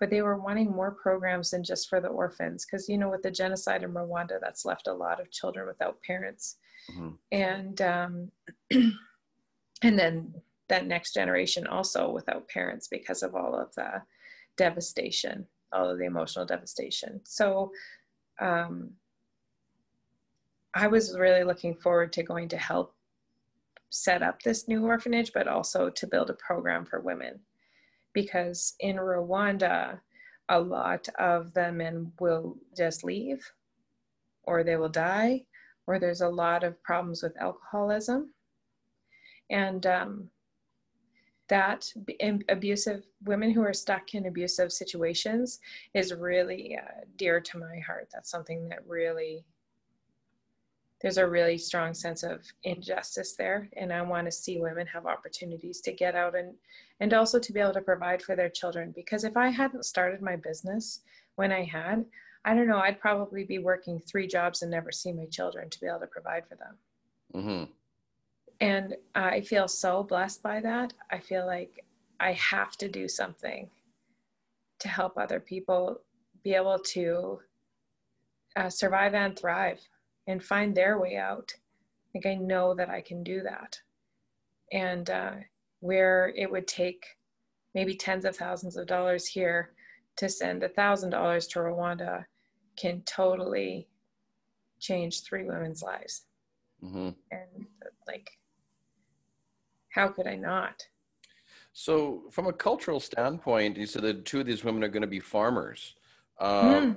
but 0.00 0.10
they 0.10 0.22
were 0.22 0.36
wanting 0.36 0.70
more 0.70 0.90
programs 0.90 1.50
than 1.50 1.64
just 1.64 1.88
for 1.88 2.00
the 2.00 2.08
orphans 2.08 2.64
because 2.64 2.88
you 2.88 2.98
know 2.98 3.08
with 3.08 3.22
the 3.22 3.30
genocide 3.30 3.82
in 3.82 3.92
Rwanda, 3.92 4.38
that's 4.40 4.64
left 4.64 4.88
a 4.88 4.92
lot 4.92 5.20
of 5.20 5.30
children 5.30 5.66
without 5.66 6.02
parents, 6.02 6.56
mm-hmm. 6.90 7.10
and 7.32 7.80
um, 7.82 8.30
and 8.70 9.98
then 9.98 10.34
that 10.68 10.86
next 10.86 11.14
generation 11.14 11.66
also 11.66 12.10
without 12.10 12.48
parents 12.48 12.88
because 12.88 13.22
of 13.22 13.34
all 13.34 13.54
of 13.54 13.74
the 13.74 14.02
devastation, 14.56 15.46
all 15.72 15.88
of 15.90 15.98
the 15.98 16.06
emotional 16.06 16.46
devastation. 16.46 17.20
So. 17.24 17.72
Um, 18.40 18.92
I 20.74 20.86
was 20.86 21.16
really 21.18 21.42
looking 21.42 21.74
forward 21.74 22.12
to 22.12 22.22
going 22.22 22.48
to 22.50 22.56
help 22.56 22.94
set 23.90 24.22
up 24.22 24.42
this 24.42 24.68
new 24.68 24.84
orphanage, 24.84 25.32
but 25.32 25.48
also 25.48 25.90
to 25.90 26.06
build 26.06 26.30
a 26.30 26.34
program 26.34 26.84
for 26.84 27.00
women. 27.00 27.40
Because 28.12 28.74
in 28.80 28.96
Rwanda, 28.96 30.00
a 30.48 30.60
lot 30.60 31.08
of 31.18 31.52
the 31.54 31.70
men 31.72 32.12
will 32.20 32.56
just 32.76 33.04
leave, 33.04 33.50
or 34.44 34.64
they 34.64 34.76
will 34.76 34.88
die, 34.88 35.44
or 35.86 35.98
there's 35.98 36.22
a 36.22 36.28
lot 36.28 36.64
of 36.64 36.82
problems 36.82 37.22
with 37.22 37.40
alcoholism. 37.40 38.32
And 39.50 39.86
um, 39.86 40.30
that 41.48 41.90
abusive 42.50 43.06
women 43.24 43.50
who 43.50 43.62
are 43.62 43.72
stuck 43.72 44.14
in 44.14 44.26
abusive 44.26 44.70
situations 44.72 45.60
is 45.94 46.12
really 46.12 46.76
uh, 46.76 47.04
dear 47.16 47.40
to 47.40 47.58
my 47.58 47.78
heart. 47.86 48.08
That's 48.12 48.30
something 48.30 48.68
that 48.68 48.86
really 48.86 49.44
there's 51.00 51.18
a 51.18 51.28
really 51.28 51.56
strong 51.56 51.94
sense 51.94 52.22
of 52.22 52.40
injustice 52.64 53.34
there 53.34 53.68
and 53.76 53.92
i 53.92 54.02
want 54.02 54.26
to 54.26 54.32
see 54.32 54.60
women 54.60 54.86
have 54.86 55.06
opportunities 55.06 55.80
to 55.80 55.92
get 55.92 56.14
out 56.14 56.34
and 56.36 56.54
and 57.00 57.14
also 57.14 57.38
to 57.38 57.52
be 57.52 57.60
able 57.60 57.72
to 57.72 57.80
provide 57.80 58.22
for 58.22 58.34
their 58.34 58.48
children 58.48 58.92
because 58.94 59.24
if 59.24 59.36
i 59.36 59.48
hadn't 59.48 59.84
started 59.84 60.20
my 60.20 60.36
business 60.36 61.00
when 61.36 61.52
i 61.52 61.62
had 61.62 62.04
i 62.44 62.54
don't 62.54 62.68
know 62.68 62.78
i'd 62.78 63.00
probably 63.00 63.44
be 63.44 63.58
working 63.58 63.98
three 64.00 64.26
jobs 64.26 64.62
and 64.62 64.70
never 64.70 64.92
see 64.92 65.12
my 65.12 65.26
children 65.26 65.68
to 65.70 65.80
be 65.80 65.86
able 65.86 66.00
to 66.00 66.06
provide 66.06 66.44
for 66.48 66.56
them. 66.56 66.76
Mm-hmm. 67.34 67.64
and 68.60 68.96
i 69.14 69.40
feel 69.40 69.68
so 69.68 70.02
blessed 70.02 70.42
by 70.42 70.60
that. 70.60 70.94
I 71.10 71.18
feel 71.18 71.46
like 71.46 71.84
i 72.20 72.32
have 72.32 72.76
to 72.78 72.88
do 72.88 73.06
something 73.06 73.68
to 74.80 74.88
help 74.88 75.18
other 75.18 75.40
people 75.40 76.00
be 76.42 76.54
able 76.54 76.78
to 76.78 77.40
uh, 78.56 78.70
survive 78.70 79.14
and 79.14 79.38
thrive 79.38 79.80
and 80.28 80.44
find 80.44 80.76
their 80.76 81.00
way 81.00 81.16
out. 81.16 81.52
Like 82.14 82.26
I 82.26 82.36
know 82.36 82.74
that 82.74 82.88
I 82.88 83.00
can 83.00 83.24
do 83.24 83.42
that. 83.42 83.80
And 84.70 85.10
uh, 85.10 85.32
where 85.80 86.32
it 86.36 86.48
would 86.50 86.68
take 86.68 87.04
maybe 87.74 87.94
tens 87.94 88.24
of 88.24 88.36
thousands 88.36 88.76
of 88.76 88.86
dollars 88.86 89.26
here 89.26 89.72
to 90.16 90.28
send 90.28 90.62
a 90.62 90.68
thousand 90.68 91.10
dollars 91.10 91.46
to 91.48 91.58
Rwanda 91.58 92.24
can 92.76 93.02
totally 93.02 93.88
change 94.78 95.22
three 95.22 95.44
women's 95.44 95.82
lives. 95.82 96.26
Mm-hmm. 96.84 97.10
And 97.32 97.66
like, 98.06 98.30
how 99.90 100.08
could 100.08 100.26
I 100.26 100.36
not? 100.36 100.86
So, 101.72 102.24
from 102.30 102.46
a 102.46 102.52
cultural 102.52 103.00
standpoint, 103.00 103.76
you 103.76 103.86
said 103.86 104.02
that 104.02 104.24
two 104.24 104.40
of 104.40 104.46
these 104.46 104.64
women 104.64 104.82
are 104.82 104.88
going 104.88 105.02
to 105.02 105.06
be 105.06 105.20
farmers. 105.20 105.94
Um, 106.40 106.96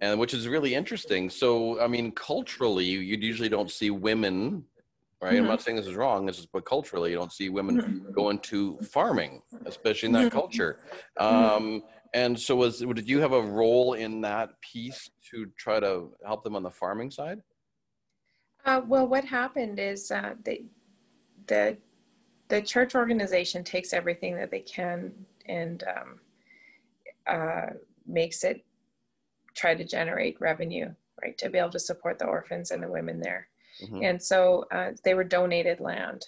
and 0.00 0.18
which 0.18 0.34
is 0.34 0.48
really 0.48 0.74
interesting. 0.74 1.28
So, 1.30 1.80
I 1.80 1.86
mean, 1.86 2.12
culturally, 2.12 2.84
you 2.84 3.00
usually 3.00 3.48
don't 3.48 3.70
see 3.70 3.90
women, 3.90 4.64
right? 5.20 5.32
Mm-hmm. 5.32 5.42
I'm 5.42 5.48
not 5.48 5.62
saying 5.62 5.76
this 5.76 5.86
is 5.86 5.94
wrong. 5.94 6.26
This 6.26 6.38
is, 6.38 6.46
but 6.46 6.64
culturally, 6.64 7.10
you 7.10 7.16
don't 7.16 7.32
see 7.32 7.48
women 7.48 7.80
mm-hmm. 7.80 8.12
go 8.12 8.30
into 8.30 8.78
farming, 8.78 9.42
especially 9.66 10.08
in 10.08 10.12
that 10.12 10.26
mm-hmm. 10.26 10.38
culture. 10.38 10.80
Mm-hmm. 11.18 11.56
Um, 11.56 11.82
and 12.14 12.38
so, 12.38 12.56
was 12.56 12.78
did 12.78 13.08
you 13.08 13.20
have 13.20 13.32
a 13.32 13.42
role 13.42 13.94
in 13.94 14.20
that 14.22 14.50
piece 14.60 15.10
to 15.30 15.46
try 15.56 15.80
to 15.80 16.10
help 16.24 16.44
them 16.44 16.56
on 16.56 16.62
the 16.62 16.70
farming 16.70 17.10
side? 17.10 17.40
Uh, 18.64 18.80
well, 18.86 19.06
what 19.06 19.24
happened 19.24 19.78
is 19.78 20.10
uh, 20.10 20.34
the 20.44 20.64
the 21.46 21.76
the 22.48 22.62
church 22.62 22.94
organization 22.94 23.62
takes 23.62 23.92
everything 23.92 24.36
that 24.36 24.50
they 24.50 24.60
can 24.60 25.12
and 25.46 25.84
um, 25.84 26.20
uh, 27.26 27.66
makes 28.06 28.42
it 28.42 28.64
try 29.58 29.74
to 29.74 29.84
generate 29.84 30.40
revenue, 30.40 30.88
right, 31.22 31.36
to 31.38 31.50
be 31.50 31.58
able 31.58 31.70
to 31.70 31.78
support 31.78 32.18
the 32.18 32.26
orphans 32.26 32.70
and 32.70 32.82
the 32.82 32.90
women 32.90 33.20
there. 33.20 33.48
Mm-hmm. 33.82 34.02
And 34.02 34.22
so 34.22 34.64
uh, 34.70 34.92
they 35.04 35.14
were 35.14 35.24
donated 35.24 35.80
land. 35.80 36.24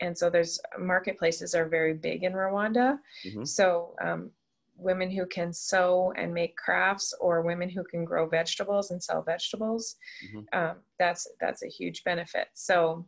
And 0.00 0.16
so 0.16 0.30
there's 0.30 0.60
marketplaces 0.78 1.54
are 1.54 1.68
very 1.68 1.94
big 1.94 2.22
in 2.22 2.32
Rwanda. 2.32 2.98
Mm-hmm. 3.26 3.44
So 3.44 3.94
um, 4.00 4.30
women 4.76 5.10
who 5.10 5.26
can 5.26 5.52
sew 5.52 6.12
and 6.16 6.32
make 6.32 6.56
crafts 6.56 7.12
or 7.20 7.42
women 7.42 7.68
who 7.68 7.82
can 7.82 8.04
grow 8.04 8.28
vegetables 8.28 8.92
and 8.92 9.02
sell 9.02 9.22
vegetables, 9.22 9.96
mm-hmm. 10.26 10.58
um, 10.58 10.76
that's, 10.98 11.26
that's 11.40 11.64
a 11.64 11.68
huge 11.68 12.04
benefit. 12.04 12.46
So 12.54 13.06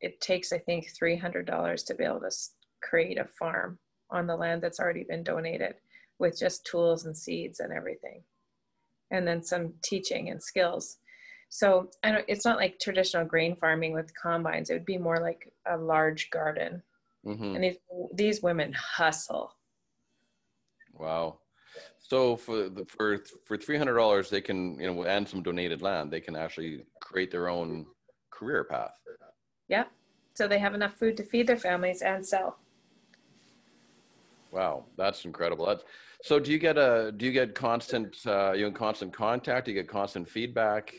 it 0.00 0.20
takes, 0.20 0.52
I 0.52 0.58
think, 0.58 0.90
$300 1.02 1.86
to 1.86 1.94
be 1.94 2.04
able 2.04 2.20
to 2.20 2.30
create 2.82 3.18
a 3.18 3.24
farm 3.24 3.78
on 4.10 4.26
the 4.26 4.36
land 4.36 4.62
that's 4.62 4.80
already 4.80 5.04
been 5.04 5.22
donated 5.22 5.74
with 6.18 6.38
just 6.38 6.66
tools 6.66 7.06
and 7.06 7.16
seeds 7.16 7.60
and 7.60 7.72
everything. 7.72 8.22
And 9.10 9.26
then 9.26 9.42
some 9.42 9.72
teaching 9.82 10.30
and 10.30 10.42
skills. 10.42 10.98
So 11.48 11.90
I 12.04 12.12
don't, 12.12 12.24
it's 12.28 12.44
not 12.44 12.58
like 12.58 12.78
traditional 12.78 13.24
grain 13.24 13.56
farming 13.56 13.92
with 13.92 14.12
combines. 14.14 14.70
It 14.70 14.74
would 14.74 14.84
be 14.84 14.98
more 14.98 15.18
like 15.18 15.52
a 15.66 15.76
large 15.76 16.30
garden. 16.30 16.82
Mm-hmm. 17.26 17.54
And 17.54 17.64
these, 17.64 17.76
these 18.14 18.42
women 18.42 18.72
hustle. 18.72 19.56
Wow. 20.94 21.38
So 21.98 22.36
for 22.36 22.68
the, 22.68 22.84
for 22.86 23.24
for 23.46 23.56
three 23.56 23.78
hundred 23.78 23.94
dollars, 23.94 24.30
they 24.30 24.40
can 24.40 24.78
you 24.80 24.92
know 24.92 25.04
and 25.04 25.28
some 25.28 25.42
donated 25.42 25.82
land, 25.82 26.10
they 26.10 26.20
can 26.20 26.34
actually 26.34 26.84
create 27.00 27.30
their 27.30 27.48
own 27.48 27.86
career 28.30 28.64
path. 28.64 28.98
Yeah. 29.68 29.84
So 30.34 30.48
they 30.48 30.58
have 30.58 30.74
enough 30.74 30.94
food 30.94 31.16
to 31.18 31.22
feed 31.22 31.46
their 31.46 31.56
families 31.56 32.02
and 32.02 32.26
sell. 32.26 32.58
Wow, 34.50 34.84
that's 34.96 35.24
incredible. 35.24 35.66
That's 35.66 35.84
so. 36.22 36.38
Do 36.38 36.50
you 36.50 36.58
get 36.58 36.78
a? 36.78 37.12
Do 37.16 37.26
you 37.26 37.32
get 37.32 37.54
constant? 37.54 38.16
Uh, 38.26 38.52
you 38.52 38.66
in 38.66 38.72
constant 38.72 39.12
contact? 39.12 39.66
Do 39.66 39.72
you 39.72 39.80
get 39.80 39.88
constant 39.88 40.28
feedback? 40.28 40.94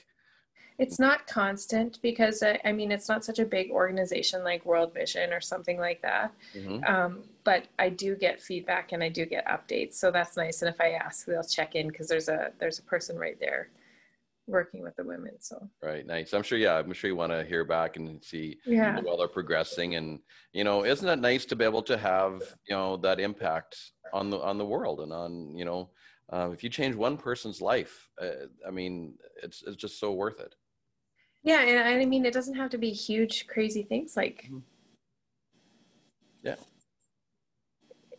It's 0.77 0.99
not 0.99 1.27
constant 1.27 1.99
because 2.01 2.41
uh, 2.41 2.57
I 2.65 2.71
mean 2.71 2.91
it's 2.91 3.07
not 3.07 3.23
such 3.23 3.37
a 3.37 3.45
big 3.45 3.69
organization 3.69 4.43
like 4.43 4.65
World 4.65 4.93
Vision 4.93 5.31
or 5.31 5.39
something 5.39 5.77
like 5.77 6.01
that. 6.01 6.33
Mm-hmm. 6.55 6.83
Um, 6.91 7.23
but 7.43 7.67
I 7.77 7.89
do 7.89 8.15
get 8.15 8.41
feedback 8.41 8.91
and 8.91 9.03
I 9.03 9.09
do 9.09 9.25
get 9.25 9.45
updates, 9.47 9.93
so 9.93 10.09
that's 10.09 10.37
nice. 10.37 10.61
And 10.63 10.69
if 10.69 10.81
I 10.81 10.91
ask, 10.91 11.25
they'll 11.25 11.43
check 11.43 11.75
in 11.75 11.87
because 11.87 12.07
there's 12.07 12.29
a 12.29 12.51
there's 12.59 12.79
a 12.79 12.83
person 12.83 13.17
right 13.17 13.39
there 13.39 13.69
working 14.47 14.83
with 14.83 14.95
the 14.95 15.03
women. 15.03 15.39
So 15.39 15.69
right, 15.81 16.05
nice. 16.05 16.33
I'm 16.33 16.43
sure. 16.43 16.57
Yeah, 16.57 16.77
I'm 16.77 16.93
sure 16.93 17.09
you 17.09 17.15
want 17.15 17.31
to 17.31 17.43
hear 17.43 17.63
back 17.63 17.97
and 17.97 18.23
see 18.23 18.57
yeah. 18.65 18.93
how 18.93 19.01
well 19.01 19.17
they're 19.17 19.27
progressing. 19.27 19.95
And 19.95 20.19
you 20.53 20.63
know, 20.63 20.85
isn't 20.85 21.07
it 21.07 21.19
nice 21.19 21.45
to 21.45 21.55
be 21.55 21.65
able 21.65 21.83
to 21.83 21.97
have 21.97 22.41
you 22.67 22.75
know 22.75 22.97
that 22.97 23.19
impact 23.19 23.77
on 24.13 24.29
the 24.29 24.39
on 24.39 24.57
the 24.57 24.65
world 24.65 25.01
and 25.01 25.13
on 25.13 25.55
you 25.55 25.65
know, 25.65 25.89
uh, 26.31 26.49
if 26.51 26.63
you 26.63 26.69
change 26.69 26.95
one 26.95 27.17
person's 27.17 27.61
life, 27.61 28.09
uh, 28.21 28.47
I 28.67 28.71
mean, 28.71 29.15
it's 29.41 29.63
it's 29.65 29.77
just 29.77 29.99
so 29.99 30.13
worth 30.13 30.39
it. 30.39 30.55
Yeah, 31.43 31.61
and 31.61 32.01
I 32.01 32.05
mean, 32.05 32.25
it 32.25 32.33
doesn't 32.33 32.55
have 32.55 32.69
to 32.71 32.77
be 32.77 32.91
huge, 32.91 33.47
crazy 33.47 33.83
things 33.83 34.15
like. 34.15 34.43
Mm-hmm. 34.45 34.59
Yeah. 36.43 36.55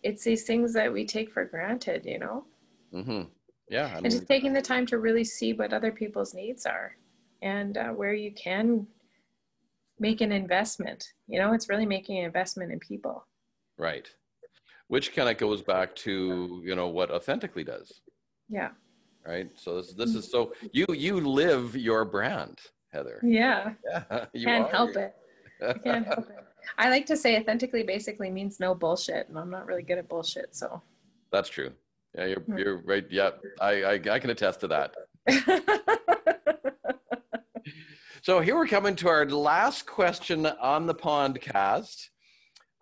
It's 0.02 0.24
these 0.24 0.44
things 0.44 0.72
that 0.74 0.92
we 0.92 1.04
take 1.06 1.30
for 1.30 1.44
granted, 1.44 2.04
you 2.04 2.18
know. 2.18 2.44
Mm-hmm. 2.92 3.22
Yeah. 3.68 3.86
I 3.86 3.94
mean, 3.96 4.04
and 4.04 4.10
just 4.12 4.26
taking 4.26 4.52
the 4.52 4.62
time 4.62 4.86
to 4.86 4.98
really 4.98 5.24
see 5.24 5.52
what 5.52 5.72
other 5.72 5.92
people's 5.92 6.34
needs 6.34 6.66
are 6.66 6.96
and 7.42 7.76
uh, 7.76 7.88
where 7.88 8.14
you 8.14 8.32
can 8.32 8.86
make 9.98 10.20
an 10.20 10.32
investment. 10.32 11.04
You 11.26 11.38
know, 11.38 11.52
it's 11.52 11.68
really 11.68 11.86
making 11.86 12.18
an 12.18 12.24
investment 12.24 12.72
in 12.72 12.78
people. 12.78 13.26
Right. 13.78 14.08
Which 14.88 15.14
kind 15.14 15.28
of 15.28 15.38
goes 15.38 15.62
back 15.62 15.94
to, 15.96 16.62
you 16.64 16.74
know, 16.74 16.88
what 16.88 17.10
authentically 17.10 17.64
does. 17.64 18.00
Yeah. 18.48 18.70
Right. 19.26 19.50
So 19.54 19.76
this, 19.76 19.92
this 19.92 20.14
is 20.14 20.30
so 20.30 20.52
you, 20.72 20.86
you 20.90 21.20
live 21.20 21.76
your 21.76 22.04
brand, 22.04 22.58
Heather. 22.92 23.20
Yeah. 23.22 23.74
Yeah. 23.84 24.26
You 24.34 24.46
can't 24.46 24.70
help 24.70 24.96
it. 24.96 25.14
I 25.64 25.72
can't 25.84 26.06
help 26.06 26.28
it. 26.28 26.44
I 26.78 26.90
like 26.90 27.06
to 27.06 27.16
say 27.16 27.38
authentically 27.38 27.82
basically 27.82 28.30
means 28.30 28.60
no 28.60 28.74
bullshit, 28.74 29.28
and 29.28 29.38
I'm 29.38 29.50
not 29.50 29.66
really 29.66 29.82
good 29.82 29.98
at 29.98 30.08
bullshit. 30.08 30.54
So 30.54 30.82
that's 31.30 31.48
true. 31.48 31.72
Yeah, 32.16 32.26
you're 32.26 32.40
hmm. 32.40 32.58
you're 32.58 32.82
right. 32.82 33.06
Yeah, 33.10 33.30
I 33.60 33.82
I, 33.82 33.92
I 33.94 34.18
can 34.18 34.30
attest 34.30 34.60
to 34.60 34.68
that. 34.68 34.94
so 38.22 38.40
here 38.40 38.56
we're 38.56 38.66
coming 38.66 38.96
to 38.96 39.08
our 39.08 39.24
last 39.26 39.86
question 39.86 40.46
on 40.46 40.86
the 40.86 40.94
podcast. 40.94 42.08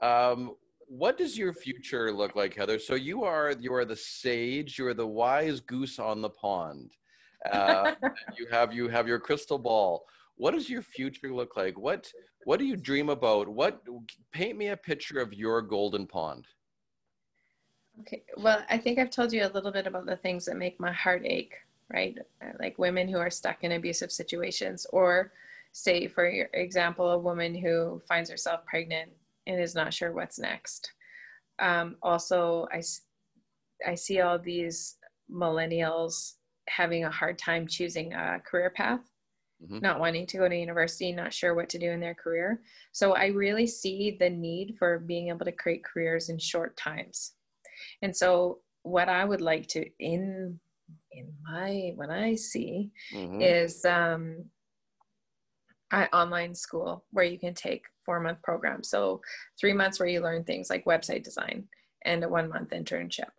Um, 0.00 0.54
what 0.88 1.16
does 1.16 1.38
your 1.38 1.52
future 1.52 2.12
look 2.12 2.34
like, 2.34 2.56
Heather? 2.56 2.78
So 2.78 2.94
you 2.96 3.22
are 3.22 3.54
you 3.60 3.72
are 3.74 3.84
the 3.84 3.96
sage, 3.96 4.78
you 4.78 4.86
are 4.86 4.94
the 4.94 5.06
wise 5.06 5.60
goose 5.60 5.98
on 5.98 6.20
the 6.20 6.30
pond. 6.30 6.96
Uh, 7.50 7.92
you 8.38 8.46
have 8.50 8.74
you 8.74 8.88
have 8.88 9.06
your 9.06 9.20
crystal 9.20 9.58
ball. 9.58 10.04
What 10.36 10.52
does 10.52 10.68
your 10.68 10.82
future 10.82 11.32
look 11.32 11.56
like? 11.56 11.78
What 11.78 12.10
what 12.44 12.58
do 12.58 12.64
you 12.64 12.76
dream 12.76 13.10
about? 13.10 13.48
What 13.48 13.82
paint 14.32 14.58
me 14.58 14.68
a 14.68 14.76
picture 14.76 15.20
of 15.20 15.32
your 15.32 15.62
golden 15.62 16.06
pond. 16.06 16.46
Okay. 18.00 18.22
Well, 18.36 18.62
I 18.70 18.78
think 18.78 18.98
I've 18.98 19.10
told 19.10 19.32
you 19.32 19.44
a 19.44 19.52
little 19.52 19.72
bit 19.72 19.86
about 19.86 20.06
the 20.06 20.16
things 20.16 20.44
that 20.46 20.56
make 20.56 20.80
my 20.80 20.92
heart 20.92 21.22
ache, 21.24 21.54
right? 21.92 22.16
Like 22.58 22.78
women 22.78 23.08
who 23.08 23.18
are 23.18 23.30
stuck 23.30 23.62
in 23.62 23.72
abusive 23.72 24.10
situations, 24.12 24.86
or 24.92 25.32
say, 25.72 26.06
for 26.08 26.26
example, 26.26 27.10
a 27.10 27.18
woman 27.18 27.54
who 27.54 28.00
finds 28.08 28.30
herself 28.30 28.64
pregnant 28.66 29.10
and 29.46 29.60
is 29.60 29.74
not 29.74 29.92
sure 29.92 30.12
what's 30.12 30.38
next. 30.38 30.92
Um, 31.58 31.96
also, 32.02 32.66
I, 32.72 32.82
I 33.86 33.94
see 33.94 34.20
all 34.20 34.38
these 34.38 34.96
millennials 35.30 36.34
having 36.68 37.04
a 37.04 37.10
hard 37.10 37.38
time 37.38 37.66
choosing 37.66 38.14
a 38.14 38.40
career 38.40 38.70
path. 38.70 39.00
Mm-hmm. 39.62 39.80
not 39.80 40.00
wanting 40.00 40.26
to 40.26 40.38
go 40.38 40.48
to 40.48 40.56
university, 40.56 41.12
not 41.12 41.34
sure 41.34 41.54
what 41.54 41.68
to 41.68 41.78
do 41.78 41.90
in 41.90 42.00
their 42.00 42.14
career. 42.14 42.62
So 42.92 43.12
I 43.12 43.26
really 43.26 43.66
see 43.66 44.16
the 44.18 44.30
need 44.30 44.76
for 44.78 44.98
being 44.98 45.28
able 45.28 45.44
to 45.44 45.52
create 45.52 45.84
careers 45.84 46.30
in 46.30 46.38
short 46.38 46.78
times. 46.78 47.32
And 48.02 48.16
so 48.16 48.58
what 48.82 49.08
I 49.08 49.24
would 49.24 49.40
like 49.40 49.66
to 49.68 49.84
in 49.98 50.58
in 51.12 51.32
my 51.42 51.92
what 51.96 52.10
I 52.10 52.34
see 52.34 52.90
mm-hmm. 53.12 53.40
is 53.40 53.84
um 53.84 54.44
an 55.92 56.08
online 56.12 56.54
school 56.54 57.04
where 57.10 57.24
you 57.24 57.38
can 57.38 57.54
take 57.54 57.84
four 58.04 58.20
month 58.20 58.42
program. 58.42 58.82
So 58.82 59.20
three 59.58 59.72
months 59.72 59.98
where 59.98 60.08
you 60.08 60.20
learn 60.20 60.44
things 60.44 60.70
like 60.70 60.84
website 60.84 61.24
design 61.24 61.64
and 62.04 62.24
a 62.24 62.28
one 62.28 62.48
month 62.48 62.70
internship. 62.70 63.30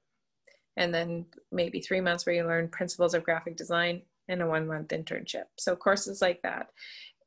And 0.77 0.93
then 0.93 1.25
maybe 1.51 1.79
three 1.79 2.01
months 2.01 2.25
where 2.25 2.35
you 2.35 2.45
learn 2.45 2.67
principles 2.69 3.13
of 3.13 3.23
graphic 3.23 3.57
design 3.57 4.01
and 4.27 4.41
a 4.41 4.47
one 4.47 4.67
month 4.67 4.89
internship. 4.89 5.45
So 5.57 5.75
courses 5.75 6.21
like 6.21 6.41
that. 6.43 6.67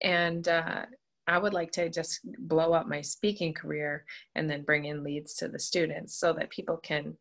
And 0.03 0.47
uh, 0.49 0.87
I 1.27 1.39
would 1.39 1.55
like 1.55 1.73
to 1.73 1.89
just 1.89 2.21
blow 2.39 2.73
up 2.73 2.87
my 2.87 3.01
speaking 3.01 3.55
career 3.55 4.05
and 4.35 4.49
then 4.49 4.63
bring 4.63 4.85
in 4.85 5.03
leads 5.03 5.35
to 5.37 5.49
the 5.49 5.59
students 5.59 6.15
so 6.15 6.33
that 6.35 6.51
people 6.51 6.77
can 6.77 7.17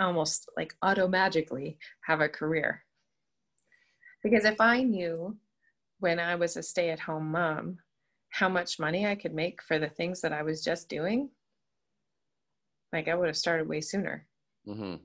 almost 0.00 0.48
like 0.56 0.74
auto 0.82 1.08
magically 1.08 1.78
have 2.04 2.20
a 2.20 2.28
career. 2.28 2.84
Because 4.22 4.44
if 4.44 4.60
I 4.60 4.82
knew 4.82 5.36
when 5.98 6.20
I 6.20 6.34
was 6.36 6.56
a 6.56 6.62
stay 6.62 6.90
at 6.90 7.00
home 7.00 7.32
mom 7.32 7.78
how 8.30 8.48
much 8.48 8.78
money 8.78 9.06
I 9.06 9.14
could 9.14 9.34
make 9.34 9.62
for 9.62 9.78
the 9.78 9.88
things 9.88 10.20
that 10.20 10.32
I 10.32 10.42
was 10.42 10.62
just 10.62 10.88
doing, 10.88 11.30
like 12.92 13.08
I 13.08 13.14
would 13.14 13.28
have 13.28 13.36
started 13.36 13.68
way 13.68 13.80
sooner. 13.80 14.26
Mm-hmm 14.68 14.96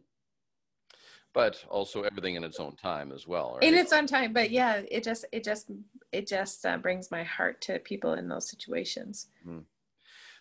but 1.34 1.64
also 1.70 2.02
everything 2.04 2.36
in 2.36 2.44
its 2.44 2.60
own 2.60 2.76
time 2.76 3.12
as 3.12 3.28
well 3.28 3.54
right? 3.56 3.64
in 3.64 3.74
its 3.74 3.94
own 3.94 4.06
time 4.06 4.34
but 4.34 4.52
yeah 4.52 4.82
it 4.90 5.04
just 5.04 5.26
it 5.32 5.44
just 5.44 5.72
it 6.12 6.28
just 6.28 6.66
uh, 6.66 6.78
brings 6.78 7.12
my 7.12 7.24
heart 7.24 7.62
to 7.62 7.80
people 7.80 8.14
in 8.14 8.28
those 8.28 8.49
situations 8.49 9.28
mm. 9.47 9.64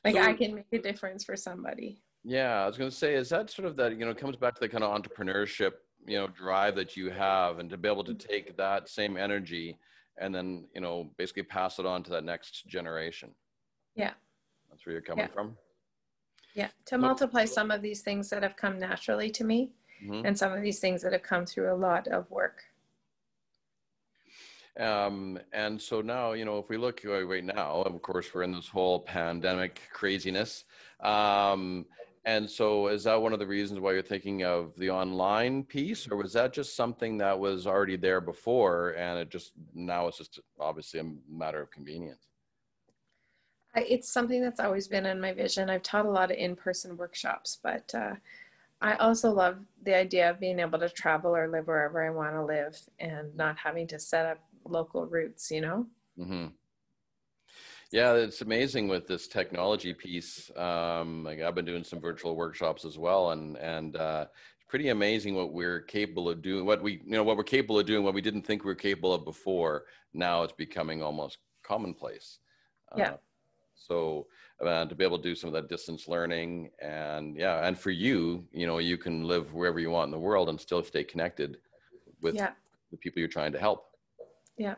like 0.05 0.15
so, 0.15 0.23
i 0.23 0.33
can 0.33 0.55
make 0.55 0.73
a 0.73 0.79
difference 0.79 1.25
for 1.25 1.37
somebody 1.37 2.01
yeah 2.25 2.63
i 2.63 2.67
was 2.67 2.77
going 2.77 2.91
to 2.91 2.97
say 2.97 3.15
is 3.15 3.29
that 3.29 3.51
sort 3.51 3.67
of 3.67 3.77
that 3.77 3.93
you 3.93 4.05
know 4.05 4.15
comes 4.15 4.37
back 4.37 4.55
to 4.55 4.61
the 4.61 4.69
kind 4.69 4.85
of 4.85 5.01
entrepreneurship 5.01 5.73
you 6.07 6.17
know 6.17 6.27
drive 6.29 6.75
that 6.75 6.97
you 6.97 7.11
have 7.11 7.59
and 7.59 7.71
to 7.71 7.77
be 7.77 7.89
able 7.89 8.05
to 8.05 8.13
mm-hmm. 8.13 8.29
take 8.29 8.57
that 8.57 8.89
same 8.89 9.17
energy 9.17 9.77
and 10.19 10.35
then 10.35 10.65
you 10.75 10.81
know 10.81 11.11
basically 11.19 11.43
pass 11.43 11.79
it 11.79 11.87
on 11.87 12.03
to 12.03 12.11
that 12.11 12.25
next 12.25 12.67
generation 12.67 13.31
yeah 13.95 14.13
that's 14.69 14.85
where 14.87 14.93
you're 14.93 15.03
coming 15.03 15.25
yeah. 15.25 15.33
from 15.33 15.57
yeah 16.55 16.69
to 16.85 16.99
multiply 16.99 17.45
some 17.45 17.71
of 17.71 17.81
these 17.81 18.01
things 18.01 18.29
that 18.29 18.43
have 18.43 18.57
come 18.57 18.79
naturally 18.79 19.31
to 19.31 19.45
me 19.45 19.71
mm-hmm. 20.03 20.27
and 20.27 20.37
some 20.37 20.53
of 20.53 20.63
these 20.63 20.79
things 20.79 21.03
that 21.03 21.13
have 21.13 21.23
come 21.23 21.47
through 21.47 21.73
a 21.73 21.75
lot 21.75 22.09
of 22.09 22.31
work. 22.31 22.63
Um, 24.81 25.39
and 25.53 25.81
so 25.81 26.01
now, 26.01 26.33
you 26.33 26.45
know, 26.45 26.59
if 26.59 26.69
we 26.69 26.79
look 26.79 27.03
right 27.05 27.45
now, 27.45 27.83
of 27.83 28.01
course, 28.01 28.33
we're 28.33 28.43
in 28.43 28.53
this 28.53 28.69
whole 28.69 29.01
pandemic 29.01 29.83
craziness. 29.93 30.65
Um, 31.01 31.85
and 32.25 32.49
so, 32.49 32.89
is 32.89 33.05
that 33.05 33.21
one 33.21 33.33
of 33.33 33.39
the 33.39 33.47
reasons 33.47 33.81
why 33.81 33.93
you're 33.93 34.03
thinking 34.03 34.45
of 34.45 34.75
the 34.77 34.91
online 34.91 35.65
piece, 35.65 36.09
or 36.11 36.17
was 36.17 36.33
that 36.35 36.53
just 36.53 36.77
something 36.77 37.19
that 37.19 37.39
was 37.39 37.67
already 37.67 37.97
there 37.97 38.21
before, 38.21 38.91
and 38.91 39.19
it 39.19 39.31
just 39.31 39.53
now 39.75 40.07
it's 40.07 40.19
just 40.19 40.39
obviously 40.59 41.01
a 41.01 41.13
matter 41.29 41.63
of 41.63 41.71
convenience? 41.71 42.29
It's 43.75 44.13
something 44.13 44.43
that's 44.43 44.61
always 44.61 44.89
been 44.89 45.07
in 45.07 45.21
my 45.21 45.33
vision. 45.33 45.71
I've 45.71 45.83
taught 45.83 46.05
a 46.05 46.11
lot 46.11 46.31
of 46.31 46.37
in 46.37 46.57
person 46.57 46.97
workshops, 46.97 47.59
but 47.63 47.95
uh, 47.95 48.15
I 48.83 48.97
also 48.97 49.31
love 49.31 49.59
the 49.83 49.95
idea 49.95 50.31
of 50.31 50.41
being 50.41 50.59
able 50.59 50.79
to 50.79 50.89
travel 50.89 51.37
or 51.37 51.49
live 51.49 51.69
wherever 51.69 52.05
I 52.05 52.11
want 52.11 52.35
to 52.35 52.45
live 52.45 52.79
and 52.99 53.35
not 53.37 53.57
having 53.59 53.87
to 53.89 53.99
set 53.99 54.27
up 54.27 54.39
local 54.65 55.07
roots, 55.07 55.51
you 55.51 55.61
know? 55.61 55.87
Mm-hmm. 56.19 56.47
Yeah, 57.93 58.15
it's 58.15 58.41
amazing 58.41 58.87
with 58.87 59.09
this 59.09 59.27
technology 59.27 59.93
piece. 59.93 60.51
Um, 60.57 61.25
like 61.25 61.41
I've 61.41 61.57
been 61.57 61.65
doing 61.65 61.83
some 61.83 62.01
virtual 62.01 62.37
workshops 62.37 62.85
as 62.85 62.97
well, 62.99 63.33
and 63.33 63.57
and 63.57 63.97
uh, 63.97 64.27
it's 64.31 64.65
pretty 64.69 64.91
amazing 64.91 65.35
what 65.35 65.53
we're 65.53 65.81
capable 65.81 66.29
of 66.29 66.41
doing. 66.41 66.65
What 66.65 66.83
we 66.83 67.01
you 67.05 67.11
know 67.11 67.25
what 67.25 67.37
we're 67.37 67.43
capable 67.43 67.81
of 67.81 67.87
doing. 67.87 68.05
What 68.05 68.15
we 68.15 68.21
didn't 68.21 68.43
think 68.43 68.63
we 68.63 68.69
were 68.71 68.77
capable 68.77 69.13
of 69.13 69.25
before. 69.25 69.87
Now 70.15 70.45
it's 70.45 70.53
becoming 70.53 71.03
almost 71.03 71.39
commonplace. 71.65 72.39
Yeah. 72.97 73.11
Uh, 73.11 73.17
so 73.75 74.27
uh, 74.65 74.85
to 74.85 74.95
be 74.95 75.03
able 75.03 75.17
to 75.19 75.23
do 75.25 75.35
some 75.35 75.49
of 75.49 75.55
that 75.55 75.69
distance 75.69 76.07
learning, 76.07 76.71
and 76.81 77.37
yeah, 77.37 77.67
and 77.67 77.77
for 77.77 77.91
you, 77.91 78.47
you 78.53 78.67
know, 78.69 78.79
you 78.79 78.99
can 78.99 79.25
live 79.25 79.53
wherever 79.53 79.81
you 79.81 79.91
want 79.91 80.07
in 80.07 80.13
the 80.13 80.19
world 80.19 80.49
and 80.49 80.61
still 80.61 80.85
stay 80.85 81.03
connected 81.03 81.57
with 82.21 82.37
Yeah. 82.37 82.53
the 82.93 82.99
people 82.99 83.19
you're 83.19 83.29
trying 83.29 83.53
to 83.53 83.59
help. 83.59 83.90
Yeah. 84.61 84.75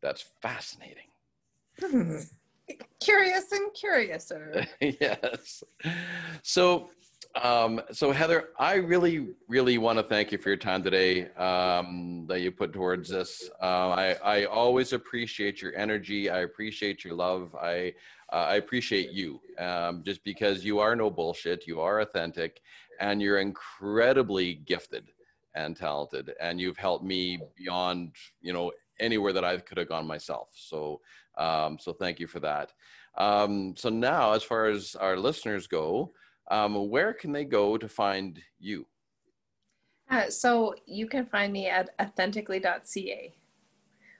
That's 0.00 0.24
fascinating. 0.40 1.10
Curious 3.02 3.52
and 3.52 3.74
curiouser. 3.74 4.64
yes. 4.80 5.62
So, 6.42 6.88
um, 7.34 7.82
so 7.92 8.10
Heather, 8.10 8.48
I 8.58 8.76
really, 8.76 9.34
really 9.46 9.76
want 9.76 9.98
to 9.98 10.02
thank 10.02 10.32
you 10.32 10.38
for 10.38 10.48
your 10.48 10.56
time 10.56 10.82
today 10.82 11.30
um, 11.32 12.24
that 12.28 12.40
you 12.40 12.50
put 12.50 12.72
towards 12.72 13.10
this. 13.10 13.50
Uh, 13.60 13.90
I, 13.90 14.16
I 14.24 14.44
always 14.46 14.94
appreciate 14.94 15.60
your 15.60 15.76
energy. 15.76 16.30
I 16.30 16.40
appreciate 16.40 17.04
your 17.04 17.12
love. 17.12 17.54
I, 17.56 17.92
uh, 18.32 18.36
I 18.36 18.54
appreciate 18.54 19.10
you 19.10 19.38
um, 19.58 20.02
just 20.02 20.24
because 20.24 20.64
you 20.64 20.78
are 20.78 20.96
no 20.96 21.10
bullshit. 21.10 21.66
You 21.66 21.82
are 21.82 22.00
authentic, 22.00 22.62
and 23.00 23.20
you're 23.20 23.38
incredibly 23.38 24.54
gifted 24.54 25.10
and 25.58 25.76
talented. 25.76 26.32
And 26.40 26.60
you've 26.60 26.76
helped 26.76 27.04
me 27.04 27.38
beyond, 27.56 28.12
you 28.40 28.52
know, 28.52 28.72
anywhere 29.00 29.32
that 29.32 29.44
I 29.44 29.56
could 29.58 29.78
have 29.78 29.88
gone 29.88 30.06
myself. 30.06 30.48
So, 30.54 31.00
um, 31.36 31.78
so 31.78 31.92
thank 31.92 32.20
you 32.20 32.26
for 32.26 32.40
that. 32.40 32.72
Um, 33.16 33.74
so 33.76 33.88
now, 33.88 34.32
as 34.32 34.42
far 34.42 34.66
as 34.66 34.94
our 34.94 35.16
listeners 35.16 35.66
go, 35.66 36.12
um, 36.50 36.88
where 36.88 37.12
can 37.12 37.32
they 37.32 37.44
go 37.44 37.76
to 37.76 37.88
find 37.88 38.40
you? 38.58 38.86
Uh, 40.10 40.30
so 40.30 40.74
you 40.86 41.06
can 41.06 41.26
find 41.26 41.52
me 41.52 41.66
at 41.68 41.90
authentically.ca 42.00 43.34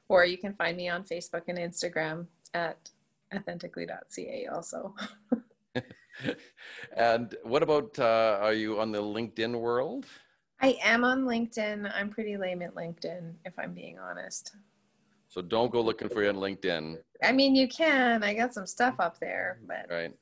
or 0.08 0.24
you 0.24 0.36
can 0.36 0.52
find 0.54 0.76
me 0.76 0.88
on 0.88 1.02
Facebook 1.04 1.42
and 1.48 1.58
Instagram 1.58 2.26
at 2.52 2.90
authentically.ca 3.34 4.48
also. 4.52 4.94
and 6.96 7.34
what 7.44 7.62
about, 7.62 7.98
uh, 7.98 8.38
are 8.40 8.52
you 8.52 8.80
on 8.80 8.92
the 8.92 9.02
LinkedIn 9.02 9.58
world? 9.58 10.06
I 10.60 10.76
am 10.82 11.04
on 11.04 11.24
LinkedIn. 11.24 11.90
I'm 11.94 12.10
pretty 12.10 12.36
lame 12.36 12.62
at 12.62 12.74
LinkedIn, 12.74 13.34
if 13.44 13.56
I'm 13.58 13.74
being 13.74 13.98
honest. 13.98 14.56
So 15.28 15.40
don't 15.42 15.70
go 15.70 15.80
looking 15.80 16.08
for 16.08 16.22
you 16.22 16.30
on 16.30 16.36
LinkedIn, 16.36 16.96
I 17.22 17.32
mean, 17.32 17.54
you 17.54 17.68
can. 17.68 18.22
I 18.22 18.34
got 18.34 18.54
some 18.54 18.66
stuff 18.66 18.94
up 18.98 19.18
there, 19.18 19.60
but 19.66 19.86
right? 19.90 20.12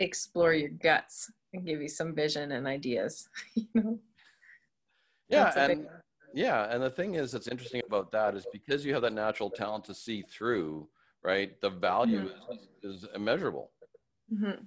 explore 0.00 0.54
your 0.54 0.70
guts 0.70 1.30
and 1.52 1.66
give 1.66 1.82
you 1.82 1.88
some 1.88 2.14
vision 2.14 2.52
and 2.52 2.66
ideas. 2.66 3.28
you 3.54 3.66
know? 3.74 3.98
Yeah, 5.28 5.44
That's 5.44 5.56
a 5.56 5.66
big 5.68 5.78
and. 5.78 5.88
Yeah, 6.32 6.72
and 6.72 6.82
the 6.82 6.90
thing 6.90 7.14
is, 7.14 7.32
that's 7.32 7.48
interesting 7.48 7.82
about 7.86 8.12
that 8.12 8.34
is 8.34 8.46
because 8.46 8.84
you 8.84 8.92
have 8.94 9.02
that 9.02 9.12
natural 9.12 9.50
talent 9.50 9.84
to 9.84 9.94
see 9.94 10.22
through, 10.22 10.88
right? 11.22 11.60
The 11.60 11.70
value 11.70 12.30
is, 12.82 13.02
is 13.02 13.06
immeasurable. 13.14 13.70
Mhm. 14.32 14.66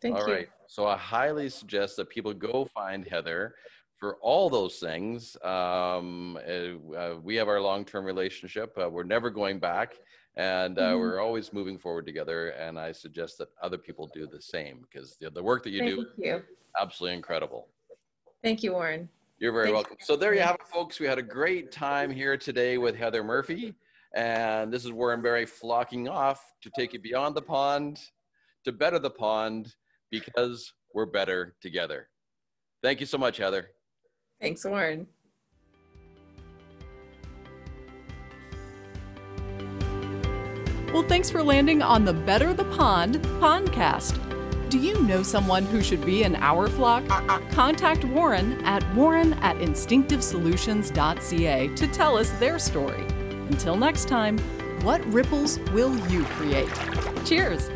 Thank 0.00 0.16
All 0.16 0.26
you. 0.26 0.32
right. 0.32 0.48
So 0.66 0.86
I 0.86 0.96
highly 0.96 1.48
suggest 1.50 1.96
that 1.96 2.08
people 2.08 2.32
go 2.32 2.64
find 2.64 3.06
Heather 3.06 3.54
for 3.96 4.16
all 4.16 4.48
those 4.48 4.78
things. 4.78 5.36
Um, 5.42 6.36
uh, 6.36 6.94
uh, 6.96 7.20
we 7.22 7.34
have 7.36 7.48
our 7.48 7.60
long-term 7.60 8.04
relationship. 8.04 8.76
Uh, 8.82 8.88
we're 8.88 9.02
never 9.02 9.28
going 9.28 9.58
back, 9.58 9.98
and 10.36 10.78
uh, 10.78 10.94
Mhm. 10.94 10.98
we're 11.00 11.20
always 11.20 11.52
moving 11.52 11.76
forward 11.76 12.06
together. 12.06 12.50
And 12.50 12.78
I 12.80 12.92
suggest 12.92 13.36
that 13.38 13.48
other 13.60 13.76
people 13.76 14.06
do 14.06 14.26
the 14.26 14.40
same 14.40 14.80
because 14.80 15.16
the, 15.16 15.28
the 15.30 15.42
work 15.42 15.62
that 15.64 15.70
you 15.70 15.80
Thank 15.80 15.96
do 15.96 16.02
is 16.02 16.08
you. 16.16 16.44
absolutely 16.80 17.16
incredible. 17.16 17.68
Thank 18.42 18.62
you, 18.62 18.72
Warren. 18.72 19.10
You're 19.40 19.52
very 19.52 19.66
Thank 19.66 19.74
welcome. 19.74 19.96
for 19.98 20.04
So 20.04 20.16
there 20.16 20.34
you 20.34 20.40
have 20.40 20.56
it, 20.56 20.68
folks. 20.68 21.00
We 21.00 21.06
had 21.06 21.16
a 21.16 21.22
great 21.22 21.72
time 21.72 22.10
here 22.10 22.36
today 22.36 22.76
with 22.76 22.94
Heather 22.94 23.24
Murphy. 23.24 23.74
And 24.14 24.70
this 24.70 24.84
is 24.84 24.92
Warren 24.92 25.22
Berry 25.22 25.46
flocking 25.46 26.08
off 26.08 26.44
to 26.62 26.70
take 26.76 26.92
you 26.92 26.98
beyond 26.98 27.34
the 27.34 27.40
pond, 27.40 27.98
to 28.64 28.72
better 28.72 28.98
the 28.98 29.10
pond, 29.10 29.74
because 30.10 30.74
we're 30.92 31.06
better 31.06 31.54
together. 31.62 32.08
Thank 32.82 33.00
you 33.00 33.06
so 33.06 33.16
much, 33.16 33.38
Heather. 33.38 33.70
Thanks, 34.42 34.62
Warren. 34.62 35.06
Well, 40.92 41.04
thanks 41.04 41.30
for 41.30 41.42
landing 41.42 41.80
on 41.80 42.04
the 42.04 42.12
Better 42.12 42.52
the 42.52 42.64
Pond 42.64 43.16
Pondcast. 43.40 44.29
Do 44.70 44.78
you 44.78 45.02
know 45.02 45.22
someone 45.24 45.66
who 45.66 45.82
should 45.82 46.06
be 46.06 46.22
in 46.22 46.36
our 46.36 46.68
flock? 46.68 47.02
Uh, 47.10 47.20
uh. 47.28 47.40
Contact 47.50 48.04
Warren 48.04 48.64
at 48.64 48.84
warren 48.94 49.32
at 49.42 49.56
instinctivesolutions.ca 49.56 51.68
to 51.74 51.88
tell 51.88 52.16
us 52.16 52.30
their 52.38 52.60
story. 52.60 53.04
Until 53.50 53.76
next 53.76 54.06
time, 54.06 54.38
what 54.84 55.04
ripples 55.12 55.58
will 55.72 55.98
you 56.08 56.22
create? 56.22 56.70
Cheers! 57.24 57.68